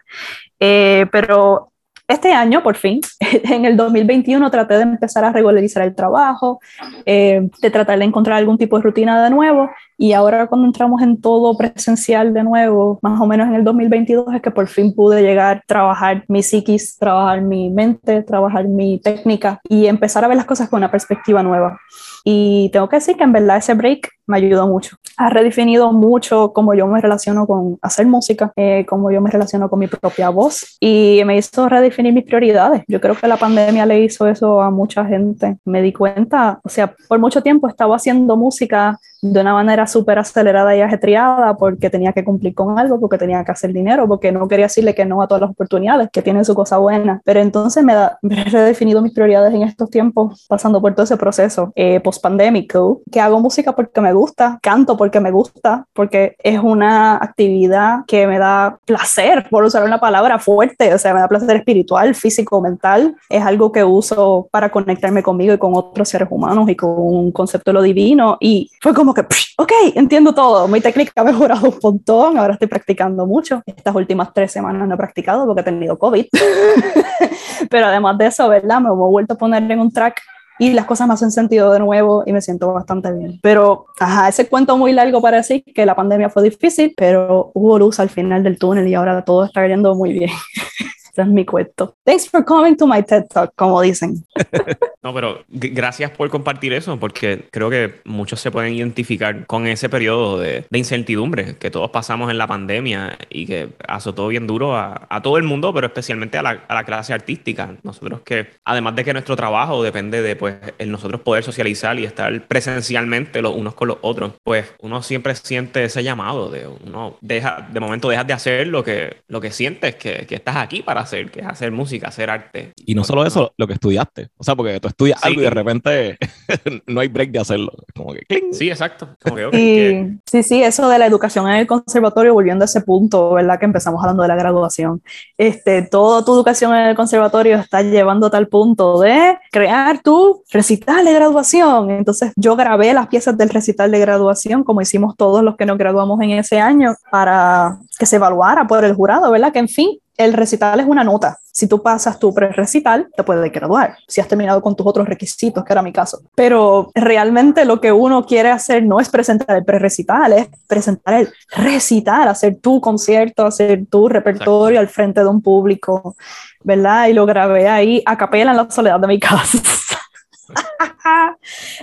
Eh, 0.58 1.06
pero 1.10 1.72
este 2.10 2.32
año, 2.32 2.62
por 2.62 2.76
fin, 2.76 3.00
en 3.20 3.64
el 3.64 3.76
2021, 3.76 4.50
traté 4.50 4.74
de 4.74 4.82
empezar 4.82 5.24
a 5.24 5.32
regularizar 5.32 5.84
el 5.84 5.94
trabajo, 5.94 6.60
eh, 7.06 7.48
de 7.62 7.70
tratar 7.70 7.98
de 7.98 8.04
encontrar 8.04 8.38
algún 8.38 8.58
tipo 8.58 8.76
de 8.76 8.82
rutina 8.82 9.22
de 9.22 9.30
nuevo. 9.30 9.70
Y 10.02 10.14
ahora 10.14 10.46
cuando 10.46 10.66
entramos 10.66 11.02
en 11.02 11.20
todo 11.20 11.54
presencial 11.58 12.32
de 12.32 12.42
nuevo, 12.42 12.98
más 13.02 13.20
o 13.20 13.26
menos 13.26 13.48
en 13.48 13.54
el 13.54 13.64
2022, 13.64 14.34
es 14.34 14.40
que 14.40 14.50
por 14.50 14.66
fin 14.66 14.94
pude 14.94 15.20
llegar 15.20 15.62
trabajar 15.66 16.24
mi 16.26 16.42
psiquis, 16.42 16.96
trabajar 16.96 17.42
mi 17.42 17.68
mente, 17.68 18.22
trabajar 18.22 18.66
mi 18.66 18.98
técnica 18.98 19.60
y 19.68 19.88
empezar 19.88 20.24
a 20.24 20.28
ver 20.28 20.38
las 20.38 20.46
cosas 20.46 20.70
con 20.70 20.78
una 20.78 20.90
perspectiva 20.90 21.42
nueva. 21.42 21.78
Y 22.24 22.70
tengo 22.72 22.88
que 22.88 22.96
decir 22.96 23.14
que 23.16 23.24
en 23.24 23.32
verdad 23.32 23.58
ese 23.58 23.74
break 23.74 24.08
me 24.26 24.38
ayudó 24.38 24.66
mucho. 24.66 24.96
Ha 25.18 25.28
redefinido 25.28 25.92
mucho 25.92 26.54
cómo 26.54 26.72
yo 26.72 26.86
me 26.86 26.98
relaciono 27.02 27.46
con 27.46 27.76
hacer 27.82 28.06
música, 28.06 28.54
eh, 28.56 28.86
cómo 28.88 29.10
yo 29.10 29.20
me 29.20 29.30
relaciono 29.30 29.68
con 29.68 29.80
mi 29.80 29.86
propia 29.86 30.30
voz 30.30 30.78
y 30.80 31.20
me 31.26 31.36
hizo 31.36 31.68
redefinir 31.68 32.14
mis 32.14 32.24
prioridades. 32.24 32.84
Yo 32.88 33.02
creo 33.02 33.14
que 33.14 33.28
la 33.28 33.36
pandemia 33.36 33.84
le 33.84 34.00
hizo 34.02 34.26
eso 34.26 34.62
a 34.62 34.70
mucha 34.70 35.04
gente. 35.04 35.58
Me 35.66 35.82
di 35.82 35.92
cuenta, 35.92 36.58
o 36.64 36.70
sea, 36.70 36.94
por 37.06 37.18
mucho 37.18 37.42
tiempo 37.42 37.68
estaba 37.68 37.96
haciendo 37.96 38.38
música 38.38 38.98
de 39.22 39.40
una 39.40 39.52
manera 39.52 39.86
súper 39.86 40.18
acelerada 40.18 40.74
y 40.74 40.80
ajetreada 40.80 41.56
porque 41.56 41.90
tenía 41.90 42.12
que 42.12 42.24
cumplir 42.24 42.54
con 42.54 42.78
algo, 42.78 42.98
porque 42.98 43.18
tenía 43.18 43.44
que 43.44 43.52
hacer 43.52 43.72
dinero, 43.72 44.08
porque 44.08 44.32
no 44.32 44.48
quería 44.48 44.66
decirle 44.66 44.94
que 44.94 45.04
no 45.04 45.20
a 45.22 45.28
todas 45.28 45.42
las 45.42 45.50
oportunidades 45.50 46.08
que 46.10 46.22
tienen 46.22 46.44
su 46.44 46.54
cosa 46.54 46.78
buena. 46.78 47.20
Pero 47.24 47.40
entonces 47.40 47.84
me, 47.84 47.94
da, 47.94 48.18
me 48.22 48.40
he 48.40 48.44
redefinido 48.44 49.02
mis 49.02 49.12
prioridades 49.12 49.52
en 49.54 49.62
estos 49.62 49.90
tiempos, 49.90 50.46
pasando 50.48 50.80
por 50.80 50.94
todo 50.94 51.04
ese 51.04 51.16
proceso 51.16 51.72
eh, 51.74 52.00
post-pandémico, 52.00 53.02
que 53.10 53.20
hago 53.20 53.40
música 53.40 53.74
porque 53.74 54.00
me 54.00 54.12
gusta, 54.12 54.58
canto 54.62 54.96
porque 54.96 55.20
me 55.20 55.30
gusta, 55.30 55.86
porque 55.92 56.36
es 56.38 56.58
una 56.58 57.16
actividad 57.16 58.04
que 58.06 58.26
me 58.26 58.38
da 58.38 58.78
placer, 58.86 59.46
por 59.50 59.64
usar 59.64 59.84
una 59.84 60.00
palabra 60.00 60.38
fuerte, 60.38 60.94
o 60.94 60.98
sea, 60.98 61.14
me 61.14 61.20
da 61.20 61.28
placer 61.28 61.56
espiritual, 61.56 62.14
físico, 62.14 62.60
mental. 62.60 63.14
Es 63.28 63.44
algo 63.44 63.72
que 63.72 63.84
uso 63.84 64.48
para 64.50 64.70
conectarme 64.70 65.22
conmigo 65.22 65.52
y 65.52 65.58
con 65.58 65.74
otros 65.74 66.08
seres 66.08 66.28
humanos 66.30 66.68
y 66.68 66.76
con 66.76 66.90
un 66.96 67.32
concepto 67.32 67.70
de 67.70 67.74
lo 67.74 67.82
divino. 67.82 68.36
Y 68.40 68.70
fue 68.80 68.94
como 68.94 69.09
que, 69.14 69.22
ok, 69.56 69.72
entiendo 69.94 70.34
todo, 70.34 70.68
mi 70.68 70.80
técnica 70.80 71.12
ha 71.20 71.24
mejorado 71.24 71.68
un 71.68 71.78
montón, 71.82 72.38
ahora 72.38 72.54
estoy 72.54 72.68
practicando 72.68 73.26
mucho. 73.26 73.62
Estas 73.66 73.94
últimas 73.94 74.32
tres 74.32 74.52
semanas 74.52 74.86
no 74.86 74.94
he 74.94 74.98
practicado 74.98 75.46
porque 75.46 75.60
he 75.62 75.64
tenido 75.64 75.98
COVID. 75.98 76.26
Pero 77.70 77.86
además 77.86 78.18
de 78.18 78.26
eso, 78.26 78.48
¿verdad? 78.48 78.80
Me 78.80 78.88
he 78.88 78.92
vuelto 78.92 79.34
a 79.34 79.38
poner 79.38 79.70
en 79.70 79.80
un 79.80 79.92
track 79.92 80.20
y 80.60 80.74
las 80.74 80.84
cosas 80.84 81.08
me 81.08 81.14
hacen 81.14 81.30
sentido 81.30 81.72
de 81.72 81.78
nuevo 81.78 82.22
y 82.26 82.32
me 82.32 82.42
siento 82.42 82.70
bastante 82.72 83.10
bien. 83.12 83.40
Pero, 83.42 83.86
ajá, 83.98 84.28
ese 84.28 84.46
cuento 84.46 84.76
muy 84.76 84.92
largo 84.92 85.22
para 85.22 85.38
decir 85.38 85.64
que 85.64 85.86
la 85.86 85.96
pandemia 85.96 86.28
fue 86.28 86.42
difícil, 86.42 86.92
pero 86.96 87.50
hubo 87.54 87.78
luz 87.78 87.98
al 87.98 88.10
final 88.10 88.42
del 88.42 88.58
túnel 88.58 88.86
y 88.86 88.94
ahora 88.94 89.24
todo 89.24 89.44
está 89.44 89.66
yendo 89.66 89.94
muy 89.94 90.12
bien. 90.12 90.30
Ese 91.12 91.22
es 91.22 91.28
mi 91.28 91.44
cuento. 91.44 91.96
Thanks 92.04 92.28
for 92.28 92.44
coming 92.44 92.76
to 92.76 92.86
my 92.86 93.02
TED 93.02 93.26
Talk, 93.28 93.52
como 93.56 93.80
dicen. 93.80 94.22
no, 95.02 95.14
pero 95.14 95.44
gracias 95.48 96.10
por 96.10 96.28
compartir 96.30 96.72
eso, 96.72 96.98
porque 96.98 97.46
creo 97.50 97.70
que 97.70 98.00
muchos 98.04 98.40
se 98.40 98.50
pueden 98.50 98.74
identificar 98.74 99.46
con 99.46 99.66
ese 99.66 99.88
periodo 99.88 100.38
de, 100.38 100.66
incertidumbre 100.72 101.56
que 101.58 101.70
todos 101.70 101.90
pasamos 101.90 102.30
en 102.30 102.38
la 102.38 102.46
pandemia 102.46 103.18
y 103.28 103.46
que 103.46 103.68
azotó 103.86 104.28
bien 104.28 104.46
duro 104.46 104.76
a, 104.76 105.20
todo 105.22 105.36
el 105.36 105.42
mundo, 105.44 105.74
pero 105.74 105.86
especialmente 105.86 106.38
a 106.38 106.42
la, 106.42 106.84
clase 106.84 107.12
artística. 107.12 107.76
Nosotros 107.82 108.22
que, 108.22 108.48
además 108.64 108.96
de 108.96 109.04
que 109.04 109.12
nuestro 109.12 109.36
trabajo 109.36 109.82
depende 109.82 110.22
de 110.22 110.34
pues, 110.36 110.56
nosotros 110.86 111.20
poder 111.20 111.44
socializar 111.44 111.98
y 111.98 112.04
estar 112.04 112.46
presencialmente 112.48 113.42
los 113.42 113.54
unos 113.54 113.74
con 113.74 113.88
los 113.88 113.98
otros, 114.00 114.32
pues 114.42 114.72
uno 114.80 115.02
siempre 115.02 115.34
siente 115.34 115.84
ese 115.84 116.02
llamado 116.02 116.50
de 116.50 116.66
uno 116.66 117.18
deja, 117.20 117.68
de 117.70 117.80
momento 117.80 118.08
dejas 118.08 118.26
de 118.26 118.32
hacer 118.32 118.66
lo 118.66 118.82
que, 118.82 119.18
lo 119.28 119.40
que 119.40 119.50
sientes 119.50 119.96
que, 119.96 120.26
que 120.26 120.36
estás 120.36 120.56
aquí 120.56 120.82
para 120.82 121.02
hacer, 121.02 121.30
que 121.30 121.40
es 121.40 121.46
hacer 121.46 121.70
música, 121.70 122.08
hacer 122.08 122.30
arte. 122.30 122.72
Y 122.86 122.94
no 122.94 123.04
solo 123.04 123.26
eso, 123.26 123.52
lo 123.56 123.66
que 123.66 123.74
estudiaste. 123.74 124.29
O 124.36 124.42
sea, 124.42 124.56
porque 124.56 124.80
tú 124.80 124.88
estudias 124.88 125.20
sí. 125.20 125.28
algo 125.28 125.40
y 125.42 125.44
de 125.44 125.50
repente 125.50 126.18
no 126.86 127.00
hay 127.00 127.08
break 127.08 127.30
de 127.30 127.40
hacerlo. 127.40 127.72
Como 127.94 128.14
que 128.14 128.20
¡cling! 128.20 128.54
Sí, 128.54 128.70
exacto. 128.70 129.08
Como 129.22 129.36
que, 129.36 129.44
okay, 129.44 129.60
que... 129.60 130.16
Sí, 130.24 130.42
sí, 130.42 130.62
eso 130.62 130.88
de 130.88 130.98
la 130.98 131.04
educación 131.04 131.46
en 131.48 131.56
el 131.56 131.66
conservatorio, 131.66 132.32
volviendo 132.32 132.64
a 132.64 132.66
ese 132.66 132.80
punto, 132.80 133.34
¿verdad? 133.34 133.58
Que 133.58 133.66
empezamos 133.66 134.00
hablando 134.02 134.22
de 134.22 134.28
la 134.28 134.36
graduación. 134.36 135.02
Este, 135.36 135.82
toda 135.82 136.24
tu 136.24 136.34
educación 136.34 136.74
en 136.74 136.86
el 136.86 136.96
conservatorio 136.96 137.58
está 137.58 137.82
llevando 137.82 138.28
a 138.28 138.30
tal 138.30 138.48
punto 138.48 139.00
de 139.00 139.38
crear 139.52 140.02
tu 140.02 140.42
recital 140.50 141.04
de 141.04 141.12
graduación. 141.12 141.90
Entonces, 141.90 142.32
yo 142.36 142.56
grabé 142.56 142.94
las 142.94 143.08
piezas 143.08 143.36
del 143.36 143.50
recital 143.50 143.90
de 143.90 143.98
graduación, 143.98 144.64
como 144.64 144.80
hicimos 144.80 145.16
todos 145.16 145.44
los 145.44 145.56
que 145.56 145.66
nos 145.66 145.76
graduamos 145.76 146.18
en 146.22 146.30
ese 146.30 146.58
año, 146.58 146.94
para 147.10 147.78
que 147.98 148.06
se 148.06 148.16
evaluara 148.16 148.66
por 148.66 148.84
el 148.84 148.94
jurado, 148.94 149.30
¿verdad? 149.30 149.52
Que 149.52 149.58
en 149.58 149.68
fin, 149.68 149.98
el 150.16 150.32
recital 150.34 150.80
es 150.80 150.86
una 150.86 151.04
nota. 151.04 151.38
Si 151.52 151.66
tú 151.66 151.82
pasas 151.82 152.18
tu 152.18 152.32
pre-recital, 152.32 153.08
te 153.16 153.22
puedes 153.22 153.50
graduar. 153.50 153.96
Si 154.06 154.20
has 154.20 154.28
terminado 154.28 154.62
con 154.62 154.76
tus 154.76 154.86
otros 154.86 155.08
requisitos, 155.08 155.64
que 155.64 155.72
era 155.72 155.82
mi 155.82 155.92
caso. 155.92 156.20
Pero 156.34 156.90
realmente 156.94 157.64
lo 157.64 157.80
que 157.80 157.90
uno 157.90 158.24
quiere 158.24 158.50
hacer 158.50 158.84
no 158.84 159.00
es 159.00 159.08
presentar 159.08 159.56
el 159.56 159.64
pre-recital, 159.64 160.32
es 160.32 160.48
presentar 160.66 161.14
el 161.14 161.32
recital, 161.50 162.28
hacer 162.28 162.58
tu 162.60 162.80
concierto, 162.80 163.46
hacer 163.46 163.86
tu 163.90 164.08
repertorio 164.08 164.80
Exacto. 164.80 164.80
al 164.80 164.88
frente 164.88 165.20
de 165.20 165.26
un 165.26 165.42
público, 165.42 166.16
¿verdad? 166.62 167.08
Y 167.08 167.14
lo 167.14 167.26
grabé 167.26 167.68
ahí 167.68 168.02
a 168.06 168.16
capela 168.16 168.52
en 168.52 168.56
la 168.58 168.70
soledad 168.70 169.00
de 169.00 169.06
mi 169.06 169.18
casa. 169.20 169.58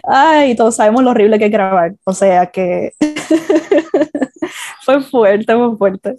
Ay, 0.04 0.56
todos 0.56 0.76
sabemos 0.76 1.04
lo 1.04 1.12
horrible 1.12 1.40
que 1.40 1.46
es 1.46 1.52
grabar. 1.52 1.94
O 2.04 2.13
sea 2.13 2.46
que 2.48 2.94
fue 4.86 5.02
fuerte, 5.02 5.56
fue 5.56 5.78
fuerte. 5.78 6.16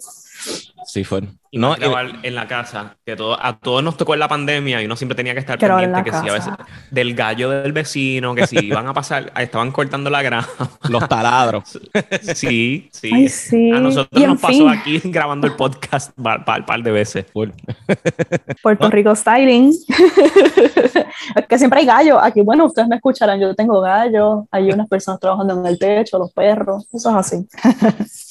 Sí, 0.89 1.03
fue. 1.03 1.21
Y 1.51 1.57
no 1.59 1.75
grabar 1.75 2.07
eh, 2.07 2.13
en 2.23 2.35
la 2.35 2.47
casa, 2.47 2.95
que 3.05 3.15
todo, 3.15 3.37
a 3.39 3.59
todos 3.59 3.83
nos 3.83 3.95
tocó 3.95 4.15
en 4.15 4.19
la 4.19 4.27
pandemia 4.27 4.81
y 4.81 4.85
uno 4.85 4.95
siempre 4.95 5.15
tenía 5.15 5.33
que 5.33 5.39
estar 5.39 5.57
pendiente 5.57 6.03
que 6.03 6.11
si 6.11 6.29
a 6.29 6.33
veces 6.33 6.53
del 6.89 7.13
gallo 7.15 7.49
del 7.49 7.73
vecino, 7.73 8.33
que 8.33 8.47
si 8.47 8.57
iban 8.65 8.87
a 8.87 8.93
pasar, 8.93 9.31
estaban 9.37 9.71
cortando 9.71 10.09
la 10.09 10.23
grama. 10.23 10.47
Los 10.89 11.07
taladros. 11.07 11.79
sí, 12.35 12.89
sí. 12.91 13.11
Ay, 13.13 13.29
sí. 13.29 13.71
A 13.71 13.79
nosotros 13.79 14.27
nos 14.27 14.39
pasó 14.39 14.53
fin. 14.53 14.69
aquí 14.69 14.99
grabando 15.05 15.45
el 15.45 15.53
podcast 15.53 16.11
un 16.17 16.23
par, 16.23 16.43
par, 16.45 16.65
par, 16.65 16.81
de 16.81 16.91
veces. 16.91 17.25
Puerto 17.33 17.55
¿No? 18.79 18.89
Rico 18.89 19.15
styling. 19.15 19.73
que 21.47 21.57
siempre 21.57 21.81
hay 21.81 21.85
gallo. 21.85 22.19
Aquí, 22.19 22.41
bueno, 22.41 22.65
ustedes 22.65 22.87
me 22.87 22.95
escucharán, 22.95 23.39
yo 23.39 23.55
tengo 23.55 23.79
gallo, 23.81 24.47
hay 24.51 24.71
unas 24.71 24.87
personas 24.87 25.19
trabajando 25.19 25.59
en 25.59 25.65
el 25.65 25.77
techo, 25.77 26.17
los 26.17 26.31
perros, 26.31 26.87
eso 26.93 27.09
es 27.11 27.15
así. 27.15 27.47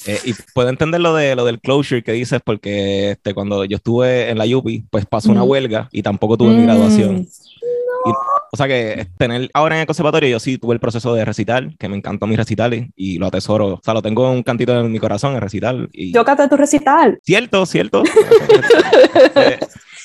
eh, 0.07 0.19
y 0.25 0.33
puedo 0.53 0.69
entender 0.69 0.99
lo, 1.01 1.13
de, 1.15 1.35
lo 1.35 1.45
del 1.45 1.59
closure 1.59 2.03
que 2.03 2.13
dices 2.13 2.41
porque 2.49 3.11
este, 3.11 3.35
cuando 3.35 3.63
yo 3.63 3.75
estuve 3.75 4.31
en 4.31 4.39
la 4.39 4.45
UPI, 4.45 4.85
pues 4.89 5.05
pasó 5.05 5.29
una 5.29 5.43
huelga 5.43 5.87
y 5.91 6.01
tampoco 6.01 6.35
tuve 6.35 6.49
mi 6.49 6.63
graduación. 6.63 7.17
Mm. 7.17 7.19
Y, 7.19 8.11
o 8.51 8.57
sea 8.57 8.67
que 8.67 9.05
tener 9.19 9.51
ahora 9.53 9.75
en 9.75 9.81
el 9.81 9.85
conservatorio, 9.85 10.27
yo 10.29 10.39
sí 10.39 10.57
tuve 10.57 10.73
el 10.73 10.79
proceso 10.79 11.13
de 11.13 11.25
recital, 11.25 11.75
que 11.77 11.87
me 11.87 11.95
encantó 11.95 12.25
mi 12.25 12.35
recital 12.35 12.91
y 12.95 13.19
lo 13.19 13.27
atesoro. 13.27 13.75
O 13.75 13.81
sea, 13.83 13.93
lo 13.93 14.01
tengo 14.01 14.31
un 14.31 14.41
cantito 14.41 14.79
en 14.79 14.91
mi 14.91 14.97
corazón, 14.97 15.35
el 15.35 15.41
recital. 15.41 15.89
Y... 15.93 16.11
Yo 16.11 16.25
canté 16.25 16.47
tu 16.47 16.57
recital. 16.57 17.19
Cierto, 17.23 17.67
cierto. 17.67 18.01
eh, 19.35 19.59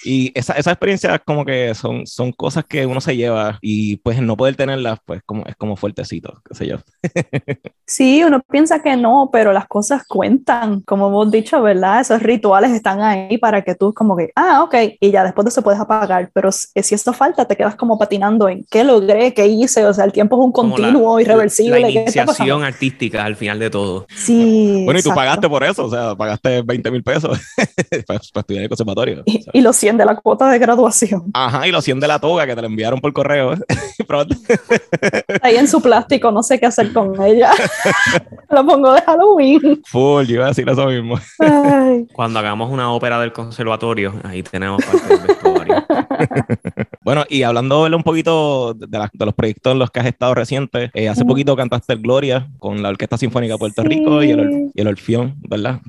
y 0.04 0.32
esa, 0.34 0.54
esa 0.54 0.72
experiencia 0.72 1.18
como 1.18 1.44
que 1.44 1.74
son, 1.74 2.06
son 2.06 2.32
cosas 2.32 2.64
que 2.64 2.86
uno 2.86 3.00
se 3.00 3.16
lleva 3.16 3.58
y 3.62 3.96
pues 3.96 4.20
no 4.20 4.36
poder 4.36 4.56
tenerlas, 4.56 4.98
pues 5.04 5.22
como, 5.24 5.44
es 5.46 5.56
como 5.56 5.76
fuertecito, 5.76 6.40
qué 6.48 6.54
sé 6.54 6.66
yo. 6.66 6.76
sí, 7.86 8.22
uno 8.24 8.40
piensa 8.50 8.82
que 8.82 8.96
no, 8.96 9.30
pero 9.32 9.52
las 9.52 9.66
cosas 9.66 10.04
cuentan, 10.06 10.80
como 10.82 11.08
hemos 11.08 11.30
dicho, 11.30 11.62
¿verdad? 11.62 12.00
Esos 12.00 12.22
rituales 12.22 12.72
están 12.72 13.00
ahí 13.00 13.38
para 13.38 13.62
que 13.62 13.74
tú 13.74 13.92
como 13.94 14.16
que, 14.16 14.30
ah, 14.36 14.62
ok, 14.62 14.74
y 15.00 15.10
ya 15.10 15.24
después 15.24 15.44
de 15.44 15.48
eso 15.50 15.62
puedes 15.62 15.80
apagar, 15.80 16.30
pero 16.32 16.50
si 16.52 16.94
esto 16.94 17.12
falta, 17.12 17.46
te 17.46 17.56
quedas 17.56 17.76
como 17.76 17.98
patinando 17.98 18.48
en 18.48 18.64
qué 18.70 18.84
logré, 18.84 19.32
qué 19.34 19.46
hice, 19.46 19.86
o 19.86 19.94
sea, 19.94 20.04
el 20.04 20.12
tiempo 20.12 20.36
es 20.36 20.44
un 20.44 20.52
continuo, 20.52 21.16
la, 21.16 21.22
irreversible. 21.22 21.80
La 21.80 21.90
iniciación 21.90 22.62
artística 22.64 23.24
al 23.24 23.36
final 23.36 23.58
de 23.58 23.70
todo. 23.70 24.06
Sí. 24.14 24.82
Bueno, 24.84 25.00
y 25.00 25.02
tú 25.02 25.10
exacto. 25.10 25.14
pagaste 25.14 25.48
por 25.48 25.64
eso, 25.64 25.86
o 25.86 25.90
sea, 25.90 26.14
pagaste 26.14 26.62
20 26.62 26.90
mil 26.90 27.02
pesos 27.02 27.38
para, 28.06 28.20
para, 28.32 28.40
estudiar 28.40 28.58
en 28.58 28.62
el 28.62 28.68
conservatorio. 28.68 29.22
Y, 29.26 29.38
o 29.38 29.42
sea. 29.42 29.50
y 29.54 29.60
lo 29.60 29.72
100 29.94 29.98
de 29.98 30.04
la 30.04 30.16
cuota 30.16 30.50
de 30.50 30.58
graduación. 30.58 31.30
Ajá, 31.32 31.66
y 31.66 31.70
los 31.70 31.84
100 31.84 32.00
de 32.00 32.08
la 32.08 32.18
toga 32.18 32.46
que 32.46 32.54
te 32.54 32.60
la 32.60 32.66
enviaron 32.66 33.00
por 33.00 33.12
correo. 33.12 33.54
Ahí 35.42 35.56
en 35.56 35.68
su 35.68 35.80
plástico, 35.80 36.30
no 36.30 36.42
sé 36.42 36.58
qué 36.58 36.66
hacer 36.66 36.92
con 36.92 37.20
ella. 37.22 37.52
lo 38.50 38.66
pongo 38.66 38.92
de 38.92 39.02
Halloween. 39.02 39.82
Full, 39.86 40.26
yo 40.26 40.34
iba 40.34 40.46
a 40.46 40.48
decir 40.48 40.68
eso 40.68 40.86
mismo. 40.86 41.18
Ay. 41.38 42.06
Cuando 42.12 42.38
hagamos 42.38 42.70
una 42.70 42.92
ópera 42.92 43.20
del 43.20 43.32
conservatorio, 43.32 44.14
ahí 44.24 44.42
tenemos 44.42 44.84
parte 44.84 45.08
del 45.08 45.26
vestuario. 45.26 45.84
bueno, 47.04 47.24
y 47.28 47.42
hablando 47.42 47.84
un 47.84 48.02
poquito 48.02 48.74
de, 48.74 48.98
la, 48.98 49.10
de, 49.12 49.26
los 49.26 49.34
proyectos 49.34 49.72
en 49.74 49.78
los 49.78 49.90
que 49.90 50.00
has 50.00 50.06
estado 50.06 50.34
recientes, 50.34 50.90
eh, 50.94 51.08
hace 51.08 51.24
poquito 51.24 51.54
cantaste 51.54 51.92
el 51.92 52.00
Gloria 52.00 52.48
con 52.58 52.82
la 52.82 52.88
Orquesta 52.88 53.18
Sinfónica 53.18 53.54
de 53.54 53.58
Puerto 53.58 53.82
sí. 53.82 53.88
Rico 53.88 54.22
y 54.22 54.30
el, 54.30 54.70
y 54.74 54.80
el 54.80 54.88
Orfión, 54.88 55.34
¿verdad? 55.48 55.80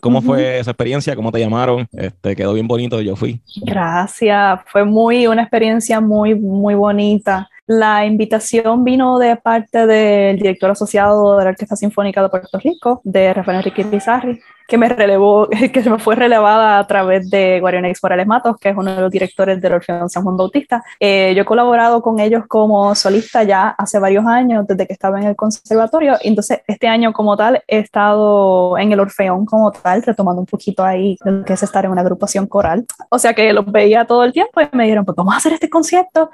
¿Cómo 0.00 0.18
uh 0.18 0.22
-huh. 0.22 0.26
fue 0.26 0.58
esa 0.58 0.70
experiencia? 0.70 1.14
¿Cómo 1.14 1.30
te 1.30 1.40
llamaron? 1.40 1.86
Este, 1.92 2.34
quedó 2.34 2.54
bien 2.54 2.66
bonito, 2.66 3.00
yo 3.00 3.16
fui. 3.16 3.40
Gracias, 3.62 4.60
fue 4.66 4.84
muy, 4.84 5.26
una 5.26 5.42
experiencia 5.42 6.00
muy, 6.00 6.34
muy 6.34 6.74
bonita. 6.74 7.48
La 7.66 8.04
invitación 8.04 8.82
vino 8.82 9.20
de 9.20 9.36
parte 9.36 9.86
del 9.86 10.36
director 10.36 10.72
asociado 10.72 11.38
de 11.38 11.44
la 11.44 11.50
Orquesta 11.50 11.76
Sinfónica 11.76 12.20
de 12.20 12.28
Puerto 12.28 12.58
Rico, 12.58 13.00
de 13.04 13.32
Rafael 13.32 13.58
Enrique 13.58 13.84
Pizarri, 13.84 14.40
que 14.66 14.78
me 14.78 14.88
fue 15.98 16.16
relevada 16.16 16.80
a 16.80 16.86
través 16.88 17.30
de 17.30 17.60
Guarionex 17.60 18.02
Morales 18.02 18.26
Matos, 18.26 18.56
que 18.58 18.70
es 18.70 18.76
uno 18.76 18.94
de 18.94 19.00
los 19.00 19.12
directores 19.12 19.60
del 19.60 19.74
Orfeón 19.74 20.10
San 20.10 20.24
Juan 20.24 20.36
Bautista. 20.36 20.82
Eh, 20.98 21.34
yo 21.36 21.42
he 21.42 21.44
colaborado 21.44 22.02
con 22.02 22.18
ellos 22.18 22.44
como 22.48 22.96
solista 22.96 23.44
ya 23.44 23.68
hace 23.68 24.00
varios 24.00 24.26
años, 24.26 24.66
desde 24.66 24.86
que 24.86 24.92
estaba 24.92 25.20
en 25.20 25.28
el 25.28 25.36
conservatorio, 25.36 26.16
entonces 26.22 26.62
este 26.66 26.88
año 26.88 27.12
como 27.12 27.36
tal 27.36 27.62
he 27.68 27.78
estado 27.78 28.76
en 28.76 28.90
el 28.90 28.98
Orfeón 28.98 29.46
como 29.46 29.70
tal, 29.70 30.02
retomando 30.02 30.40
un 30.40 30.46
poquito 30.46 30.82
ahí 30.82 31.16
lo 31.24 31.44
que 31.44 31.52
es 31.52 31.62
estar 31.62 31.84
en 31.84 31.92
una 31.92 32.00
agrupación 32.00 32.48
coral. 32.48 32.84
O 33.08 33.20
sea 33.20 33.34
que 33.34 33.52
los 33.52 33.70
veía 33.70 34.04
todo 34.04 34.24
el 34.24 34.32
tiempo 34.32 34.60
y 34.60 34.68
me 34.72 34.82
dijeron, 34.82 35.04
pues 35.04 35.14
vamos 35.14 35.34
a 35.34 35.36
hacer 35.36 35.52
este 35.52 35.70
concierto 35.70 36.30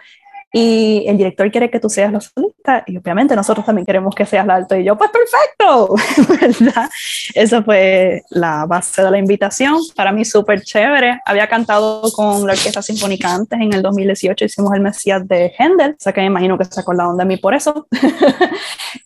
y 0.52 1.04
el 1.06 1.18
director 1.18 1.50
quiere 1.50 1.70
que 1.70 1.78
tú 1.78 1.90
seas 1.90 2.10
la 2.10 2.20
solista 2.20 2.82
y 2.86 2.96
obviamente 2.96 3.36
nosotros 3.36 3.66
también 3.66 3.84
queremos 3.84 4.14
que 4.14 4.24
seas 4.24 4.46
la 4.46 4.54
alto 4.54 4.76
y 4.76 4.84
yo 4.84 4.96
pues 4.96 5.10
perfecto 5.10 5.94
¿verdad? 6.40 6.88
esa 7.34 7.62
fue 7.62 8.22
la 8.30 8.64
base 8.64 9.02
de 9.02 9.10
la 9.10 9.18
invitación 9.18 9.76
para 9.94 10.10
mí 10.12 10.24
súper 10.24 10.62
chévere. 10.62 11.20
Había 11.26 11.48
cantado 11.48 12.10
con 12.12 12.46
la 12.46 12.54
orquesta 12.54 12.80
sinfónica 12.80 13.34
antes 13.34 13.60
en 13.60 13.72
el 13.74 13.82
2018 13.82 14.46
hicimos 14.46 14.72
el 14.74 14.80
Mesías 14.80 15.26
de 15.28 15.52
Händel 15.58 15.92
o 15.92 15.96
sea 15.98 16.12
que 16.12 16.20
me 16.20 16.26
imagino 16.28 16.56
que 16.56 16.64
se 16.64 16.80
acordaron 16.80 17.16
de 17.16 17.24
mí 17.24 17.36
por 17.36 17.54
eso. 17.54 17.86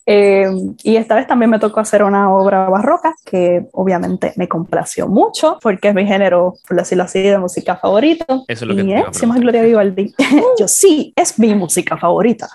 Eh, 0.05 0.49
y 0.83 0.97
esta 0.97 1.15
vez 1.15 1.27
también 1.27 1.49
me 1.49 1.59
tocó 1.59 1.79
hacer 1.79 2.03
una 2.03 2.33
obra 2.33 2.67
barroca 2.67 3.15
que 3.25 3.67
obviamente 3.71 4.33
me 4.35 4.49
complació 4.49 5.07
mucho 5.07 5.59
porque 5.61 5.89
es 5.89 5.95
mi 5.95 6.05
género 6.05 6.55
por 6.67 6.75
decirlo 6.75 7.05
así 7.05 7.21
de 7.21 7.37
música 7.37 7.77
favorito. 7.77 8.43
Eso 8.49 8.65
es 8.65 8.69
lo 8.69 8.75
que 8.75 8.81
y 8.81 8.93
hicimos 9.09 9.39
Gloria 9.39 9.61
Vivaldi. 9.61 10.13
Yo 10.59 10.67
sí 10.67 11.13
es 11.15 11.32
mi 11.37 11.55
música 11.55 11.97
favorita. 11.97 12.47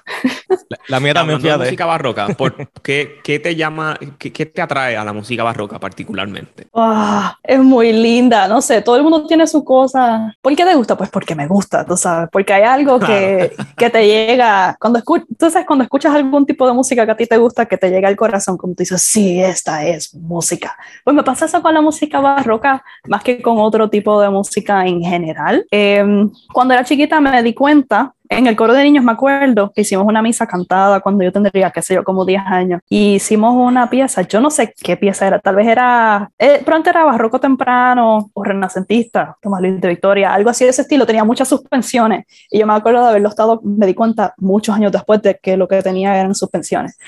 La, 0.88 1.00
mía 1.00 1.14
también, 1.14 1.42
La 1.42 1.58
música 1.58 1.86
barroca, 1.86 2.28
¿por 2.28 2.54
qué, 2.82 3.20
qué, 3.22 3.38
te 3.38 3.54
llama, 3.54 3.98
qué, 4.18 4.32
qué, 4.32 4.46
te 4.46 4.62
atrae 4.62 4.96
a 4.96 5.04
la 5.04 5.12
música 5.12 5.42
barroca 5.42 5.78
particularmente? 5.78 6.68
Oh, 6.72 7.30
es 7.42 7.58
muy 7.58 7.92
linda, 7.92 8.48
no 8.48 8.60
sé, 8.60 8.82
todo 8.82 8.96
el 8.96 9.02
mundo 9.02 9.26
tiene 9.26 9.46
su 9.46 9.64
cosa. 9.64 10.34
¿Por 10.40 10.54
qué 10.56 10.64
te 10.64 10.74
gusta? 10.74 10.96
Pues 10.96 11.10
porque 11.10 11.34
me 11.34 11.46
gusta, 11.46 11.84
tú 11.84 11.96
sabes, 11.96 12.28
porque 12.32 12.52
hay 12.52 12.62
algo 12.62 12.98
que, 12.98 13.52
que 13.76 13.90
te 13.90 14.06
llega, 14.06 14.76
cuando 14.80 14.98
escuchas, 14.98 15.26
tú 15.38 15.50
sabes, 15.50 15.66
cuando 15.66 15.84
escuchas 15.84 16.14
algún 16.14 16.46
tipo 16.46 16.66
de 16.66 16.72
música 16.72 17.04
que 17.04 17.12
a 17.12 17.16
ti 17.16 17.26
te 17.26 17.36
gusta, 17.36 17.66
que 17.66 17.76
te 17.76 17.90
llega 17.90 18.08
al 18.08 18.16
corazón, 18.16 18.56
como 18.56 18.74
tú 18.74 18.82
dices, 18.82 19.02
sí, 19.02 19.40
esta 19.40 19.84
es 19.84 20.14
música. 20.14 20.76
Pues 21.04 21.14
me 21.14 21.22
pasa 21.22 21.46
eso 21.46 21.62
con 21.62 21.74
la 21.74 21.80
música 21.80 22.20
barroca, 22.20 22.82
más 23.06 23.22
que 23.22 23.40
con 23.42 23.58
otro 23.58 23.90
tipo 23.90 24.20
de 24.20 24.30
música 24.30 24.86
en 24.86 25.02
general. 25.02 25.66
Eh, 25.70 26.04
cuando 26.52 26.74
era 26.74 26.84
chiquita 26.84 27.20
me 27.20 27.42
di 27.42 27.54
cuenta 27.54 28.14
en 28.28 28.46
el 28.46 28.56
coro 28.56 28.74
de 28.74 28.84
niños 28.84 29.04
me 29.04 29.12
acuerdo 29.12 29.72
que 29.74 29.82
hicimos 29.82 30.06
una 30.06 30.22
misa 30.22 30.46
cantada 30.46 31.00
cuando 31.00 31.24
yo 31.24 31.32
tendría, 31.32 31.70
qué 31.70 31.82
sé 31.82 31.94
yo, 31.94 32.04
como 32.04 32.24
10 32.24 32.42
años. 32.46 32.80
Y 32.88 33.14
hicimos 33.14 33.54
una 33.54 33.88
pieza, 33.90 34.22
yo 34.22 34.40
no 34.40 34.50
sé 34.50 34.74
qué 34.82 34.96
pieza 34.96 35.26
era, 35.26 35.38
tal 35.38 35.56
vez 35.56 35.66
era, 35.66 36.30
eh, 36.38 36.62
pronto 36.64 36.90
era 36.90 37.04
barroco 37.04 37.40
temprano 37.40 38.30
o 38.32 38.44
renacentista, 38.44 39.36
Tomás 39.40 39.60
Luis 39.60 39.80
de 39.80 39.88
Victoria, 39.88 40.32
algo 40.32 40.50
así 40.50 40.64
de 40.64 40.70
ese 40.70 40.82
estilo, 40.82 41.06
tenía 41.06 41.24
muchas 41.24 41.48
suspensiones. 41.48 42.26
Y 42.50 42.58
yo 42.58 42.66
me 42.66 42.74
acuerdo 42.74 43.02
de 43.02 43.10
haberlo 43.10 43.28
estado, 43.28 43.60
me 43.62 43.86
di 43.86 43.94
cuenta 43.94 44.34
muchos 44.38 44.74
años 44.74 44.92
después 44.92 45.22
de 45.22 45.38
que 45.42 45.56
lo 45.56 45.68
que 45.68 45.82
tenía 45.82 46.18
eran 46.18 46.34
suspensiones. 46.34 46.98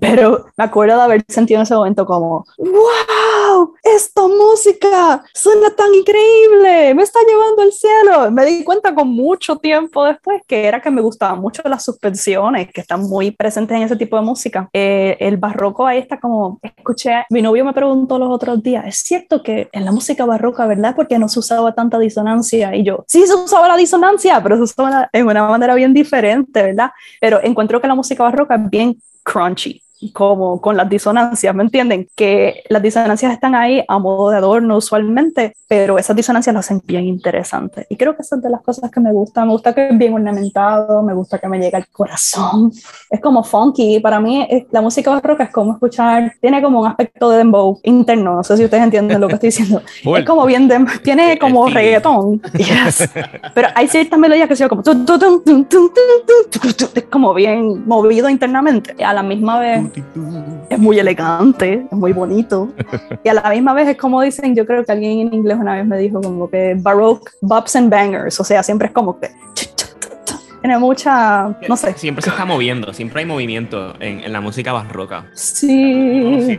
Pero 0.00 0.46
me 0.56 0.64
acuerdo 0.64 0.96
de 0.96 1.02
haber 1.02 1.24
sentido 1.28 1.58
en 1.58 1.62
ese 1.62 1.74
momento 1.74 2.06
como, 2.06 2.44
wow, 2.58 3.74
esta 3.94 4.26
música 4.26 5.24
suena 5.34 5.70
tan 5.70 5.94
increíble, 5.94 6.94
me 6.94 7.02
está 7.02 7.20
llevando 7.26 7.62
al 7.62 7.72
cielo. 7.72 8.30
Me 8.30 8.44
di 8.44 8.64
cuenta 8.64 8.94
con 8.94 9.08
mucho 9.08 9.56
tiempo 9.56 10.04
después 10.04 10.42
que 10.46 10.64
era 10.66 10.80
que 10.80 10.90
me 10.90 11.00
gustaban 11.00 11.40
mucho 11.40 11.62
las 11.64 11.84
suspensiones, 11.84 12.70
que 12.72 12.80
están 12.80 13.02
muy 13.02 13.30
presentes 13.30 13.76
en 13.76 13.82
ese 13.82 13.96
tipo 13.96 14.16
de 14.16 14.22
música. 14.22 14.68
Eh, 14.72 15.16
el 15.20 15.36
barroco 15.36 15.86
ahí 15.86 15.98
está 15.98 16.18
como, 16.18 16.58
escuché, 16.62 17.24
mi 17.30 17.42
novio 17.42 17.64
me 17.64 17.72
preguntó 17.72 18.18
los 18.18 18.30
otros 18.30 18.62
días, 18.62 18.84
¿es 18.86 18.98
cierto 18.98 19.42
que 19.42 19.68
en 19.72 19.84
la 19.84 19.92
música 19.92 20.24
barroca, 20.24 20.66
verdad? 20.66 20.94
Porque 20.94 21.18
no 21.18 21.28
se 21.28 21.38
usaba 21.38 21.74
tanta 21.74 21.98
disonancia. 21.98 22.74
Y 22.74 22.84
yo, 22.84 23.04
sí 23.08 23.26
se 23.26 23.34
usaba 23.34 23.68
la 23.68 23.76
disonancia, 23.76 24.42
pero 24.42 24.56
se 24.56 24.62
usaba 24.62 25.08
en 25.12 25.26
una 25.26 25.48
manera 25.48 25.74
bien 25.74 25.94
diferente, 25.94 26.62
¿verdad? 26.62 26.90
Pero 27.20 27.40
encuentro 27.42 27.80
que 27.80 27.88
la 27.88 27.94
música 27.94 28.22
barroca 28.22 28.56
es 28.56 28.70
bien 28.70 29.00
crunchy 29.22 29.82
como 30.12 30.60
con 30.60 30.76
las 30.76 30.88
disonancias, 30.88 31.54
¿me 31.54 31.64
entienden? 31.64 32.08
Que 32.14 32.62
las 32.68 32.82
disonancias 32.82 33.32
están 33.32 33.54
ahí 33.54 33.84
a 33.86 33.98
modo 33.98 34.30
de 34.30 34.36
adorno 34.36 34.76
usualmente, 34.76 35.54
pero 35.66 35.98
esas 35.98 36.14
disonancias 36.14 36.54
las 36.54 36.66
hacen 36.66 36.80
bien 36.84 37.04
interesantes. 37.06 37.86
Y 37.88 37.96
creo 37.96 38.14
que 38.14 38.22
esa 38.22 38.36
es 38.36 38.42
de 38.42 38.50
las 38.50 38.62
cosas 38.62 38.90
que 38.90 39.00
me 39.00 39.12
gusta. 39.12 39.44
Me 39.44 39.52
gusta 39.52 39.74
que 39.74 39.88
es 39.88 39.98
bien 39.98 40.14
ornamentado, 40.14 41.02
me 41.02 41.14
gusta 41.14 41.38
que 41.38 41.48
me 41.48 41.58
llegue 41.58 41.76
al 41.76 41.86
corazón. 41.88 42.72
Es 43.10 43.20
como 43.20 43.42
funky. 43.42 44.00
Para 44.00 44.20
mí, 44.20 44.46
la 44.70 44.80
música 44.80 45.10
barroca 45.10 45.44
es 45.44 45.50
como 45.50 45.72
escuchar, 45.72 46.32
tiene 46.40 46.62
como 46.62 46.80
un 46.80 46.86
aspecto 46.86 47.30
de 47.30 47.38
dembow 47.38 47.80
interno. 47.82 48.36
No 48.36 48.44
sé 48.44 48.56
si 48.56 48.64
ustedes 48.64 48.84
entienden 48.84 49.20
lo 49.20 49.28
que 49.28 49.34
estoy 49.34 49.48
diciendo. 49.48 49.82
es 50.16 50.24
como 50.24 50.46
bien, 50.46 50.68
de, 50.68 50.84
tiene 51.02 51.38
como 51.38 51.68
reggaetón. 51.68 52.40
Yes. 52.56 53.08
Pero 53.54 53.68
hay 53.74 53.88
ciertas 53.88 54.18
melodías 54.18 54.48
que 54.48 54.56
son 54.56 54.68
como, 54.68 54.82
es 56.94 57.04
como 57.10 57.34
bien 57.34 57.86
movido 57.86 58.28
internamente. 58.28 58.94
A 59.04 59.12
la 59.12 59.22
misma 59.22 59.58
vez 59.58 59.87
es 60.70 60.78
muy 60.78 60.98
elegante, 60.98 61.86
es 61.90 61.96
muy 61.96 62.12
bonito. 62.12 62.72
Y 63.24 63.28
a 63.28 63.34
la 63.34 63.50
misma 63.50 63.74
vez 63.74 63.88
es 63.88 63.96
como 63.96 64.22
dicen, 64.22 64.54
yo 64.54 64.64
creo 64.64 64.84
que 64.84 64.92
alguien 64.92 65.28
en 65.28 65.34
inglés 65.34 65.58
una 65.60 65.74
vez 65.74 65.86
me 65.86 65.98
dijo 65.98 66.20
como 66.20 66.48
que 66.48 66.76
baroque 66.78 67.32
bops 67.40 67.76
and 67.76 67.90
bangers, 67.90 68.38
o 68.40 68.44
sea, 68.44 68.62
siempre 68.62 68.88
es 68.88 68.94
como 68.94 69.18
que 69.18 69.30
tiene 70.60 70.78
mucha, 70.78 71.56
no 71.68 71.76
sé. 71.76 71.94
Siempre 71.94 72.22
se 72.22 72.30
está 72.30 72.44
moviendo, 72.44 72.92
siempre 72.92 73.20
hay 73.20 73.26
movimiento 73.26 73.94
en, 74.00 74.20
en 74.20 74.32
la 74.32 74.40
música 74.40 74.72
barroca. 74.72 75.26
Sí. 75.34 76.58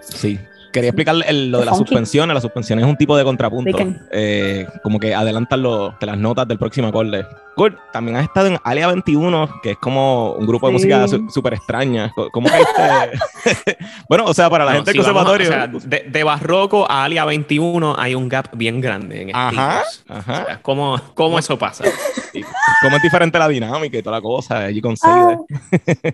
Sí. 0.00 0.38
Quería 0.72 0.90
explicar 0.90 1.14
el, 1.26 1.50
lo 1.50 1.60
de 1.60 1.66
las 1.66 1.76
suspensiones. 1.76 2.34
La 2.34 2.40
suspensión 2.40 2.78
es 2.78 2.84
un 2.84 2.96
tipo 2.96 3.16
de 3.16 3.24
contrapunto. 3.24 3.78
Eh, 4.10 4.66
como 4.82 4.98
que 4.98 5.14
adelantan 5.14 5.62
lo, 5.62 5.94
las 6.00 6.18
notas 6.18 6.48
del 6.48 6.58
próximo 6.58 6.88
acorde. 6.88 7.26
Cool. 7.54 7.78
También 7.92 8.16
has 8.16 8.24
estado 8.24 8.46
en 8.46 8.58
Alia 8.64 8.86
21, 8.86 9.60
que 9.62 9.72
es 9.72 9.76
como 9.76 10.32
un 10.32 10.46
grupo 10.46 10.68
de 10.68 10.72
música 10.72 11.06
súper 11.28 11.54
extraña. 11.54 12.12
¿Cómo 12.32 12.48
caíste? 12.48 13.76
bueno, 14.08 14.24
o 14.24 14.32
sea, 14.32 14.48
para 14.48 14.64
la 14.64 14.72
gente 14.72 14.92
del 14.92 14.96
conservatorio. 14.96 15.48
o 15.48 15.52
sea, 15.52 15.66
de, 15.66 16.06
de, 16.08 16.24
barroco 16.24 16.90
a 16.90 17.04
Alia 17.04 17.24
21 17.26 17.94
hay 17.98 18.14
un 18.14 18.28
gap 18.28 18.48
bien 18.54 18.80
grande 18.80 19.22
en 19.22 19.36
Ajá. 19.36 19.82
Ajá. 20.08 20.42
O 20.42 20.46
sea, 20.46 20.62
¿cómo, 20.62 20.98
cómo 21.14 21.38
eso 21.38 21.58
pasa? 21.58 21.84
Sí. 22.32 22.42
¿Cómo 22.80 22.96
es 22.96 23.02
diferente 23.02 23.38
la 23.38 23.48
dinámica 23.48 23.98
y 23.98 24.02
toda 24.02 24.16
la 24.16 24.22
cosa 24.22 24.58
allí 24.60 24.80
con 24.80 24.94
ah, 25.02 25.36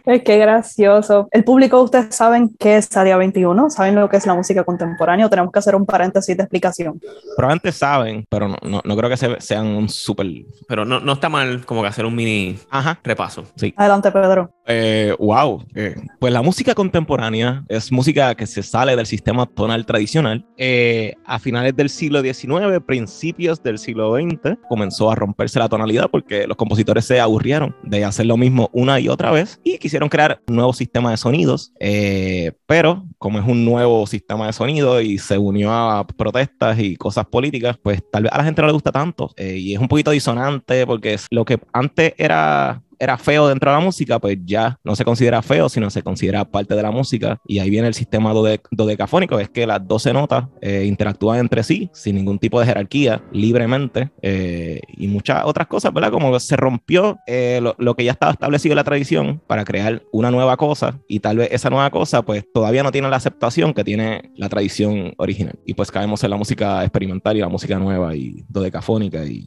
Es 0.04 0.22
que 0.22 0.38
gracioso. 0.38 1.28
El 1.30 1.44
público, 1.44 1.80
ustedes 1.80 2.14
saben 2.14 2.54
qué 2.58 2.78
es 2.78 2.94
Alia 2.96 3.16
21, 3.16 3.70
saben 3.70 3.94
lo 3.94 4.08
que 4.08 4.16
es 4.16 4.26
la 4.26 4.34
música 4.34 4.47
contemporánea. 4.56 5.28
Tenemos 5.28 5.52
que 5.52 5.58
hacer 5.58 5.74
un 5.74 5.86
paréntesis 5.86 6.36
de 6.36 6.42
explicación. 6.42 7.00
Probablemente 7.36 7.72
saben, 7.72 8.24
pero 8.28 8.48
no, 8.48 8.56
no, 8.62 8.80
no 8.84 8.96
creo 8.96 9.10
que 9.10 9.16
se, 9.16 9.40
sean 9.40 9.66
un 9.66 9.88
súper. 9.88 10.26
Pero 10.66 10.84
no, 10.84 11.00
no 11.00 11.12
está 11.12 11.28
mal 11.28 11.64
como 11.64 11.82
que 11.82 11.88
hacer 11.88 12.04
un 12.04 12.14
mini 12.14 12.58
Ajá. 12.70 12.98
repaso. 13.02 13.44
Sí. 13.56 13.72
Adelante, 13.76 14.10
Pedro. 14.10 14.50
Eh, 14.66 15.14
wow. 15.18 15.64
Eh, 15.74 15.96
pues 16.18 16.32
la 16.32 16.42
música 16.42 16.74
contemporánea 16.74 17.64
es 17.68 17.90
música 17.90 18.34
que 18.34 18.46
se 18.46 18.62
sale 18.62 18.96
del 18.96 19.06
sistema 19.06 19.46
tonal 19.46 19.86
tradicional. 19.86 20.46
Eh, 20.56 21.14
a 21.24 21.38
finales 21.38 21.74
del 21.76 21.88
siglo 21.88 22.20
XIX, 22.20 22.80
principios 22.86 23.62
del 23.62 23.78
siglo 23.78 24.14
XX, 24.14 24.58
comenzó 24.68 25.10
a 25.10 25.14
romperse 25.14 25.58
la 25.58 25.68
tonalidad 25.68 26.10
porque 26.10 26.46
los 26.46 26.56
compositores 26.56 27.04
se 27.04 27.20
aburrieron 27.20 27.74
de 27.82 28.04
hacer 28.04 28.26
lo 28.26 28.36
mismo 28.36 28.68
una 28.72 29.00
y 29.00 29.08
otra 29.08 29.30
vez 29.30 29.60
y 29.64 29.78
quisieron 29.78 30.08
crear 30.08 30.40
un 30.46 30.56
nuevo 30.56 30.72
sistema 30.72 31.10
de 31.10 31.16
sonidos. 31.16 31.72
Eh, 31.80 32.52
pero 32.66 33.04
como 33.18 33.38
es 33.38 33.46
un 33.46 33.64
nuevo 33.64 34.06
sistema 34.06 34.37
de 34.46 34.52
sonido 34.52 35.00
y 35.00 35.18
se 35.18 35.38
unió 35.38 35.72
a 35.72 36.06
protestas 36.06 36.78
y 36.78 36.96
cosas 36.96 37.26
políticas, 37.26 37.76
pues 37.82 38.02
tal 38.10 38.24
vez 38.24 38.32
a 38.32 38.38
la 38.38 38.44
gente 38.44 38.62
no 38.62 38.66
le 38.66 38.72
gusta 38.72 38.92
tanto 38.92 39.32
eh, 39.36 39.56
y 39.56 39.74
es 39.74 39.80
un 39.80 39.88
poquito 39.88 40.10
disonante 40.10 40.86
porque 40.86 41.14
es 41.14 41.26
lo 41.30 41.44
que 41.44 41.58
antes 41.72 42.14
era 42.16 42.82
era 42.98 43.16
feo 43.18 43.48
dentro 43.48 43.70
de 43.70 43.76
la 43.76 43.84
música, 43.84 44.18
pues 44.18 44.38
ya 44.44 44.78
no 44.84 44.96
se 44.96 45.04
considera 45.04 45.42
feo, 45.42 45.68
sino 45.68 45.90
se 45.90 46.02
considera 46.02 46.44
parte 46.44 46.74
de 46.74 46.82
la 46.82 46.90
música. 46.90 47.40
Y 47.46 47.58
ahí 47.58 47.70
viene 47.70 47.88
el 47.88 47.94
sistema 47.94 48.32
dode 48.32 48.60
dodecafónico, 48.70 49.38
es 49.38 49.48
que 49.48 49.66
las 49.66 49.86
12 49.86 50.12
notas 50.12 50.46
eh, 50.60 50.84
interactúan 50.86 51.38
entre 51.38 51.62
sí 51.62 51.90
sin 51.92 52.16
ningún 52.16 52.38
tipo 52.38 52.60
de 52.60 52.66
jerarquía, 52.66 53.22
libremente, 53.32 54.10
eh, 54.22 54.80
y 54.96 55.08
muchas 55.08 55.44
otras 55.44 55.66
cosas, 55.66 55.92
¿verdad? 55.92 56.10
Como 56.10 56.38
se 56.40 56.56
rompió 56.56 57.18
eh, 57.26 57.60
lo, 57.78 57.94
que 57.94 58.04
ya 58.04 58.12
estaba 58.12 58.32
establecido 58.32 58.72
en 58.72 58.76
la 58.76 58.84
tradición 58.84 59.42
para 59.46 59.64
crear 59.64 60.02
una 60.12 60.30
nueva 60.30 60.56
cosa, 60.56 60.98
y 61.08 61.20
tal 61.20 61.38
vez 61.38 61.48
esa 61.52 61.70
nueva 61.70 61.90
cosa, 61.90 62.22
pues 62.22 62.44
todavía 62.52 62.82
no 62.82 62.92
tiene 62.92 63.08
la 63.08 63.16
aceptación 63.16 63.74
que 63.74 63.84
tiene 63.84 64.32
la 64.36 64.48
tradición 64.48 65.14
original. 65.18 65.58
Y 65.64 65.74
pues 65.74 65.90
caemos 65.90 66.22
en 66.24 66.30
la 66.30 66.36
música 66.36 66.82
experimental 66.82 67.36
y 67.36 67.40
la 67.40 67.48
música 67.48 67.78
nueva 67.78 68.14
y 68.14 68.44
dodecafónica 68.48 69.24
y 69.24 69.46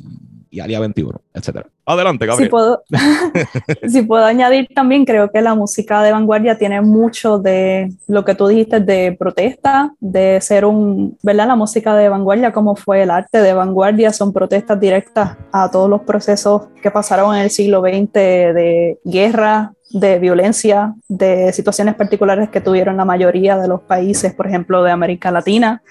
y 0.51 0.59
Alia 0.59 0.79
21, 0.81 1.19
etcétera. 1.33 1.67
Adelante, 1.85 2.25
Si 2.25 2.29
Gabriel. 2.29 2.49
puedo, 2.49 2.83
si 3.87 4.01
puedo 4.03 4.25
añadir 4.25 4.67
también, 4.75 5.05
creo 5.05 5.31
que 5.31 5.41
la 5.41 5.55
música 5.55 6.03
de 6.03 6.11
vanguardia 6.11 6.57
tiene 6.57 6.81
mucho 6.81 7.39
de 7.39 7.89
lo 8.07 8.25
que 8.25 8.35
tú 8.35 8.47
dijiste 8.47 8.81
de 8.81 9.15
protesta, 9.17 9.93
de 9.99 10.39
ser 10.41 10.65
un, 10.65 11.17
¿verdad? 11.23 11.47
La 11.47 11.55
música 11.55 11.95
de 11.95 12.09
vanguardia, 12.09 12.51
como 12.51 12.75
fue 12.75 13.03
el 13.03 13.11
arte 13.11 13.41
de 13.41 13.53
vanguardia, 13.53 14.11
son 14.11 14.33
protestas 14.33 14.79
directas 14.79 15.37
a 15.53 15.71
todos 15.71 15.89
los 15.89 16.01
procesos 16.01 16.63
que 16.83 16.91
pasaron 16.91 17.33
en 17.35 17.43
el 17.43 17.49
siglo 17.49 17.81
XX 17.81 18.11
de 18.13 18.99
guerra, 19.05 19.73
de 19.89 20.19
violencia, 20.19 20.93
de 21.07 21.51
situaciones 21.53 21.95
particulares 21.95 22.49
que 22.49 22.61
tuvieron 22.61 22.97
la 22.97 23.05
mayoría 23.05 23.57
de 23.57 23.67
los 23.67 23.81
países, 23.81 24.33
por 24.33 24.47
ejemplo, 24.47 24.83
de 24.83 24.91
América 24.91 25.31
Latina 25.31 25.81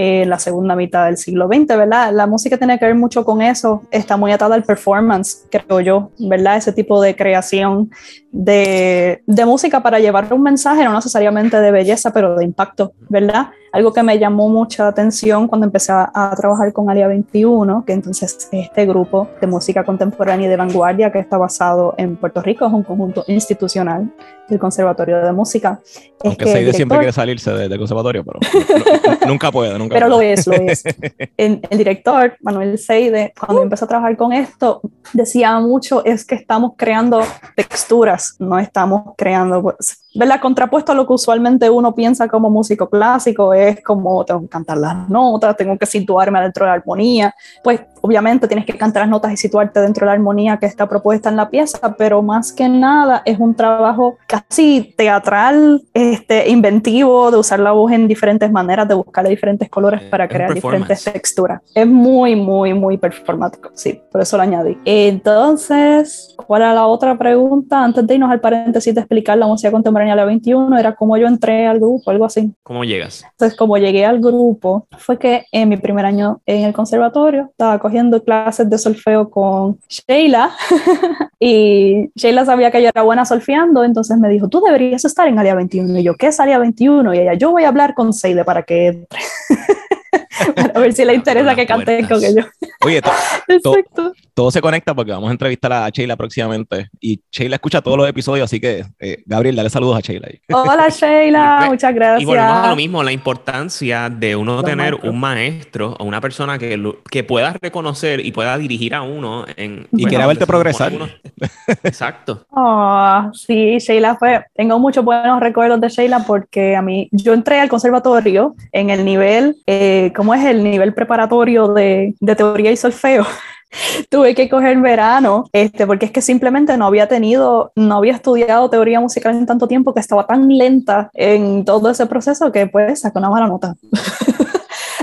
en 0.00 0.30
la 0.30 0.38
segunda 0.38 0.76
mitad 0.76 1.06
del 1.06 1.16
siglo 1.16 1.48
XX, 1.48 1.66
¿verdad? 1.76 2.12
La 2.12 2.28
música 2.28 2.56
tiene 2.56 2.78
que 2.78 2.84
ver 2.84 2.94
mucho 2.94 3.24
con 3.24 3.42
eso, 3.42 3.82
está 3.90 4.16
muy 4.16 4.30
atada 4.30 4.54
al 4.54 4.62
performance, 4.62 5.44
creo 5.50 5.80
yo, 5.80 6.10
¿verdad? 6.20 6.56
Ese 6.56 6.72
tipo 6.72 7.02
de 7.02 7.16
creación 7.16 7.90
de, 8.30 9.24
de 9.26 9.44
música 9.44 9.82
para 9.82 9.98
llevar 9.98 10.32
un 10.32 10.44
mensaje, 10.44 10.84
no 10.84 10.94
necesariamente 10.94 11.60
de 11.60 11.72
belleza, 11.72 12.12
pero 12.12 12.36
de 12.36 12.44
impacto, 12.44 12.92
¿verdad? 13.08 13.48
Algo 13.72 13.92
que 13.92 14.02
me 14.02 14.18
llamó 14.18 14.48
mucha 14.48 14.88
atención 14.88 15.46
cuando 15.46 15.66
empecé 15.66 15.92
a, 15.92 16.10
a 16.14 16.34
trabajar 16.36 16.72
con 16.72 16.88
Alia 16.90 17.06
21, 17.08 17.84
que 17.86 17.92
entonces 17.92 18.48
este 18.50 18.86
grupo 18.86 19.28
de 19.40 19.46
música 19.46 19.84
contemporánea 19.84 20.46
y 20.46 20.50
de 20.50 20.56
vanguardia 20.56 21.12
que 21.12 21.18
está 21.18 21.36
basado 21.38 21.94
en 21.98 22.16
Puerto 22.16 22.40
Rico, 22.42 22.66
es 22.66 22.72
un 22.72 22.82
conjunto 22.82 23.24
institucional 23.28 24.10
del 24.48 24.58
Conservatorio 24.58 25.18
de 25.18 25.32
Música. 25.32 25.80
Es 25.84 26.10
Aunque 26.24 26.46
que 26.46 26.50
Seide 26.52 26.72
siempre 26.72 26.96
quiere 26.98 27.12
salirse 27.12 27.52
de- 27.52 27.68
del 27.68 27.78
conservatorio, 27.78 28.24
pero 28.24 28.40
no- 29.20 29.26
nunca 29.28 29.52
puede, 29.52 29.78
nunca 29.78 29.94
pero 29.94 30.08
lo 30.08 30.16
puede. 30.16 30.32
es, 30.32 30.46
lo 30.46 30.54
es. 30.54 30.82
El, 31.36 31.60
el 31.68 31.78
director, 31.78 32.36
Manuel 32.40 32.78
Seide, 32.78 33.32
cuando 33.38 33.62
empezó 33.62 33.84
a 33.84 33.88
trabajar 33.88 34.16
con 34.16 34.32
esto, 34.32 34.80
decía 35.12 35.58
mucho, 35.60 36.02
es 36.04 36.24
que 36.24 36.34
estamos 36.34 36.72
creando 36.76 37.20
texturas, 37.54 38.36
no 38.38 38.58
estamos 38.58 39.14
creando, 39.16 39.62
pues, 39.62 40.04
¿verdad? 40.14 40.40
Contrapuesto 40.40 40.92
a 40.92 40.94
lo 40.94 41.06
que 41.06 41.12
usualmente 41.12 41.68
uno 41.68 41.94
piensa 41.94 42.28
como 42.28 42.50
músico 42.50 42.88
clásico, 42.88 43.52
es 43.52 43.82
como 43.82 44.24
tengo 44.24 44.40
que 44.40 44.48
cantar 44.48 44.78
las 44.78 45.08
notas, 45.08 45.56
tengo 45.56 45.76
que 45.76 45.86
situarme 45.86 46.40
dentro 46.40 46.64
de 46.64 46.70
la 46.70 46.74
armonía, 46.74 47.34
pues 47.62 47.80
obviamente 48.00 48.46
tienes 48.48 48.64
que 48.64 48.76
cantar 48.76 49.02
las 49.02 49.10
notas 49.10 49.32
y 49.32 49.36
situarte 49.36 49.80
dentro 49.80 50.04
de 50.04 50.06
la 50.06 50.12
armonía 50.12 50.56
que 50.56 50.66
está 50.66 50.88
propuesta 50.88 51.28
en 51.28 51.36
la 51.36 51.50
pieza, 51.50 51.94
pero 51.96 52.22
más 52.22 52.52
que 52.52 52.68
nada 52.68 53.22
es 53.24 53.38
un 53.38 53.54
trabajo 53.54 54.16
casi 54.26 54.94
teatral, 54.96 55.82
este, 55.92 56.48
inventivo, 56.48 57.30
de 57.30 57.36
usar 57.36 57.60
la 57.60 57.72
voz 57.72 57.92
en 57.92 58.08
diferentes 58.08 58.50
maneras, 58.50 58.88
de 58.88 58.94
buscarle 58.94 59.30
diferentes 59.30 59.68
colores 59.68 60.02
Eh, 60.02 60.08
para 60.10 60.28
crear 60.28 60.54
diferentes 60.54 61.04
texturas. 61.04 61.60
Es 61.74 61.86
muy, 61.86 62.34
muy, 62.36 62.72
muy 62.72 62.96
performático, 62.96 63.70
sí, 63.74 64.00
por 64.10 64.20
eso 64.20 64.36
lo 64.36 64.42
añadí. 64.42 64.78
Entonces, 64.84 66.34
¿cuál 66.46 66.62
era 66.62 66.74
la 66.74 66.86
otra 66.86 67.18
pregunta? 67.18 67.82
Antes 67.82 68.06
de 68.06 68.14
irnos 68.14 68.30
al 68.30 68.40
paréntesis 68.40 68.94
de 68.94 69.00
explicar 69.00 69.36
la 69.36 69.46
música 69.46 69.70
contemporánea 69.70 69.97
de 70.06 70.16
la 70.16 70.24
21, 70.24 70.78
era 70.78 70.94
cómo 70.94 71.16
yo 71.16 71.26
entré 71.26 71.66
al 71.66 71.78
grupo, 71.78 72.10
algo 72.10 72.24
así. 72.24 72.52
¿Cómo 72.62 72.84
llegas? 72.84 73.24
Entonces, 73.32 73.56
como 73.56 73.76
llegué 73.78 74.04
al 74.04 74.20
grupo, 74.20 74.86
fue 74.98 75.18
que 75.18 75.46
en 75.52 75.68
mi 75.68 75.76
primer 75.76 76.04
año 76.04 76.40
en 76.46 76.64
el 76.64 76.72
conservatorio 76.72 77.48
estaba 77.50 77.78
cogiendo 77.78 78.22
clases 78.22 78.68
de 78.68 78.78
solfeo 78.78 79.30
con 79.30 79.78
Sheila 79.88 80.50
y 81.40 82.10
Sheila 82.14 82.44
sabía 82.44 82.70
que 82.70 82.82
yo 82.82 82.88
era 82.88 83.02
buena 83.02 83.24
solfeando, 83.24 83.84
entonces 83.84 84.18
me 84.18 84.28
dijo, 84.28 84.48
tú 84.48 84.60
deberías 84.60 85.04
estar 85.04 85.28
en 85.28 85.38
área 85.38 85.54
21. 85.54 85.98
Y 85.98 86.02
yo, 86.02 86.14
¿qué 86.14 86.28
es 86.28 86.40
área 86.40 86.58
21? 86.58 87.14
Y 87.14 87.18
ella, 87.18 87.34
yo 87.34 87.50
voy 87.50 87.64
a 87.64 87.68
hablar 87.68 87.94
con 87.94 88.12
Seide 88.12 88.44
para 88.44 88.62
que 88.62 88.88
entre. 88.88 89.20
para 90.56 90.80
ver 90.80 90.92
si 90.92 91.04
le 91.04 91.14
interesa 91.14 91.54
que 91.54 91.66
cante 91.66 92.06
con 92.06 92.22
ellos. 92.24 92.46
Oye, 92.84 93.02
to- 93.02 93.10
Exacto. 93.48 94.12
todo 94.34 94.50
se 94.50 94.60
conecta 94.60 94.94
porque 94.94 95.12
vamos 95.12 95.28
a 95.28 95.32
entrevistar 95.32 95.72
a 95.72 95.88
Sheila 95.88 96.16
próximamente 96.16 96.88
y 97.00 97.20
Sheila 97.30 97.56
escucha 97.56 97.80
todos 97.82 97.96
los 97.96 98.08
episodios, 98.08 98.44
así 98.44 98.60
que 98.60 98.84
eh, 99.00 99.22
Gabriel, 99.26 99.56
dale 99.56 99.70
saludos 99.70 99.96
a 99.96 100.00
Sheila. 100.00 100.28
Hola 100.52 100.88
Sheila, 100.90 101.62
Y- 101.66 101.70
muchas 101.70 101.92
Y 102.20 102.24
volvemos 102.24 102.50
a 102.50 102.54
lo 102.54 102.58
gracias. 102.60 102.76
mismo, 102.76 103.02
la 103.02 103.12
importancia 103.12 104.08
de 104.10 104.36
uno 104.36 104.56
Los 104.56 104.64
tener 104.64 104.92
maestros. 104.92 105.12
un 105.12 105.20
maestro 105.20 105.96
o 105.98 106.04
una 106.04 106.20
persona 106.20 106.58
que, 106.58 106.76
lo- 106.76 107.02
que 107.10 107.24
pueda 107.24 107.52
reconocer 107.60 108.24
y 108.24 108.32
pueda 108.32 108.56
dirigir 108.58 108.94
a 108.94 109.02
uno 109.02 109.44
en... 109.56 109.86
Y 109.92 110.04
quiera 110.04 110.24
donde 110.24 110.38
verte 110.38 110.46
progresar. 110.46 110.92
Exacto. 111.82 112.46
Ah, 112.54 113.30
sí, 113.34 113.78
Sheila 113.78 114.16
fue, 114.16 114.44
tengo 114.54 114.78
muchos 114.78 115.04
buenos 115.04 115.40
recuerdos 115.40 115.80
de 115.80 115.88
Sheila 115.88 116.20
porque 116.26 116.76
a 116.76 116.82
mí, 116.82 117.08
yo 117.12 117.32
entré 117.34 117.60
al 117.60 117.68
conservatorio 117.68 118.54
en 118.72 118.90
el 118.90 119.04
nivel, 119.04 119.56
eh, 119.66 120.12
¿cómo 120.28 120.38
es 120.38 120.44
el 120.44 120.62
nivel 120.62 120.92
preparatorio 120.92 121.68
de, 121.68 122.14
teoría 122.36 122.70
y 122.70 122.76
solfeo? 122.76 123.24
Tuve 124.10 124.34
que 124.34 124.46
coger 124.50 124.76
verano, 124.76 125.46
este, 125.54 125.86
porque 125.86 126.04
es 126.04 126.12
que 126.12 126.20
simplemente 126.20 126.76
no 126.76 126.84
había 126.84 127.08
tenido, 127.08 127.72
no 127.74 127.96
había 127.96 128.12
estudiado 128.12 128.68
teoría 128.68 129.00
musical 129.00 129.34
en 129.34 129.46
tanto 129.46 129.66
tiempo 129.66 129.94
que 129.94 130.00
estaba 130.00 130.26
tan 130.26 130.46
lenta 130.48 131.08
en 131.14 131.64
todo 131.64 131.88
ese 131.88 132.04
proceso 132.04 132.52
que 132.52 132.66
pues 132.66 133.00
saqué 133.00 133.18
una 133.18 133.30
mala 133.30 133.46
nota. 133.46 133.74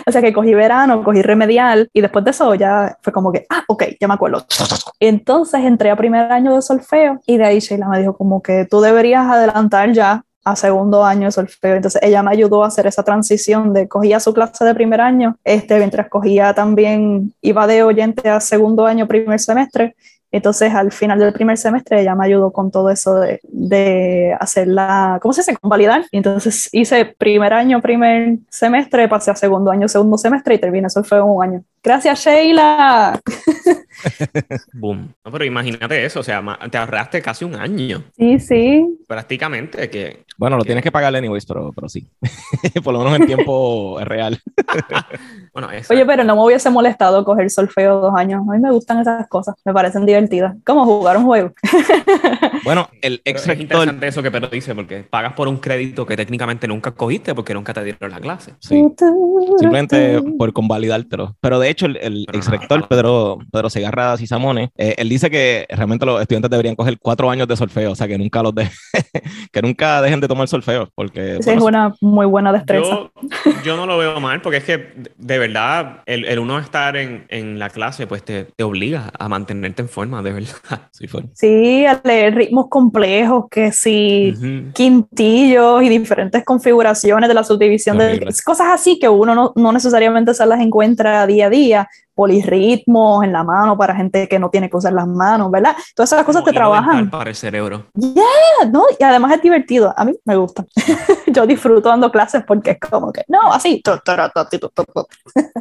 O 0.07 0.11
sea 0.11 0.21
que 0.21 0.33
cogí 0.33 0.53
verano, 0.53 1.03
cogí 1.03 1.23
remedial 1.23 1.89
y 1.91 1.99
después 1.99 2.23
de 2.23 2.29
eso 2.29 2.53
ya 2.53 2.95
fue 3.01 3.11
como 3.11 3.31
que, 3.31 3.47
ah, 3.49 3.63
ok, 3.67 3.85
ya 3.99 4.07
me 4.07 4.13
acuerdo. 4.13 4.45
Entonces 4.99 5.61
entré 5.61 5.89
a 5.89 5.95
primer 5.95 6.31
año 6.31 6.53
de 6.53 6.61
solfeo 6.61 7.19
y 7.25 7.37
de 7.37 7.45
ahí 7.45 7.59
Sheila 7.59 7.87
me 7.87 7.97
dijo 7.97 8.15
como 8.15 8.43
que 8.43 8.67
tú 8.69 8.81
deberías 8.81 9.25
adelantar 9.25 9.93
ya 9.93 10.23
a 10.45 10.55
segundo 10.55 11.03
año 11.03 11.25
de 11.25 11.31
solfeo. 11.31 11.75
Entonces 11.75 12.01
ella 12.03 12.23
me 12.23 12.31
ayudó 12.31 12.63
a 12.63 12.67
hacer 12.67 12.87
esa 12.87 13.03
transición 13.03 13.73
de 13.73 13.87
cogía 13.87 14.19
su 14.19 14.33
clase 14.33 14.63
de 14.63 14.75
primer 14.75 15.01
año, 15.01 15.37
este, 15.43 15.77
mientras 15.79 16.07
cogía 16.07 16.53
también, 16.53 17.33
iba 17.41 17.67
de 17.67 17.83
oyente 17.83 18.29
a 18.29 18.39
segundo 18.39 18.85
año, 18.85 19.07
primer 19.07 19.39
semestre. 19.39 19.95
Entonces 20.31 20.73
al 20.73 20.91
final 20.91 21.17
del 21.17 21.31
primer 21.31 21.57
semestre 21.57 22.01
ella 22.01 22.13
me 22.13 22.25
ayudó 22.25 22.51
con 22.51 22.69
todo 22.69 22.89
eso 22.89 23.15
de, 23.21 23.39
de 23.43 24.35
hacer 24.37 24.67
la, 24.67 25.17
¿cómo 25.21 25.31
se 25.31 25.41
dice? 25.41 25.55
Convalidar. 25.55 26.03
Entonces 26.11 26.67
hice 26.73 27.05
primer 27.05 27.53
año, 27.53 27.81
primer 27.81 28.39
semestre, 28.49 29.07
pasé 29.07 29.31
a 29.31 29.35
segundo 29.35 29.71
año, 29.71 29.87
segundo 29.87 30.17
semestre 30.17 30.55
y 30.55 30.59
terminé 30.59 30.89
solfeo 30.89 31.25
un 31.25 31.41
año. 31.41 31.63
Gracias 31.81 32.19
Sheila. 32.25 33.17
Boom. 34.73 35.13
No, 35.23 35.31
pero 35.31 35.45
imagínate 35.45 36.03
eso, 36.03 36.19
o 36.19 36.23
sea, 36.23 36.43
te 36.69 36.77
ahorraste 36.77 37.21
casi 37.21 37.45
un 37.45 37.55
año, 37.55 38.03
Sí, 38.17 38.39
sí. 38.39 38.99
prácticamente, 39.07 39.89
que 39.89 40.24
Bueno, 40.37 40.57
lo 40.57 40.63
tienes 40.63 40.83
que 40.83 40.91
pagar 40.91 41.15
anyways, 41.15 41.45
pero, 41.45 41.71
pero 41.73 41.89
sí. 41.89 42.07
Por 42.83 42.93
lo 42.93 42.99
menos 42.99 43.19
en 43.19 43.27
tiempo 43.27 43.99
real. 44.03 44.39
Bueno, 45.55 45.71
exacto. 45.71 45.93
Oye, 45.93 46.05
pero 46.05 46.25
no 46.25 46.35
me 46.35 46.43
hubiese 46.43 46.69
molestado 46.69 47.23
coger 47.23 47.49
solfeo 47.49 48.01
dos 48.01 48.13
años. 48.17 48.41
A 48.45 48.51
mí 48.51 48.59
me 48.59 48.71
gustan 48.71 48.99
esas 48.99 49.25
cosas, 49.29 49.55
me 49.63 49.71
parecen 49.71 50.05
divertidas. 50.05 50.53
Como 50.65 50.83
jugar 50.83 51.15
un 51.15 51.23
juego. 51.23 51.53
Bueno, 52.65 52.89
el 53.01 53.21
Pero 53.23 53.37
ex 53.37 53.47
es 53.47 53.61
interesante 53.61 54.07
eso 54.07 54.21
que 54.21 54.31
Pedro 54.31 54.49
dice, 54.49 54.75
porque 54.75 55.03
pagas 55.03 55.31
por 55.31 55.47
un 55.47 55.55
crédito 55.57 56.05
que 56.05 56.17
técnicamente 56.17 56.67
nunca 56.67 56.91
cogiste 56.91 57.33
porque 57.33 57.53
nunca 57.53 57.73
te 57.73 57.85
dieron 57.85 58.11
la 58.11 58.19
clase. 58.19 58.51
Sí, 58.59 58.83
simplemente 59.59 60.21
por 60.37 60.51
convalidártelo. 60.51 61.37
Pero 61.39 61.57
de 61.57 61.69
hecho, 61.69 61.85
el, 61.85 61.97
el 62.01 62.25
ex 62.33 62.49
rector. 62.49 62.85
Pedro, 62.89 63.37
Pedro 63.51 63.69
Segarra 63.69 64.17
Cisamone, 64.17 64.71
eh, 64.77 64.95
él 64.97 65.09
dice 65.09 65.29
que 65.29 65.65
realmente 65.69 66.05
los 66.05 66.21
estudiantes 66.21 66.51
deberían 66.51 66.75
coger 66.75 66.97
cuatro 66.99 67.29
años 67.29 67.47
de 67.47 67.55
solfeo, 67.55 67.91
o 67.91 67.95
sea, 67.95 68.07
que 68.07 68.17
nunca 68.17 68.43
los 68.43 68.53
de 68.53 68.69
que 69.51 69.61
nunca 69.61 70.01
dejen 70.01 70.19
de 70.19 70.24
tomar 70.27 70.47
solfeo, 70.47 70.89
porque 70.95 71.37
Esa 71.37 71.53
es 71.53 71.59
bueno, 71.59 71.65
una 71.67 71.95
muy 72.01 72.25
buena 72.25 72.51
destreza. 72.53 72.89
Yo, 72.89 73.11
yo 73.63 73.75
no 73.77 73.85
lo 73.85 73.97
veo 73.97 74.19
mal, 74.19 74.41
porque 74.41 74.57
es 74.57 74.63
que 74.63 74.77
de- 74.77 75.11
de 75.17 75.39
verdad 75.39 76.01
el, 76.05 76.25
el 76.25 76.39
uno 76.39 76.59
estar 76.59 76.95
en, 76.97 77.25
en 77.29 77.57
la 77.59 77.69
clase, 77.69 78.07
pues 78.07 78.23
te, 78.23 78.45
te 78.45 78.63
obliga 78.63 79.11
a 79.17 79.27
mantenerte 79.29 79.81
en 79.81 79.89
forma, 79.89 80.21
de 80.21 80.33
verdad. 80.33 80.55
sí 80.91 81.07
fue. 81.07 81.23
Sí, 81.33 81.85
a 81.85 81.99
leer 82.03 82.35
ritmos 82.35 82.67
complejos, 82.69 83.45
que 83.49 83.71
sí, 83.71 84.33
Ujú. 84.37 84.71
quintillos 84.73 85.83
y 85.83 85.89
diferentes 85.89 86.43
configuraciones 86.43 87.27
de 87.27 87.33
la 87.33 87.43
subdivisión 87.43 87.97
de 87.97 88.19
cosas 88.45 88.67
así 88.71 88.99
que 88.99 89.09
uno 89.09 89.35
no, 89.35 89.53
no 89.55 89.71
necesariamente 89.71 90.33
se 90.33 90.45
las 90.45 90.59
encuentra 90.59 91.25
día 91.27 91.47
a 91.47 91.49
día, 91.49 91.87
polirritmos 92.15 93.23
en 93.23 93.31
la 93.33 93.43
mano 93.43 93.77
para 93.77 93.95
gente 93.95 94.27
que 94.27 94.39
no 94.39 94.49
tiene 94.49 94.69
que 94.69 94.77
usar 94.77 94.93
las 94.93 95.07
manos, 95.07 95.51
¿verdad? 95.51 95.75
Todas 95.95 96.11
esas 96.11 96.25
cosas 96.25 96.41
Como 96.41 96.51
te 96.51 96.55
trabajan. 96.57 97.09
Para 97.09 97.29
el 97.29 97.35
cerebro. 97.35 97.83
¿no? 98.71 98.83
Y 98.99 99.03
además 99.03 99.33
es 99.33 99.41
divertido. 99.41 99.93
A 99.95 100.05
mí 100.05 100.13
me 100.25 100.35
gusta. 100.35 100.65
Yo 101.27 101.45
disfruto 101.45 101.89
dando 101.89 102.11
clases 102.11 102.43
porque 102.47 102.71
es 102.71 102.79
como 102.79 103.11
que, 103.11 103.23
no, 103.27 103.51
así. 103.51 103.81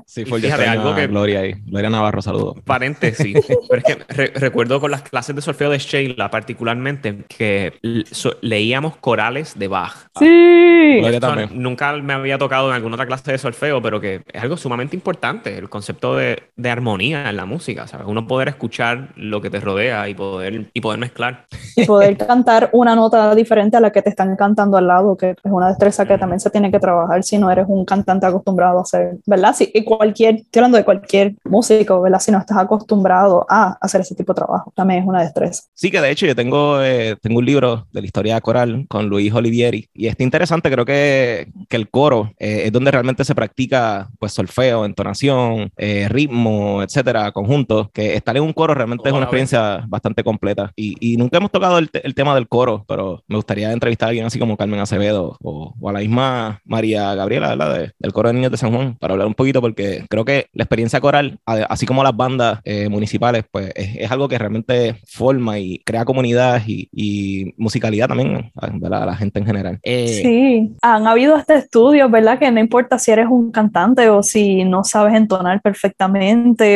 Sí 0.06 0.24
fue. 0.24 0.40
yo 0.40 0.46
fíjate, 0.48 0.66
algo 0.68 0.94
que- 0.94 1.06
Gloria 1.08 1.40
ahí. 1.40 1.54
Gloria 1.66 1.90
Navarro, 1.90 2.22
saludos. 2.22 2.56
Paréntesis. 2.64 3.36
Pero 3.68 3.78
es 3.78 3.84
que 3.84 4.04
re- 4.14 4.32
recuerdo 4.36 4.80
con 4.80 4.90
las 4.90 5.02
clases 5.02 5.34
de 5.34 5.42
solfeo 5.42 5.70
de 5.70 5.78
Sheila, 5.78 6.30
particularmente, 6.30 7.24
que 7.28 7.74
so- 8.10 8.36
leíamos 8.40 8.96
corales 8.96 9.58
de 9.58 9.68
Bach. 9.68 9.94
Sí. 10.18 10.98
Gloria 11.00 11.18
también. 11.20 11.50
nunca 11.54 11.92
me 11.94 12.12
había 12.12 12.38
tocado 12.38 12.68
en 12.68 12.74
alguna 12.76 12.94
otra 12.94 13.06
clase 13.06 13.32
de 13.32 13.38
solfeo, 13.38 13.82
pero 13.82 14.00
que 14.00 14.22
es 14.32 14.42
algo 14.42 14.56
sumamente 14.56 14.94
importante, 14.94 15.56
el 15.58 15.68
concepto 15.68 16.14
de 16.16 16.43
de 16.56 16.70
armonía 16.70 17.30
en 17.30 17.36
la 17.36 17.44
música, 17.44 17.86
¿sabes? 17.86 18.06
Uno 18.06 18.26
poder 18.26 18.48
escuchar 18.48 19.10
lo 19.16 19.40
que 19.40 19.50
te 19.50 19.60
rodea 19.60 20.08
y 20.08 20.14
poder, 20.14 20.70
y 20.72 20.80
poder 20.80 20.98
mezclar. 20.98 21.46
Y 21.76 21.84
poder 21.84 22.16
cantar 22.16 22.70
una 22.72 22.94
nota 22.94 23.34
diferente 23.34 23.76
a 23.76 23.80
la 23.80 23.90
que 23.90 24.02
te 24.02 24.10
están 24.10 24.36
cantando 24.36 24.76
al 24.76 24.86
lado, 24.86 25.16
que 25.16 25.30
es 25.30 25.36
una 25.44 25.68
destreza 25.68 26.06
que 26.06 26.18
también 26.18 26.40
se 26.40 26.50
tiene 26.50 26.70
que 26.70 26.78
trabajar 26.78 27.24
si 27.24 27.38
no 27.38 27.50
eres 27.50 27.66
un 27.68 27.84
cantante 27.84 28.26
acostumbrado 28.26 28.78
a 28.78 28.82
hacer, 28.82 29.16
¿verdad? 29.26 29.54
Si 29.54 29.72
cualquier, 29.84 30.36
estoy 30.36 30.60
hablando 30.60 30.78
de 30.78 30.84
cualquier 30.84 31.34
músico, 31.44 32.00
¿verdad? 32.00 32.20
Si 32.20 32.30
no 32.30 32.38
estás 32.38 32.58
acostumbrado 32.58 33.44
a 33.48 33.76
hacer 33.80 34.02
ese 34.02 34.14
tipo 34.14 34.32
de 34.32 34.38
trabajo, 34.38 34.72
también 34.76 35.02
es 35.02 35.06
una 35.06 35.22
destreza. 35.22 35.64
Sí, 35.74 35.90
que 35.90 36.00
de 36.00 36.10
hecho 36.10 36.26
yo 36.26 36.34
tengo, 36.36 36.82
eh, 36.82 37.16
tengo 37.20 37.38
un 37.38 37.46
libro 37.46 37.86
de 37.92 38.00
la 38.00 38.06
historia 38.06 38.40
coral 38.40 38.86
con 38.88 39.08
Luis 39.08 39.32
Olivieri 39.32 39.88
y 39.94 40.06
está 40.06 40.22
interesante, 40.22 40.70
creo 40.70 40.84
que, 40.84 41.48
que 41.68 41.76
el 41.76 41.90
coro 41.90 42.32
eh, 42.38 42.62
es 42.66 42.72
donde 42.72 42.90
realmente 42.90 43.24
se 43.24 43.34
practica 43.34 44.08
pues 44.18 44.32
solfeo, 44.32 44.84
entonación, 44.84 45.70
eh, 45.76 46.08
ritmo, 46.08 46.33
etcétera, 46.82 47.32
conjunto, 47.32 47.90
que 47.92 48.14
estar 48.14 48.36
en 48.36 48.42
un 48.42 48.52
coro 48.52 48.74
realmente 48.74 49.08
es 49.08 49.14
una 49.14 49.24
experiencia 49.24 49.84
bastante 49.88 50.22
completa 50.24 50.72
y, 50.76 50.94
y 51.00 51.16
nunca 51.16 51.38
hemos 51.38 51.50
tocado 51.50 51.78
el, 51.78 51.90
el, 51.92 52.14
tema 52.14 52.34
del 52.34 52.48
coro, 52.48 52.84
pero 52.88 53.22
me 53.28 53.36
gustaría 53.36 53.72
entrevistar 53.72 54.06
a 54.06 54.10
alguien 54.10 54.26
así 54.26 54.38
como 54.38 54.56
Carmen 54.56 54.80
Acevedo 54.80 55.36
o, 55.42 55.74
o 55.78 55.88
a 55.88 55.92
la 55.92 56.00
misma 56.00 56.60
María 56.64 57.14
Gabriela, 57.14 57.50
¿verdad? 57.50 57.92
del 57.98 58.12
coro 58.12 58.28
de 58.28 58.34
niños 58.34 58.50
de 58.50 58.56
San 58.56 58.72
Juan, 58.72 58.96
para 58.98 59.12
hablar 59.12 59.26
un 59.26 59.34
poquito 59.34 59.60
porque 59.60 60.04
creo 60.08 60.24
que 60.24 60.46
la 60.52 60.64
experiencia 60.64 61.00
coral, 61.00 61.38
así 61.44 61.86
como 61.86 62.02
las 62.02 62.16
bandas 62.16 62.60
eh, 62.64 62.88
municipales, 62.88 63.44
pues 63.50 63.72
es, 63.74 63.96
es, 63.96 64.10
algo 64.10 64.28
que 64.28 64.38
realmente 64.38 64.96
forma 65.06 65.58
y 65.58 65.78
crea 65.80 66.04
comunidad 66.04 66.62
y, 66.66 66.88
y 66.92 67.54
musicalidad 67.56 68.08
también, 68.08 68.50
¿verdad? 68.74 69.02
A 69.02 69.06
la 69.06 69.16
gente 69.16 69.40
en 69.40 69.46
general. 69.46 69.78
Eh, 69.82 70.20
sí, 70.22 70.76
han 70.82 71.06
habido 71.06 71.36
este 71.36 71.54
estudios, 71.56 72.10
¿verdad? 72.10 72.38
Que 72.38 72.50
no 72.50 72.60
importa 72.60 72.98
si 72.98 73.10
eres 73.10 73.26
un 73.28 73.50
cantante 73.50 74.08
o 74.08 74.22
si 74.22 74.64
no 74.64 74.84
sabes 74.84 75.14
entonar 75.14 75.60
perfectamente 75.60 76.23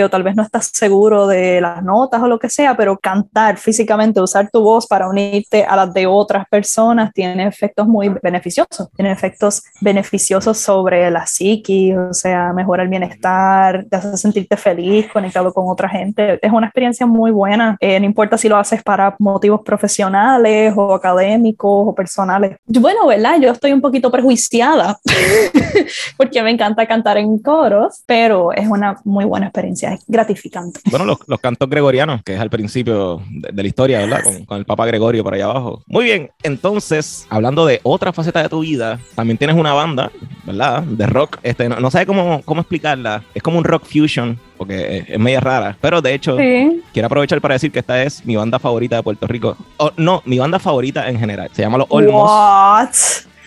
o 0.04 0.08
tal 0.10 0.22
vez 0.22 0.36
no 0.36 0.42
estás 0.42 0.70
seguro 0.72 1.26
de 1.26 1.60
las 1.60 1.82
notas 1.82 2.22
o 2.22 2.26
lo 2.26 2.38
que 2.38 2.48
sea, 2.48 2.76
pero 2.76 2.98
cantar 2.98 3.56
físicamente, 3.56 4.20
usar 4.20 4.50
tu 4.50 4.60
voz 4.60 4.86
para 4.86 5.08
unirte 5.08 5.64
a 5.64 5.76
las 5.76 5.92
de 5.94 6.06
otras 6.06 6.46
personas 6.48 7.12
tiene 7.12 7.46
efectos 7.46 7.86
muy 7.86 8.08
beneficiosos, 8.22 8.88
tiene 8.94 9.12
efectos 9.12 9.62
beneficiosos 9.80 10.58
sobre 10.58 11.10
la 11.10 11.26
psiquis, 11.26 11.96
o 11.96 12.12
sea, 12.14 12.52
mejora 12.52 12.82
el 12.82 12.88
bienestar, 12.88 13.86
te 13.88 13.96
hace 13.96 14.16
sentirte 14.16 14.56
feliz, 14.56 15.06
conectado 15.12 15.52
con 15.52 15.68
otra 15.68 15.88
gente. 15.88 16.38
Es 16.42 16.52
una 16.52 16.66
experiencia 16.66 17.06
muy 17.06 17.30
buena, 17.30 17.76
eh, 17.80 17.98
no 18.00 18.06
importa 18.06 18.36
si 18.36 18.48
lo 18.48 18.56
haces 18.56 18.82
para 18.82 19.16
motivos 19.18 19.62
profesionales 19.64 20.74
o 20.76 20.94
académicos 20.94 21.88
o 21.88 21.94
personales. 21.94 22.56
Bueno, 22.66 23.06
¿verdad? 23.06 23.40
Yo 23.40 23.52
estoy 23.52 23.72
un 23.72 23.80
poquito 23.80 24.10
prejuiciada 24.10 24.98
porque 26.16 26.42
me 26.42 26.50
encanta 26.50 26.86
cantar 26.86 27.16
en 27.18 27.38
coros, 27.38 28.02
pero 28.06 28.52
es 28.52 28.68
una 28.68 28.96
muy 29.04 29.24
buena 29.24 29.37
experiencia, 29.46 29.94
es 29.94 30.04
gratificante. 30.06 30.80
Bueno, 30.90 31.04
los, 31.04 31.18
los 31.26 31.40
cantos 31.40 31.68
gregorianos, 31.68 32.22
que 32.22 32.34
es 32.34 32.40
al 32.40 32.50
principio 32.50 33.22
de, 33.30 33.50
de 33.52 33.62
la 33.62 33.68
historia, 33.68 33.98
¿verdad? 34.00 34.22
Con, 34.22 34.44
con, 34.44 34.58
el 34.58 34.64
Papa 34.64 34.86
Gregorio 34.86 35.24
por 35.24 35.34
allá 35.34 35.46
abajo. 35.46 35.82
Muy 35.86 36.04
bien, 36.04 36.30
entonces, 36.42 37.26
hablando 37.30 37.66
de 37.66 37.80
otra 37.82 38.12
faceta 38.12 38.42
de 38.42 38.48
tu 38.48 38.60
vida, 38.60 38.98
también 39.14 39.38
tienes 39.38 39.56
una 39.56 39.72
banda, 39.72 40.10
¿verdad? 40.44 40.82
De 40.82 41.06
rock. 41.06 41.38
Este, 41.42 41.68
no, 41.68 41.80
no 41.80 41.90
sé 41.90 42.06
cómo, 42.06 42.42
cómo 42.44 42.60
explicarla. 42.60 43.22
Es 43.34 43.42
como 43.42 43.58
un 43.58 43.64
rock 43.64 43.84
fusion, 43.84 44.38
porque 44.56 44.98
es, 44.98 45.10
es 45.10 45.18
media 45.18 45.40
rara. 45.40 45.76
Pero 45.80 46.00
de 46.02 46.14
hecho, 46.14 46.36
sí. 46.36 46.82
quiero 46.92 47.06
aprovechar 47.06 47.40
para 47.40 47.54
decir 47.54 47.70
que 47.70 47.78
esta 47.78 48.02
es 48.02 48.24
mi 48.24 48.36
banda 48.36 48.58
favorita 48.58 48.96
de 48.96 49.02
Puerto 49.02 49.26
Rico. 49.26 49.56
Oh, 49.78 49.90
no, 49.96 50.22
mi 50.24 50.38
banda 50.38 50.58
favorita 50.58 51.08
en 51.08 51.18
general. 51.18 51.50
Se 51.52 51.62
llama 51.62 51.78
Los 51.78 51.86
Olmos. 51.90 52.30
What? 52.30 52.90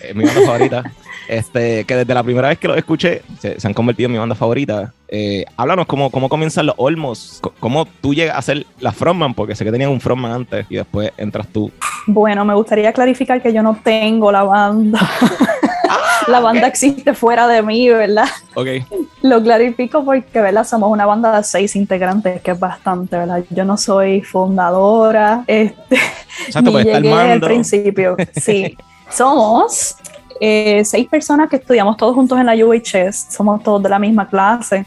Es 0.02 0.14
mi 0.14 0.24
banda 0.24 0.40
favorita. 0.46 0.92
Este, 1.28 1.84
que 1.84 1.96
desde 1.96 2.14
la 2.14 2.22
primera 2.22 2.48
vez 2.48 2.58
que 2.58 2.68
lo 2.68 2.74
escuché 2.74 3.22
se, 3.38 3.58
se 3.58 3.66
han 3.66 3.74
convertido 3.74 4.06
en 4.06 4.12
mi 4.12 4.18
banda 4.18 4.34
favorita. 4.34 4.92
Eh, 5.14 5.44
háblanos 5.58 5.84
cómo, 5.84 6.10
cómo 6.10 6.30
comienzan 6.30 6.64
los 6.64 6.74
Olmos, 6.78 7.42
cómo 7.60 7.84
tú 8.00 8.14
llegas 8.14 8.38
a 8.38 8.40
ser 8.40 8.64
la 8.80 8.92
frontman, 8.92 9.34
porque 9.34 9.54
sé 9.54 9.62
que 9.62 9.70
tenías 9.70 9.90
un 9.90 10.00
frontman 10.00 10.32
antes 10.32 10.64
y 10.70 10.76
después 10.76 11.12
entras 11.18 11.46
tú. 11.48 11.70
Bueno, 12.06 12.46
me 12.46 12.54
gustaría 12.54 12.90
clarificar 12.94 13.42
que 13.42 13.52
yo 13.52 13.62
no 13.62 13.78
tengo 13.84 14.32
la 14.32 14.42
banda. 14.44 14.98
la 16.28 16.40
banda 16.40 16.66
existe 16.66 17.12
fuera 17.12 17.46
de 17.46 17.60
mí, 17.62 17.90
¿verdad? 17.90 18.24
Ok. 18.54 18.68
Lo 19.20 19.42
clarifico 19.42 20.02
porque, 20.02 20.40
¿verdad? 20.40 20.64
Somos 20.64 20.90
una 20.90 21.04
banda 21.04 21.36
de 21.36 21.44
seis 21.44 21.76
integrantes, 21.76 22.40
que 22.40 22.52
es 22.52 22.58
bastante, 22.58 23.18
¿verdad? 23.18 23.44
Yo 23.50 23.66
no 23.66 23.76
soy 23.76 24.22
fundadora, 24.22 25.44
este, 25.46 25.98
Exacto, 26.46 26.70
ni 26.70 26.84
pues 26.84 26.86
llegué 26.86 27.12
al 27.12 27.40
principio. 27.42 28.16
Sí, 28.34 28.78
somos 29.10 29.94
eh, 30.44 30.84
seis 30.84 31.06
personas 31.06 31.48
que 31.48 31.54
estudiamos 31.54 31.96
todos 31.96 32.16
juntos 32.16 32.36
en 32.36 32.46
la 32.46 32.54
UHS, 32.56 33.28
somos 33.30 33.62
todos 33.62 33.80
de 33.80 33.88
la 33.88 34.00
misma 34.00 34.26
clase. 34.28 34.84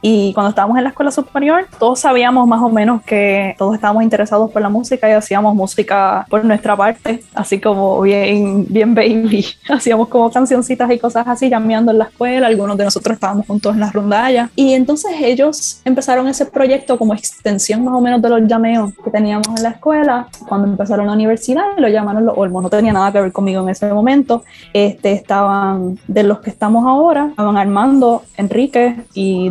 Y 0.00 0.32
cuando 0.32 0.50
estábamos 0.50 0.78
en 0.78 0.84
la 0.84 0.90
escuela 0.90 1.10
superior, 1.10 1.66
todos 1.78 2.00
sabíamos 2.00 2.46
más 2.46 2.62
o 2.62 2.68
menos 2.68 3.02
que 3.02 3.54
todos 3.58 3.74
estábamos 3.74 4.02
interesados 4.02 4.50
por 4.50 4.62
la 4.62 4.68
música 4.68 5.08
y 5.08 5.12
hacíamos 5.12 5.54
música 5.54 6.26
por 6.28 6.44
nuestra 6.44 6.76
parte, 6.76 7.22
así 7.34 7.60
como 7.60 8.00
bien, 8.02 8.66
bien 8.68 8.94
baby. 8.94 9.46
Hacíamos 9.68 10.08
como 10.08 10.30
cancioncitas 10.30 10.90
y 10.90 10.98
cosas 10.98 11.26
así, 11.26 11.48
llameando 11.48 11.92
en 11.92 11.98
la 11.98 12.04
escuela. 12.04 12.46
Algunos 12.46 12.76
de 12.76 12.84
nosotros 12.84 13.14
estábamos 13.14 13.46
juntos 13.46 13.74
en 13.74 13.80
la 13.80 13.90
rondalla. 13.90 14.50
Y 14.54 14.72
entonces 14.74 15.12
ellos 15.20 15.80
empezaron 15.84 16.28
ese 16.28 16.46
proyecto 16.46 16.96
como 16.96 17.14
extensión 17.14 17.84
más 17.84 17.94
o 17.94 18.00
menos 18.00 18.22
de 18.22 18.28
los 18.28 18.42
llameos 18.46 18.92
que 19.04 19.10
teníamos 19.10 19.48
en 19.48 19.62
la 19.62 19.70
escuela. 19.70 20.28
Cuando 20.48 20.68
empezaron 20.68 21.06
la 21.06 21.12
universidad, 21.12 21.64
lo 21.76 21.88
llamaron 21.88 22.24
los 22.24 22.36
Olmos. 22.38 22.62
No 22.62 22.70
tenía 22.70 22.92
nada 22.92 23.12
que 23.12 23.20
ver 23.20 23.32
conmigo 23.32 23.62
en 23.62 23.70
ese 23.70 23.92
momento. 23.92 24.44
Este, 24.72 25.12
estaban 25.12 25.98
de 26.06 26.22
los 26.22 26.40
que 26.40 26.50
estamos 26.50 26.86
ahora, 26.86 27.28
estaban 27.30 27.56
Armando, 27.56 28.22
Enrique 28.36 28.96
y 29.14 29.50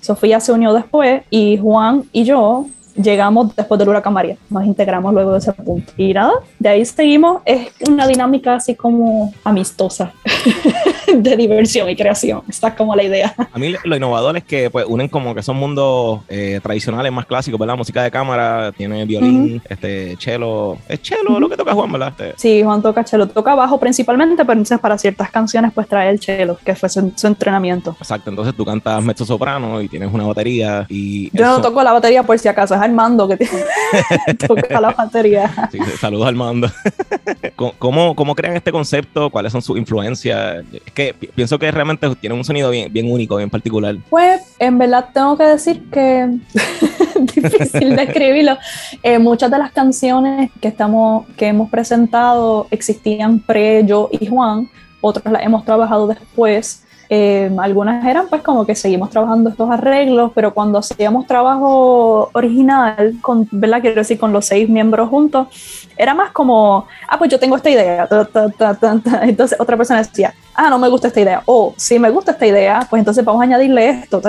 Sofía 0.00 0.40
se 0.40 0.52
unió 0.52 0.72
después 0.72 1.22
y 1.30 1.58
Juan 1.58 2.04
y 2.12 2.24
yo 2.24 2.66
llegamos 2.94 3.54
después 3.54 3.78
del 3.78 3.88
huracán 3.88 4.12
María, 4.12 4.36
nos 4.50 4.64
integramos 4.64 5.12
luego 5.12 5.32
de 5.32 5.38
ese 5.38 5.52
punto. 5.52 5.92
Y 5.96 6.12
nada, 6.12 6.32
de 6.58 6.68
ahí 6.68 6.84
seguimos, 6.84 7.42
es 7.44 7.68
una 7.88 8.06
dinámica 8.06 8.54
así 8.54 8.74
como 8.74 9.32
amistosa 9.44 10.12
de 11.14 11.36
diversión 11.36 11.88
y 11.88 11.96
creación, 11.96 12.42
esta 12.48 12.68
es 12.68 12.74
como 12.74 12.94
la 12.94 13.02
idea. 13.02 13.34
A 13.52 13.58
mí 13.58 13.74
lo 13.84 13.96
innovador 13.96 14.36
es 14.36 14.44
que 14.44 14.70
pues 14.70 14.86
unen 14.88 15.08
como 15.08 15.34
que 15.34 15.42
son 15.42 15.56
mundos 15.56 16.20
eh, 16.28 16.60
tradicionales 16.62 17.12
más 17.12 17.26
clásicos, 17.26 17.58
¿verdad? 17.58 17.76
Música 17.76 18.02
de 18.02 18.10
cámara, 18.10 18.72
tiene 18.72 19.04
violín, 19.04 19.42
uh 19.42 19.56
-huh. 19.56 19.62
este, 19.68 20.16
cello, 20.18 20.76
es 20.88 21.00
cello 21.02 21.22
uh 21.28 21.32
-huh. 21.34 21.40
lo 21.40 21.48
que 21.48 21.56
toca 21.56 21.72
Juan, 21.72 21.92
¿verdad? 21.92 22.08
Este. 22.18 22.34
Sí, 22.36 22.62
Juan 22.62 22.82
toca 22.82 23.04
cello, 23.04 23.28
toca 23.28 23.54
bajo 23.54 23.78
principalmente, 23.78 24.44
pero 24.44 24.52
entonces 24.52 24.78
para 24.78 24.98
ciertas 24.98 25.30
canciones 25.30 25.72
pues 25.74 25.86
trae 25.88 26.10
el 26.10 26.20
cello, 26.20 26.58
que 26.64 26.74
fue 26.74 26.88
su, 26.88 27.12
su 27.16 27.26
entrenamiento. 27.26 27.96
Exacto, 27.98 28.30
entonces 28.30 28.54
tú 28.54 28.64
cantas 28.64 29.02
mezzo 29.02 29.24
soprano 29.24 29.80
y 29.80 29.88
tienes 29.88 30.12
una 30.12 30.26
batería 30.26 30.86
y... 30.88 31.30
Yo 31.36 31.44
eso... 31.44 31.56
no 31.56 31.60
toco 31.60 31.82
la 31.82 31.92
batería 31.92 32.22
por 32.22 32.38
si 32.38 32.48
acaso, 32.48 32.74
es 32.82 32.88
Armando 32.88 33.28
que 33.28 33.48
toca 34.46 34.80
la 34.80 34.90
batería. 34.90 35.68
Sí, 35.70 35.78
saludos 36.00 36.26
Armando. 36.26 36.68
¿Cómo, 37.78 38.14
¿Cómo 38.14 38.34
crean 38.34 38.56
este 38.56 38.72
concepto? 38.72 39.30
¿Cuáles 39.30 39.52
son 39.52 39.62
sus 39.62 39.78
influencias? 39.78 40.64
Es 40.84 40.92
que 40.92 41.14
pienso 41.14 41.58
que 41.58 41.70
realmente 41.70 42.14
tienen 42.16 42.38
un 42.38 42.44
sonido 42.44 42.70
bien, 42.70 42.92
bien 42.92 43.10
único, 43.10 43.36
bien 43.36 43.50
particular. 43.50 43.96
Pues 44.10 44.54
en 44.58 44.78
verdad 44.78 45.08
tengo 45.12 45.36
que 45.36 45.44
decir 45.44 45.82
que 45.90 46.38
difícil 47.34 47.96
describirlo. 47.96 48.58
Eh, 49.02 49.18
muchas 49.18 49.50
de 49.50 49.58
las 49.58 49.72
canciones 49.72 50.50
que, 50.60 50.68
estamos, 50.68 51.26
que 51.36 51.48
hemos 51.48 51.70
presentado 51.70 52.66
existían 52.70 53.38
pre 53.38 53.84
yo 53.86 54.08
y 54.12 54.26
Juan, 54.26 54.68
otras 55.00 55.32
las 55.32 55.42
hemos 55.42 55.64
trabajado 55.64 56.06
después. 56.06 56.84
Eh, 57.14 57.50
algunas 57.58 58.06
eran 58.06 58.26
pues 58.28 58.40
como 58.40 58.64
que 58.64 58.74
seguimos 58.74 59.10
trabajando 59.10 59.50
estos 59.50 59.70
arreglos, 59.70 60.32
pero 60.34 60.54
cuando 60.54 60.78
hacíamos 60.78 61.26
trabajo 61.26 62.30
original, 62.32 63.16
con, 63.20 63.46
¿verdad? 63.50 63.82
Quiero 63.82 63.96
decir, 63.96 64.18
con 64.18 64.32
los 64.32 64.46
seis 64.46 64.66
miembros 64.66 65.10
juntos, 65.10 65.48
era 65.98 66.14
más 66.14 66.30
como, 66.30 66.86
ah, 67.06 67.18
pues 67.18 67.30
yo 67.30 67.38
tengo 67.38 67.56
esta 67.56 67.68
idea. 67.68 68.08
Entonces 69.24 69.60
otra 69.60 69.76
persona 69.76 70.02
decía, 70.02 70.32
ah, 70.54 70.70
no 70.70 70.78
me 70.78 70.88
gusta 70.88 71.08
esta 71.08 71.20
idea. 71.20 71.42
O 71.46 71.74
si 71.76 71.98
me 71.98 72.10
gusta 72.10 72.32
esta 72.32 72.46
idea, 72.46 72.86
pues 72.88 73.00
entonces 73.00 73.24
vamos 73.24 73.40
a 73.40 73.44
añadirle 73.44 73.88
esto. 73.88 74.20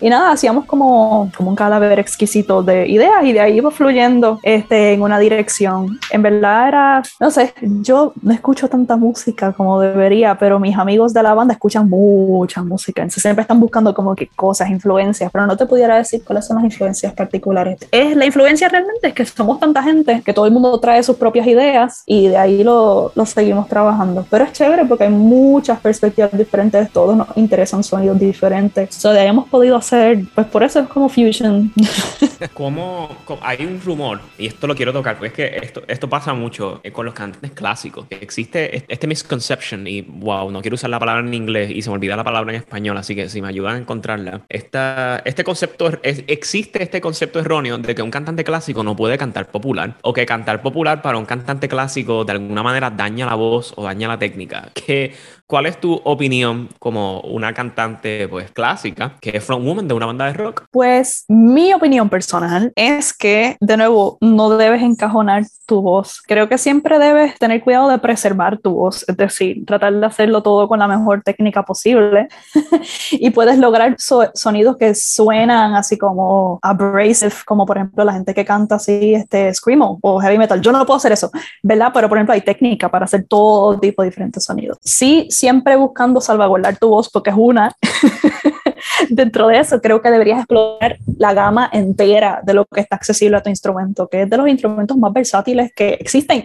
Y 0.00 0.10
nada, 0.10 0.32
hacíamos 0.32 0.66
como, 0.66 1.30
como 1.36 1.50
un 1.50 1.56
cadáver 1.56 1.98
exquisito 1.98 2.62
de 2.62 2.86
ideas 2.86 3.24
y 3.24 3.32
de 3.32 3.40
ahí 3.40 3.56
iba 3.56 3.70
fluyendo 3.70 4.38
este, 4.42 4.92
en 4.92 5.02
una 5.02 5.18
dirección. 5.18 5.98
En 6.10 6.22
verdad 6.22 6.68
era, 6.68 7.02
no 7.18 7.30
sé, 7.30 7.54
yo 7.62 8.12
no 8.22 8.32
escucho 8.32 8.68
tanta 8.68 8.96
música 8.96 9.52
como 9.52 9.80
debería, 9.80 10.36
pero 10.38 10.58
mis 10.58 10.76
amigos 10.76 11.14
de 11.14 11.22
la 11.22 11.34
banda 11.34 11.54
escuchan 11.54 11.88
mucha 11.88 12.62
música. 12.62 13.02
Entonces 13.02 13.22
siempre 13.22 13.42
están 13.42 13.58
buscando 13.58 13.94
como 13.94 14.14
que 14.14 14.26
cosas, 14.28 14.68
influencias, 14.68 15.30
pero 15.32 15.46
no 15.46 15.56
te 15.56 15.66
pudiera 15.66 15.96
decir 15.96 16.22
cuáles 16.24 16.46
son 16.46 16.56
las 16.56 16.64
influencias 16.64 17.12
particulares. 17.14 17.78
Es 17.90 18.14
la 18.16 18.26
influencia 18.26 18.68
realmente 18.68 19.08
es 19.08 19.14
que 19.14 19.24
somos 19.24 19.58
tanta 19.58 19.82
gente 19.82 20.22
que 20.24 20.32
todo 20.32 20.46
el 20.46 20.52
mundo 20.52 20.78
trae 20.78 21.02
sus 21.02 21.16
propias 21.16 21.46
ideas 21.46 22.02
y 22.06 22.28
de 22.28 22.36
ahí 22.36 22.62
lo, 22.62 23.12
lo 23.14 23.26
seguimos 23.26 23.68
trabajando. 23.68 24.26
Pero 24.30 24.44
es 24.44 24.52
chévere 24.52 24.84
porque 24.84 25.04
hay 25.04 25.10
muchas 25.46 25.78
perspectivas 25.80 26.36
diferentes, 26.36 26.90
todos 26.90 27.16
nos 27.16 27.28
interesan 27.36 27.82
sonidos 27.84 28.18
diferentes. 28.18 28.94
So, 28.94 29.12
de 29.12 29.20
ahí 29.20 29.28
hemos 29.28 29.48
podido 29.48 29.76
hacer, 29.76 30.24
pues 30.34 30.46
por 30.48 30.62
eso 30.62 30.80
es 30.80 30.88
como 30.88 31.08
fusion. 31.08 31.72
¿Cómo, 32.54 33.08
cómo- 33.24 33.40
hay 33.42 33.64
un 33.64 33.80
rumor, 33.80 34.20
y 34.38 34.46
esto 34.46 34.66
lo 34.66 34.74
quiero 34.74 34.92
tocar, 34.92 35.16
porque 35.18 35.28
es 35.28 35.32
que 35.32 35.64
esto, 35.66 35.82
esto 35.88 36.08
pasa 36.08 36.34
mucho 36.34 36.80
eh, 36.82 36.92
con 36.92 37.04
los 37.06 37.14
cantantes 37.14 37.52
clásicos. 37.52 38.06
que 38.08 38.16
Existe 38.16 38.76
este- 38.76 38.92
este 38.92 39.06
misconception, 39.06 39.86
y 39.86 40.02
wow, 40.02 40.50
no 40.50 40.60
quiero 40.60 40.74
usar 40.74 40.90
la 40.90 40.98
palabra 40.98 41.26
en 41.26 41.32
inglés 41.32 41.70
y 41.70 41.82
se 41.82 41.88
me 41.90 41.94
olvida 41.94 42.16
la 42.16 42.24
palabra 42.24 42.52
en 42.52 42.56
español, 42.60 42.96
así 42.98 43.14
que 43.14 43.28
si 43.28 43.40
me 43.40 43.48
ayudan 43.48 43.76
a 43.76 43.78
encontrarla. 43.78 44.42
Esta, 44.48 45.22
este 45.24 45.44
concepto, 45.44 45.90
es- 46.02 46.24
existe 46.26 46.82
este 46.82 47.00
concepto 47.00 47.38
erróneo 47.40 47.78
de 47.78 47.94
que 47.94 48.02
un 48.02 48.10
cantante 48.10 48.44
clásico 48.44 48.82
no 48.82 48.94
puede 48.96 49.16
cantar 49.18 49.46
popular, 49.50 49.94
o 50.02 50.12
que 50.12 50.26
cantar 50.26 50.62
popular 50.62 51.02
para 51.02 51.18
un 51.18 51.24
cantante 51.24 51.68
clásico 51.68 52.24
de 52.24 52.32
alguna 52.32 52.62
manera 52.62 52.90
daña 52.90 53.26
la 53.26 53.34
voz 53.34 53.72
o 53.76 53.84
daña 53.84 54.08
la 54.08 54.18
técnica. 54.18 54.70
¿Qué, 54.74 55.14
¿Cuál 55.48 55.66
es 55.66 55.78
tu 55.80 56.00
opinión 56.02 56.68
como 56.80 57.20
una 57.20 57.54
cantante 57.54 58.26
pues 58.28 58.50
clásica 58.50 59.14
que 59.20 59.36
es 59.36 59.44
frontwoman 59.44 59.86
de 59.86 59.94
una 59.94 60.06
banda 60.06 60.26
de 60.26 60.32
rock? 60.32 60.64
Pues 60.72 61.24
mi 61.28 61.72
opinión 61.72 62.08
personal 62.08 62.72
es 62.74 63.14
que, 63.16 63.56
de 63.60 63.76
nuevo, 63.76 64.18
no 64.20 64.56
debes 64.56 64.82
encajonar 64.82 65.44
tu 65.64 65.82
voz. 65.82 66.20
Creo 66.26 66.48
que 66.48 66.58
siempre 66.58 66.98
debes 66.98 67.38
tener 67.38 67.62
cuidado 67.62 67.88
de 67.88 67.98
preservar 67.98 68.58
tu 68.58 68.72
voz, 68.72 69.04
es 69.08 69.16
decir, 69.16 69.64
tratar 69.64 69.94
de 69.94 70.04
hacerlo 70.06 70.42
todo 70.42 70.66
con 70.66 70.80
la 70.80 70.88
mejor 70.88 71.22
técnica 71.22 71.64
posible 71.64 72.26
y 73.12 73.30
puedes 73.30 73.58
lograr 73.58 73.94
so- 73.98 74.30
sonidos 74.34 74.76
que 74.76 74.94
suenan 74.96 75.74
así 75.76 75.96
como 75.96 76.58
abrasive, 76.60 77.32
como 77.44 77.66
por 77.66 77.76
ejemplo 77.78 78.04
la 78.04 78.14
gente 78.14 78.34
que 78.34 78.44
canta 78.44 78.76
así, 78.76 79.14
este, 79.14 79.54
screamo 79.54 79.98
o 80.02 80.20
heavy 80.20 80.38
metal. 80.38 80.60
Yo 80.60 80.72
no 80.72 80.84
puedo 80.84 80.96
hacer 80.96 81.12
eso, 81.12 81.30
¿verdad? 81.62 81.92
Pero 81.94 82.08
por 82.08 82.18
ejemplo 82.18 82.34
hay 82.34 82.40
técnica 82.40 82.88
para 82.90 83.04
hacer 83.04 83.26
todo 83.28 83.78
tipo 83.78 84.02
de 84.02 84.08
diferentes 84.08 84.42
sonidos. 84.44 84.78
Sí, 84.82 85.28
siempre 85.36 85.76
buscando 85.76 86.20
salvaguardar 86.20 86.76
tu 86.78 86.88
voz 86.88 87.08
porque 87.10 87.30
es 87.30 87.36
una 87.38 87.72
dentro 89.10 89.48
de 89.48 89.58
eso 89.58 89.80
creo 89.80 90.00
que 90.00 90.10
deberías 90.10 90.38
explorar 90.38 90.98
la 91.18 91.34
gama 91.34 91.68
entera 91.72 92.40
de 92.44 92.54
lo 92.54 92.64
que 92.64 92.80
está 92.80 92.96
accesible 92.96 93.36
a 93.36 93.42
tu 93.42 93.50
instrumento, 93.50 94.08
que 94.08 94.22
es 94.22 94.30
de 94.30 94.36
los 94.36 94.48
instrumentos 94.48 94.96
más 94.96 95.12
versátiles 95.12 95.72
que 95.74 95.94
existen, 95.94 96.44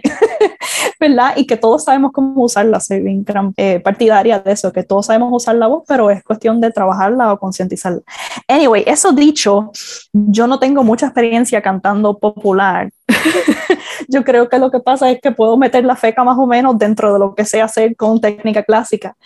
¿verdad? 1.00 1.34
Y 1.36 1.46
que 1.46 1.56
todos 1.56 1.84
sabemos 1.84 2.12
cómo 2.12 2.42
usarla. 2.42 2.80
Soy 2.80 3.00
bien 3.00 3.24
eh, 3.56 3.80
partidaria 3.80 4.38
de 4.38 4.52
eso, 4.52 4.72
que 4.72 4.82
todos 4.82 5.06
sabemos 5.06 5.30
usar 5.32 5.56
la 5.56 5.66
voz, 5.66 5.84
pero 5.86 6.10
es 6.10 6.22
cuestión 6.22 6.60
de 6.60 6.70
trabajarla 6.70 7.32
o 7.32 7.38
concientizarla. 7.38 8.02
Anyway, 8.48 8.84
eso 8.86 9.12
dicho, 9.12 9.70
yo 10.12 10.46
no 10.46 10.58
tengo 10.58 10.82
mucha 10.84 11.06
experiencia 11.06 11.60
cantando 11.62 12.18
popular. 12.18 12.90
yo 14.08 14.24
creo 14.24 14.48
que 14.48 14.58
lo 14.58 14.70
que 14.70 14.80
pasa 14.80 15.10
es 15.10 15.20
que 15.20 15.32
puedo 15.32 15.56
meter 15.56 15.84
la 15.84 15.96
feca 15.96 16.24
más 16.24 16.38
o 16.38 16.46
menos 16.46 16.78
dentro 16.78 17.12
de 17.12 17.18
lo 17.18 17.34
que 17.34 17.44
sé 17.44 17.60
hacer 17.60 17.96
con 17.96 18.20
técnica 18.20 18.62
clásica, 18.62 19.16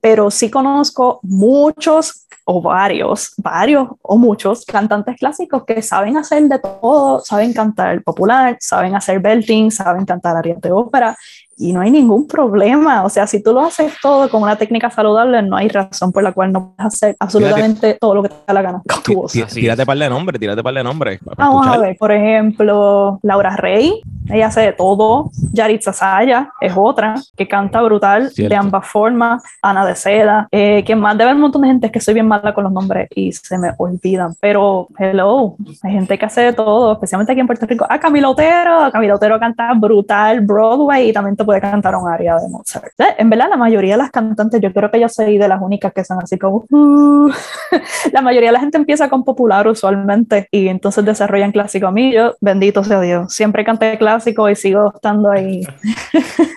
pero 0.00 0.30
sí 0.30 0.50
conozco 0.50 1.20
muchos 1.22 2.26
o 2.44 2.62
varios, 2.62 3.34
varios 3.38 3.88
o 4.02 4.16
muchos 4.16 4.64
cantantes 4.64 5.16
clásicos 5.16 5.64
que 5.64 5.82
saben 5.82 6.16
hacer 6.16 6.44
de 6.44 6.60
todo, 6.60 7.20
saben 7.20 7.52
cantar 7.52 8.02
popular, 8.04 8.56
saben 8.60 8.94
hacer 8.94 9.18
belting, 9.18 9.70
saben 9.70 10.04
cantar 10.04 10.36
arias 10.36 10.60
de 10.60 10.70
ópera 10.70 11.16
y 11.56 11.72
no 11.72 11.80
hay 11.80 11.90
ningún 11.90 12.26
problema. 12.26 13.04
O 13.04 13.08
sea, 13.08 13.26
si 13.26 13.42
tú 13.42 13.52
lo 13.52 13.60
haces 13.60 13.94
todo 14.02 14.28
con 14.28 14.42
una 14.42 14.56
técnica 14.56 14.90
saludable, 14.90 15.42
no 15.42 15.56
hay 15.56 15.68
razón 15.68 16.12
por 16.12 16.22
la 16.22 16.32
cual 16.32 16.52
no 16.52 16.74
puedes 16.76 16.94
hacer 16.94 17.16
absolutamente 17.18 17.94
todo 18.00 18.14
lo 18.14 18.22
que 18.22 18.28
te 18.28 18.34
da 18.46 18.54
la 18.54 18.62
gana 18.62 18.82
con 18.86 19.02
tu 19.02 19.14
voz. 19.14 19.32
Tírate 19.32 19.86
par 19.86 19.96
de 19.96 20.08
nombres, 20.08 20.38
tírate 20.38 20.62
par 20.62 20.74
de 20.74 20.84
nombres. 20.84 21.20
Vamos 21.36 21.66
a 21.66 21.70
escuchar. 21.70 21.86
ver, 21.86 21.96
por 21.96 22.12
ejemplo, 22.12 23.18
Laura 23.22 23.56
Rey, 23.56 24.00
ella 24.28 24.48
hace 24.48 24.60
de 24.60 24.72
todo. 24.72 25.30
Yaritza 25.52 25.92
Saya 25.92 26.50
es 26.60 26.74
otra 26.76 27.14
que 27.36 27.48
canta 27.48 27.80
brutal 27.80 28.30
Cierto. 28.30 28.50
de 28.50 28.56
ambas 28.56 28.86
formas. 28.86 29.42
Ana 29.62 29.86
de 29.86 29.94
Seda, 29.94 30.48
eh, 30.50 30.84
que 30.84 30.94
más 30.94 31.16
debe 31.16 31.30
haber 31.30 31.36
un 31.36 31.42
montón 31.42 31.62
de 31.62 31.68
gente 31.68 31.86
es 31.86 31.92
que 31.92 32.00
soy 32.00 32.14
bien 32.14 32.28
mala 32.28 32.52
con 32.52 32.64
los 32.64 32.72
nombres 32.72 33.08
y 33.14 33.32
se 33.32 33.56
me 33.58 33.70
olvidan. 33.78 34.34
Pero, 34.40 34.88
hello, 34.98 35.56
hay 35.82 35.92
gente 35.92 36.18
que 36.18 36.26
hace 36.26 36.42
de 36.42 36.52
todo, 36.52 36.92
especialmente 36.92 37.32
aquí 37.32 37.40
en 37.40 37.46
Puerto 37.46 37.66
Rico. 37.66 37.86
Ah, 37.88 37.98
Camila 37.98 38.28
Otero, 38.28 38.90
Camila 38.92 39.14
Otero 39.14 39.38
canta 39.40 39.72
brutal 39.74 40.40
Broadway 40.40 41.10
y 41.10 41.12
también 41.12 41.36
te 41.36 41.45
puede 41.46 41.60
cantar 41.62 41.94
un 41.96 42.08
área 42.08 42.36
de 42.36 42.48
Mozart. 42.50 42.92
En 43.18 43.30
verdad, 43.30 43.46
la 43.48 43.56
mayoría 43.56 43.94
de 43.94 43.98
las 44.02 44.10
cantantes, 44.10 44.60
yo 44.60 44.72
creo 44.72 44.90
que 44.90 45.00
yo 45.00 45.08
soy 45.08 45.38
de 45.38 45.48
las 45.48 45.60
únicas 45.62 45.92
que 45.94 46.04
son 46.04 46.18
así 46.22 46.36
como. 46.38 46.64
"Uh". 46.68 47.30
la 48.12 48.20
mayoría 48.20 48.48
de 48.50 48.54
la 48.54 48.60
gente 48.60 48.76
empieza 48.76 49.08
con 49.08 49.24
popular 49.24 49.66
usualmente 49.68 50.48
y 50.50 50.68
entonces 50.68 51.04
desarrollan 51.04 51.52
clásico. 51.52 51.86
A 51.86 51.92
mí, 51.92 52.12
yo, 52.12 52.34
bendito 52.40 52.84
sea 52.84 53.00
Dios, 53.00 53.32
siempre 53.32 53.64
canté 53.64 53.96
clásico 53.96 54.50
y 54.50 54.56
sigo 54.56 54.92
estando 54.94 55.30
ahí. 55.30 55.62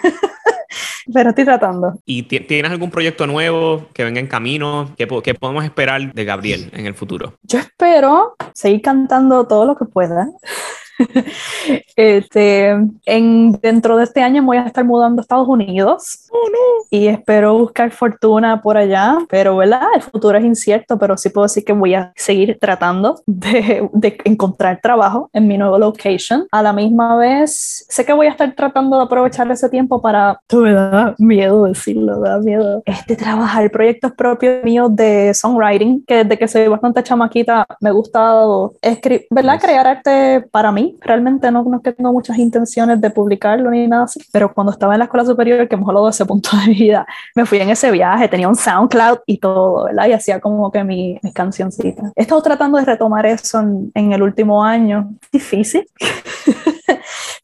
Pero 1.12 1.30
estoy 1.30 1.46
tratando. 1.46 1.94
¿Y 2.06 2.24
ti- 2.24 2.40
tienes 2.42 2.72
algún 2.72 2.92
proyecto 2.92 3.26
nuevo 3.26 3.88
que 3.94 4.04
venga 4.04 4.20
en 4.20 4.28
camino? 4.28 4.92
¿Qué, 4.96 5.08
po- 5.08 5.24
qué 5.24 5.34
podemos 5.34 5.64
esperar 5.64 6.14
de 6.14 6.24
Gabriel 6.26 6.70
en 6.74 6.86
el 6.86 6.94
futuro? 6.94 7.34
Yo 7.44 7.58
espero 7.60 8.36
seguir 8.54 8.82
cantando 8.84 9.48
todo 9.48 9.66
lo 9.66 9.76
que 9.76 9.86
pueda. 9.86 10.28
este, 11.96 12.70
en, 13.06 13.52
dentro 13.62 13.98
de 13.98 14.04
este 14.04 14.22
año 14.22 14.44
voy 14.44 14.58
a 14.58 14.64
estar 14.64 14.84
mudando 14.86 15.22
a 15.22 15.24
Estados 15.24 15.48
Unidos 15.48 16.30
y 16.90 17.08
espero 17.08 17.58
buscar 17.58 17.92
fortuna 17.92 18.62
por 18.62 18.78
allá, 18.78 19.18
pero 19.30 19.58
¿verdad? 19.58 19.88
El 19.96 20.02
futuro 20.02 20.38
es 20.38 20.44
incierto, 20.44 20.98
pero 20.98 21.18
sí 21.18 21.30
puedo 21.30 21.46
decir 21.46 21.64
que 21.64 21.74
voy 21.74 21.94
a 21.94 22.12
seguir 22.16 22.58
tratando 22.60 23.22
de, 23.26 23.90
de 23.94 24.18
encontrar 24.26 24.80
trabajo 24.82 25.30
en 25.34 25.48
mi 25.48 25.58
nuevo 25.58 25.78
location. 25.78 26.48
A 26.52 26.62
la 26.62 26.74
misma 26.74 27.16
vez, 27.16 27.86
sé 27.90 28.06
que 28.06 28.14
voy 28.14 28.28
a 28.28 28.32
estar 28.32 28.54
tratando 28.56 28.98
de 28.98 29.04
aprovechar 29.04 29.50
ese 29.52 29.70
tiempo 29.70 30.02
para, 30.02 30.40
tú 30.48 30.58
me 30.62 30.74
da 30.74 31.16
miedo 31.18 31.66
decirlo, 31.66 32.20
me 32.20 32.30
da 32.30 32.40
miedo, 32.40 32.82
este, 32.86 33.16
trabajar 33.16 33.70
proyectos 33.72 34.12
propios 34.14 34.64
míos 34.64 34.96
de 34.96 35.34
songwriting, 35.34 36.04
que 36.06 36.24
desde 36.24 36.38
que 36.38 36.48
soy 36.48 36.68
bastante 36.68 37.04
chamaquita 37.04 37.66
me 37.82 37.90
ha 37.90 37.94
gustado 37.94 38.74
escribir, 38.82 39.28
¿verdad? 39.30 39.60
Crear 39.60 39.88
arte 39.88 40.42
para 40.52 40.72
mí. 40.72 40.89
Realmente 41.02 41.52
no, 41.52 41.64
no 41.64 41.80
tengo 41.80 42.12
muchas 42.12 42.38
intenciones 42.38 43.00
de 43.02 43.10
publicarlo 43.10 43.70
ni 43.72 43.88
nada 43.88 44.04
así, 44.04 44.20
pero 44.32 44.54
cuando 44.54 44.72
estaba 44.72 44.94
en 44.94 45.00
la 45.00 45.06
escuela 45.06 45.26
superior, 45.26 45.68
que 45.68 45.76
hemos 45.76 45.88
hablado 45.88 46.06
de 46.06 46.12
ese 46.12 46.26
punto 46.26 46.50
de 46.66 46.74
vida, 46.74 47.08
me 47.36 47.46
fui 47.46 47.60
en 47.60 47.70
ese 47.70 47.92
viaje, 47.92 48.28
tenía 48.28 48.48
un 48.48 48.56
SoundCloud 48.56 49.20
y 49.26 49.38
todo, 49.38 49.86
¿verdad? 49.86 50.08
Y 50.08 50.14
hacía 50.14 50.40
como 50.40 50.72
que 50.72 50.84
mi, 50.84 51.20
mis 51.22 51.34
cancioncitas. 51.34 52.12
He 52.16 52.22
estado 52.22 52.42
tratando 52.42 52.78
de 52.78 52.86
retomar 52.86 53.26
eso 53.26 53.60
en, 53.60 53.92
en 53.94 54.14
el 54.14 54.24
último 54.24 54.64
año. 54.64 55.10
Difícil. 55.32 55.88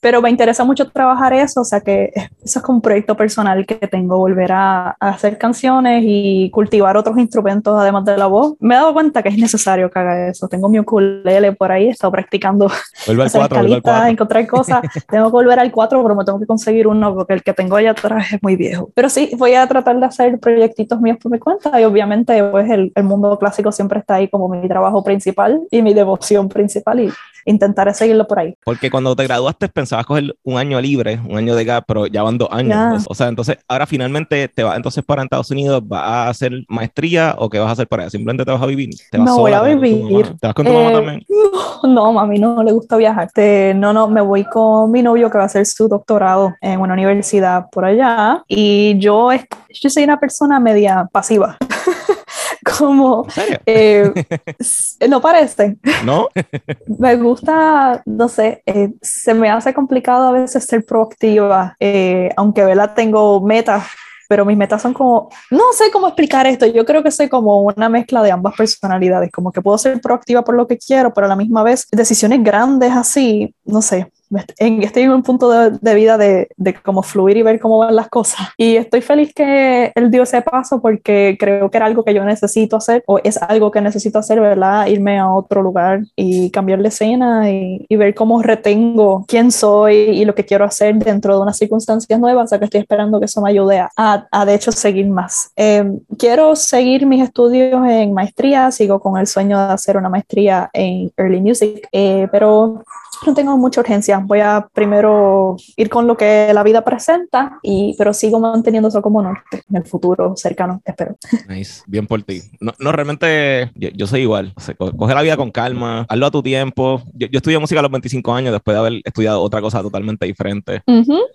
pero 0.01 0.21
me 0.21 0.29
interesa 0.29 0.63
mucho 0.63 0.87
trabajar 0.89 1.33
eso, 1.33 1.61
o 1.61 1.65
sea 1.65 1.81
que 1.81 2.11
eso 2.43 2.59
es 2.59 2.63
como 2.63 2.77
un 2.77 2.81
proyecto 2.81 3.15
personal 3.17 3.65
que 3.65 3.75
tengo, 3.87 4.17
volver 4.17 4.51
a, 4.51 4.89
a 4.99 5.09
hacer 5.09 5.37
canciones 5.37 6.03
y 6.05 6.49
cultivar 6.51 6.97
otros 6.97 7.17
instrumentos 7.17 7.75
además 7.77 8.05
de 8.05 8.17
la 8.17 8.27
voz. 8.27 8.55
Me 8.59 8.75
he 8.75 8.77
dado 8.77 8.93
cuenta 8.93 9.23
que 9.23 9.29
es 9.29 9.37
necesario 9.37 9.89
que 9.89 9.99
haga 9.99 10.29
eso. 10.29 10.47
Tengo 10.47 10.69
mi 10.69 10.79
ukulele 10.79 11.53
por 11.53 11.71
ahí, 11.71 11.87
he 11.87 11.89
estado 11.89 12.11
practicando 12.11 12.69
Vuelve 13.07 13.23
al 13.23 13.29
hacer 13.35 13.49
4, 13.49 13.57
vuelve 13.57 13.73
al 13.73 13.77
escalitas, 13.79 13.93
4. 13.93 14.11
encontrar 14.11 14.47
cosas. 14.47 14.81
tengo 15.09 15.25
que 15.25 15.31
volver 15.31 15.59
al 15.59 15.71
4, 15.71 16.01
pero 16.03 16.15
me 16.15 16.25
tengo 16.25 16.39
que 16.39 16.45
conseguir 16.45 16.87
uno 16.87 17.13
porque 17.15 17.33
el 17.33 17.43
que 17.43 17.53
tengo 17.53 17.75
allá 17.75 17.91
atrás 17.91 18.33
es 18.33 18.43
muy 18.43 18.55
viejo. 18.55 18.89
Pero 18.93 19.09
sí, 19.09 19.31
voy 19.37 19.53
a 19.55 19.67
tratar 19.67 19.99
de 19.99 20.05
hacer 20.05 20.39
proyectitos 20.39 20.99
míos 21.01 21.17
por 21.21 21.31
mi 21.31 21.39
cuenta 21.39 21.79
y 21.79 21.83
obviamente 21.85 22.43
pues 22.49 22.69
el, 22.69 22.91
el 22.95 23.03
mundo 23.03 23.37
clásico 23.39 23.71
siempre 23.71 23.99
está 23.99 24.15
ahí 24.15 24.27
como 24.27 24.49
mi 24.49 24.67
trabajo 24.67 25.03
principal 25.03 25.61
y 25.71 25.81
mi 25.81 25.93
devoción 25.93 26.49
principal 26.49 26.99
y 26.99 27.09
intentaré 27.45 27.93
seguirlo 27.93 28.25
por 28.27 28.39
ahí. 28.39 28.55
Porque 28.63 28.89
cuando 28.89 29.15
te 29.15 29.23
graduaste 29.23 29.69
pensabas 29.69 30.05
coger 30.05 30.35
un 30.43 30.57
año 30.57 30.81
libre, 30.81 31.19
un 31.27 31.37
año 31.37 31.55
de 31.55 31.63
gap, 31.63 31.83
pero 31.87 32.07
ya 32.07 32.23
van 32.23 32.37
dos 32.37 32.49
años. 32.51 32.69
Ya. 32.69 32.97
O 33.07 33.13
sea, 33.13 33.27
entonces 33.27 33.57
ahora 33.67 33.85
finalmente 33.85 34.47
te 34.47 34.63
vas 34.63 34.75
entonces 34.77 35.03
para 35.03 35.21
Estados 35.23 35.51
Unidos, 35.51 35.81
¿vas 35.87 36.03
a 36.03 36.29
hacer 36.29 36.51
maestría 36.67 37.35
o 37.37 37.49
qué 37.49 37.59
vas 37.59 37.69
a 37.69 37.71
hacer 37.73 37.87
para 37.87 38.03
allá? 38.03 38.09
¿Simplemente 38.11 38.45
te 38.45 38.51
vas 38.51 38.61
a 38.61 38.65
vivir? 38.65 38.89
¿Te 39.11 39.17
vas 39.17 39.29
voy 39.35 39.51
sola? 39.51 39.59
a 39.59 39.63
¿Te 39.63 39.69
vas 39.69 39.79
con 39.79 39.89
tu 39.89 40.03
vivir. 40.03 40.25
mamá? 40.25 40.37
¿Te 40.39 40.47
vas 40.47 40.53
con 40.55 40.65
tu 40.65 40.73
mamá 40.73 40.91
Eh, 40.91 40.93
también? 40.93 41.25
No, 41.83 42.11
mami, 42.13 42.39
no 42.39 42.63
le 42.63 42.71
gusta 42.71 42.97
viajar. 42.97 43.24
Este, 43.25 43.73
no, 43.73 43.91
no, 43.91 44.07
me 44.07 44.21
voy 44.21 44.43
con 44.45 44.91
mi 44.91 45.01
novio 45.01 45.29
que 45.29 45.37
va 45.37 45.45
a 45.45 45.47
hacer 45.47 45.65
su 45.65 45.87
doctorado 45.87 46.55
en 46.61 46.79
una 46.79 46.93
universidad 46.93 47.69
por 47.71 47.85
allá. 47.85 48.43
Y 48.47 48.97
yo, 48.99 49.29
yo 49.69 49.89
soy 49.89 50.03
una 50.03 50.19
persona 50.19 50.59
media 50.59 51.09
pasiva. 51.11 51.57
Como, 52.77 53.27
eh, 53.65 54.11
no 55.09 55.21
parece. 55.21 55.77
¿No? 56.03 56.29
Me 56.99 57.15
gusta, 57.15 58.01
no 58.05 58.27
sé, 58.27 58.63
eh, 58.65 58.91
se 59.01 59.33
me 59.33 59.49
hace 59.49 59.73
complicado 59.73 60.27
a 60.27 60.31
veces 60.31 60.65
ser 60.65 60.83
proactiva, 60.83 61.75
eh, 61.79 62.29
aunque 62.35 62.65
¿verdad? 62.65 62.93
tengo 62.95 63.39
metas, 63.41 63.85
pero 64.27 64.45
mis 64.45 64.57
metas 64.57 64.81
son 64.81 64.93
como, 64.93 65.29
no 65.51 65.73
sé 65.73 65.91
cómo 65.91 66.07
explicar 66.07 66.47
esto, 66.47 66.65
yo 66.65 66.85
creo 66.85 67.03
que 67.03 67.11
soy 67.11 67.29
como 67.29 67.61
una 67.63 67.89
mezcla 67.89 68.23
de 68.23 68.31
ambas 68.31 68.55
personalidades, 68.55 69.31
como 69.31 69.51
que 69.51 69.61
puedo 69.61 69.77
ser 69.77 69.99
proactiva 70.01 70.43
por 70.43 70.55
lo 70.55 70.67
que 70.67 70.77
quiero, 70.77 71.13
pero 71.13 71.25
a 71.25 71.29
la 71.29 71.35
misma 71.35 71.63
vez 71.63 71.87
decisiones 71.91 72.43
grandes 72.43 72.91
así, 72.91 73.53
no 73.65 73.81
sé, 73.81 74.11
en, 74.57 74.83
estoy 74.83 75.03
en 75.03 75.11
un 75.11 75.23
punto 75.23 75.49
de, 75.49 75.77
de 75.81 75.95
vida 75.95 76.17
de, 76.17 76.49
de 76.57 76.73
cómo 76.73 77.03
fluir 77.03 77.37
y 77.37 77.41
ver 77.41 77.59
cómo 77.59 77.79
van 77.79 77.95
las 77.95 78.09
cosas. 78.09 78.49
Y 78.57 78.75
estoy 78.75 79.01
feliz 79.01 79.33
que 79.33 79.91
él 79.95 80.11
dio 80.11 80.23
ese 80.23 80.41
paso 80.41 80.81
porque 80.81 81.37
creo 81.39 81.69
que 81.69 81.77
era 81.77 81.85
algo 81.85 82.03
que 82.03 82.13
yo 82.13 82.23
necesito 82.25 82.77
hacer 82.77 83.03
o 83.07 83.19
es 83.23 83.41
algo 83.41 83.71
que 83.71 83.81
necesito 83.81 84.19
hacer, 84.19 84.39
¿verdad? 84.39 84.87
Irme 84.87 85.19
a 85.19 85.31
otro 85.31 85.61
lugar 85.61 86.01
y 86.15 86.49
cambiar 86.51 86.81
de 86.81 86.87
escena 86.87 87.49
y, 87.51 87.85
y 87.87 87.95
ver 87.95 88.13
cómo 88.13 88.41
retengo 88.41 89.25
quién 89.27 89.51
soy 89.51 89.95
y 89.95 90.25
lo 90.25 90.35
que 90.35 90.45
quiero 90.45 90.65
hacer 90.65 90.95
dentro 90.95 91.35
de 91.35 91.41
unas 91.41 91.57
circunstancias 91.57 92.19
nuevas. 92.19 92.45
O 92.45 92.47
sea 92.47 92.59
que 92.59 92.65
estoy 92.65 92.81
esperando 92.81 93.19
que 93.19 93.25
eso 93.25 93.41
me 93.41 93.49
ayude 93.49 93.79
a, 93.79 93.89
a, 94.31 94.45
de 94.45 94.53
hecho 94.53 94.71
seguir 94.71 95.07
más. 95.07 95.51
Eh, 95.55 95.83
quiero 96.17 96.55
seguir 96.55 97.05
mis 97.05 97.23
estudios 97.23 97.87
en 97.87 98.13
maestría, 98.13 98.71
sigo 98.71 98.99
con 98.99 99.17
el 99.17 99.27
sueño 99.27 99.57
de 99.67 99.73
hacer 99.73 99.97
una 99.97 100.09
maestría 100.09 100.69
en 100.73 101.11
Early 101.17 101.41
Music, 101.41 101.87
eh, 101.91 102.27
pero 102.31 102.83
no 103.25 103.33
tengo 103.33 103.57
mucha 103.57 103.81
urgencia. 103.81 104.19
Voy 104.19 104.39
a 104.39 104.67
primero 104.73 105.55
ir 105.75 105.89
con 105.89 106.07
lo 106.07 106.17
que 106.17 106.51
la 106.53 106.63
vida 106.63 106.83
presenta, 106.83 107.59
y, 107.61 107.95
pero 107.97 108.13
sigo 108.13 108.39
manteniendo 108.39 108.89
eso 108.89 109.01
como 109.01 109.21
norte 109.21 109.63
en 109.69 109.75
el 109.77 109.85
futuro 109.85 110.35
cercano, 110.35 110.81
espero. 110.85 111.15
Nice, 111.49 111.83
bien 111.87 112.07
por 112.07 112.23
ti. 112.23 112.41
No, 112.59 112.73
no 112.79 112.91
realmente 112.91 113.71
yo, 113.75 114.07
soy 114.07 114.21
igual. 114.21 114.53
coge 114.97 115.13
la 115.13 115.21
vida 115.21 115.37
con 115.37 115.51
calma, 115.51 116.05
hazlo 116.09 116.25
a 116.25 116.31
tu 116.31 116.41
tiempo. 116.41 117.01
Yo, 117.13 117.27
yo, 117.27 117.37
estudié 117.37 117.59
música 117.59 117.79
a 117.79 117.83
los 117.83 117.91
25 117.91 118.33
años 118.33 118.51
después 118.51 118.75
de 118.75 118.79
haber 118.79 119.01
estudiado 119.03 119.41
otra 119.41 119.61
cosa 119.61 119.81
totalmente 119.81 120.25
diferente 120.25 120.81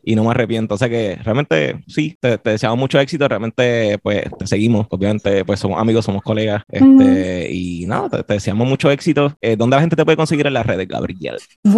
y 0.03 0.14
no 0.14 0.24
me 0.24 0.31
arrepiento. 0.31 0.74
O 0.74 0.78
sea 0.78 0.89
que 0.89 1.16
realmente 1.22 1.83
sí, 1.87 2.16
te, 2.20 2.39
te, 2.39 2.51
deseamos 2.51 2.78
mucho 2.78 2.99
éxito. 2.99 3.28
Realmente, 3.28 3.99
pues 4.03 4.24
te 4.39 4.47
seguimos. 4.47 4.87
Obviamente, 4.91 5.45
pues 5.45 5.61
somos 5.61 5.81
amigos, 5.81 6.05
somos 6.05 6.22
colegas. 6.22 6.62
Este, 6.68 7.53
Y 7.53 7.87
nada, 7.87 8.09
te, 8.09 8.22
te, 8.22 8.35
deseamos 8.35 8.68
mucho 8.68 8.91
éxito. 8.91 9.37
Eh, 9.41 9.57
¿Dónde 9.57 9.76
la 9.76 9.81
gente 9.81 9.97
te 9.97 10.05
puede 10.05 10.16
conseguir 10.16 10.47
en 10.47 10.55
las 10.55 10.66
redes, 10.66 10.89
Gabriel? 10.89 11.37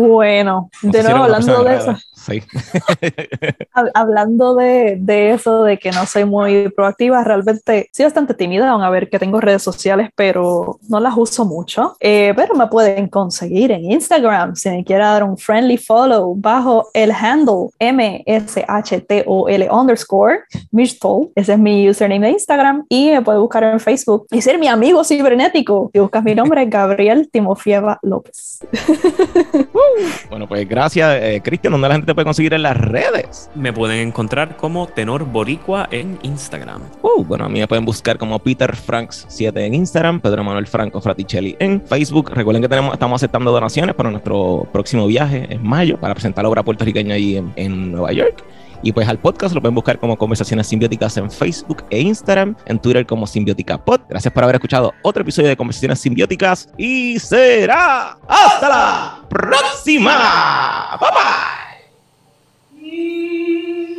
Bueno, 0.09 0.69
de 0.83 1.03
nuevo 1.03 1.25
hablando 1.25 1.63
de 1.63 1.77
eso. 1.77 1.97
Sí. 2.27 2.43
hablando 3.95 4.55
de, 4.55 4.97
de, 5.01 5.33
eso, 5.33 5.65
de 5.65 5.79
que 5.79 5.91
no 5.91 6.07
soy 6.07 6.25
muy 6.25 6.69
proactiva, 6.71 7.25
realmente 7.25 7.89
soy 7.93 8.05
bastante 8.05 8.35
tímida, 8.35 8.71
aún 8.71 8.83
a 8.83 8.91
ver 8.91 9.09
que 9.09 9.19
tengo 9.19 9.41
redes 9.41 9.63
sociales, 9.63 10.11
pero 10.15 10.79
no 10.89 11.01
las 11.01 11.15
uso 11.17 11.45
mucho. 11.45 11.97
Eh, 12.01 12.33
pero 12.37 12.55
me 12.55 12.67
pueden 12.69 13.09
conseguir 13.09 13.73
en 13.73 13.91
Instagram 13.91 14.55
si 14.55 14.71
me 14.71 14.85
quiere 14.85 15.05
dar 15.05 15.25
un 15.25 15.37
friendly 15.37 15.77
follow 15.77 16.35
bajo 16.37 16.89
el 16.95 17.11
handle 17.11 17.71
M-S-H-T-O-L 17.79 19.69
underscore 19.71 20.41
Mishtol. 20.71 21.31
Ese 21.35 21.55
es 21.55 21.59
mi 21.59 21.89
username 21.89 22.27
de 22.27 22.33
Instagram 22.33 22.85
y 22.89 23.11
me 23.11 23.23
puede 23.23 23.39
buscar 23.39 23.65
en 23.65 23.81
Facebook 23.81 24.27
y 24.31 24.41
ser 24.43 24.59
mi 24.59 24.69
amigo 24.69 25.05
cibernético. 25.05 25.91
Si 25.93 25.99
buscas 25.99 26.23
mi 26.23 26.35
nombre, 26.35 26.65
Gabriel 26.73 27.29
Timofieva 27.31 27.99
López. 28.03 28.61
Bueno, 30.31 30.49
pues 30.49 30.67
gracias, 30.67 31.19
eh, 31.21 31.41
Cristian. 31.45 31.73
¿Dónde 31.73 31.89
la 31.89 31.95
gente 31.95 32.12
te 32.13 32.15
puede 32.15 32.27
conseguir 32.27 32.53
en 32.55 32.63
las 32.63 32.77
redes? 32.77 33.51
Me 33.55 33.73
pueden 33.73 34.09
encontrar 34.09 34.57
como 34.57 34.87
Tenor 34.87 35.25
Boricua 35.25 35.89
en 35.91 36.19
Instagram. 36.23 36.83
Uh, 37.03 37.25
bueno, 37.25 37.47
a 37.47 37.49
mí 37.49 37.59
me 37.59 37.67
pueden 37.67 37.85
buscar 37.85 38.19
como 38.19 38.39
Peter 38.39 38.77
Franks 38.77 39.25
7 39.29 39.65
en 39.65 39.75
Instagram, 39.75 40.21
Pedro 40.21 40.45
Manuel 40.45 40.67
Franco 40.67 41.01
Fraticelli 41.01 41.57
en 41.59 41.81
Facebook. 41.81 42.31
Recuerden 42.35 42.63
que 42.63 42.69
tenemos, 42.69 42.93
estamos 42.93 43.17
aceptando 43.17 43.51
donaciones 43.51 43.95
para 43.95 44.11
nuestro 44.11 44.69
próximo 44.73 45.07
viaje 45.07 45.47
en 45.49 45.63
mayo 45.67 45.99
para 45.99 46.15
presentar 46.15 46.45
la 46.45 46.51
obra 46.51 46.63
puertorriqueña 46.63 47.15
ahí 47.15 47.37
en, 47.37 47.53
en 47.57 47.93
Nueva 47.93 48.13
York. 48.13 48.45
Y 48.83 48.93
pues 48.93 49.09
al 49.09 49.19
podcast 49.19 49.55
lo 49.55 49.61
pueden 49.61 49.75
buscar 49.75 49.99
como 49.99 50.19
Conversaciones 50.19 50.67
Simbióticas 50.67 51.17
en 51.17 51.31
Facebook 51.31 51.85
e 51.91 52.01
Instagram, 52.01 52.57
en 52.67 52.79
Twitter 52.81 53.07
como 53.07 53.27
Simbiótica 53.27 53.83
Pod. 53.83 54.01
Gracias 54.09 54.33
por 54.35 54.43
haber 54.43 54.57
escuchado 54.57 54.93
otro 55.03 55.23
episodio 55.23 55.49
de 55.49 55.57
Conversaciones 55.57 56.01
Simbióticas 56.01 56.69
y 56.77 57.19
será 57.19 58.19
hasta 58.27 58.69
la 58.69 59.25
próxima. 59.29 60.99
Bye 61.01 61.11
bye. 61.11 61.62
You. 62.93 63.92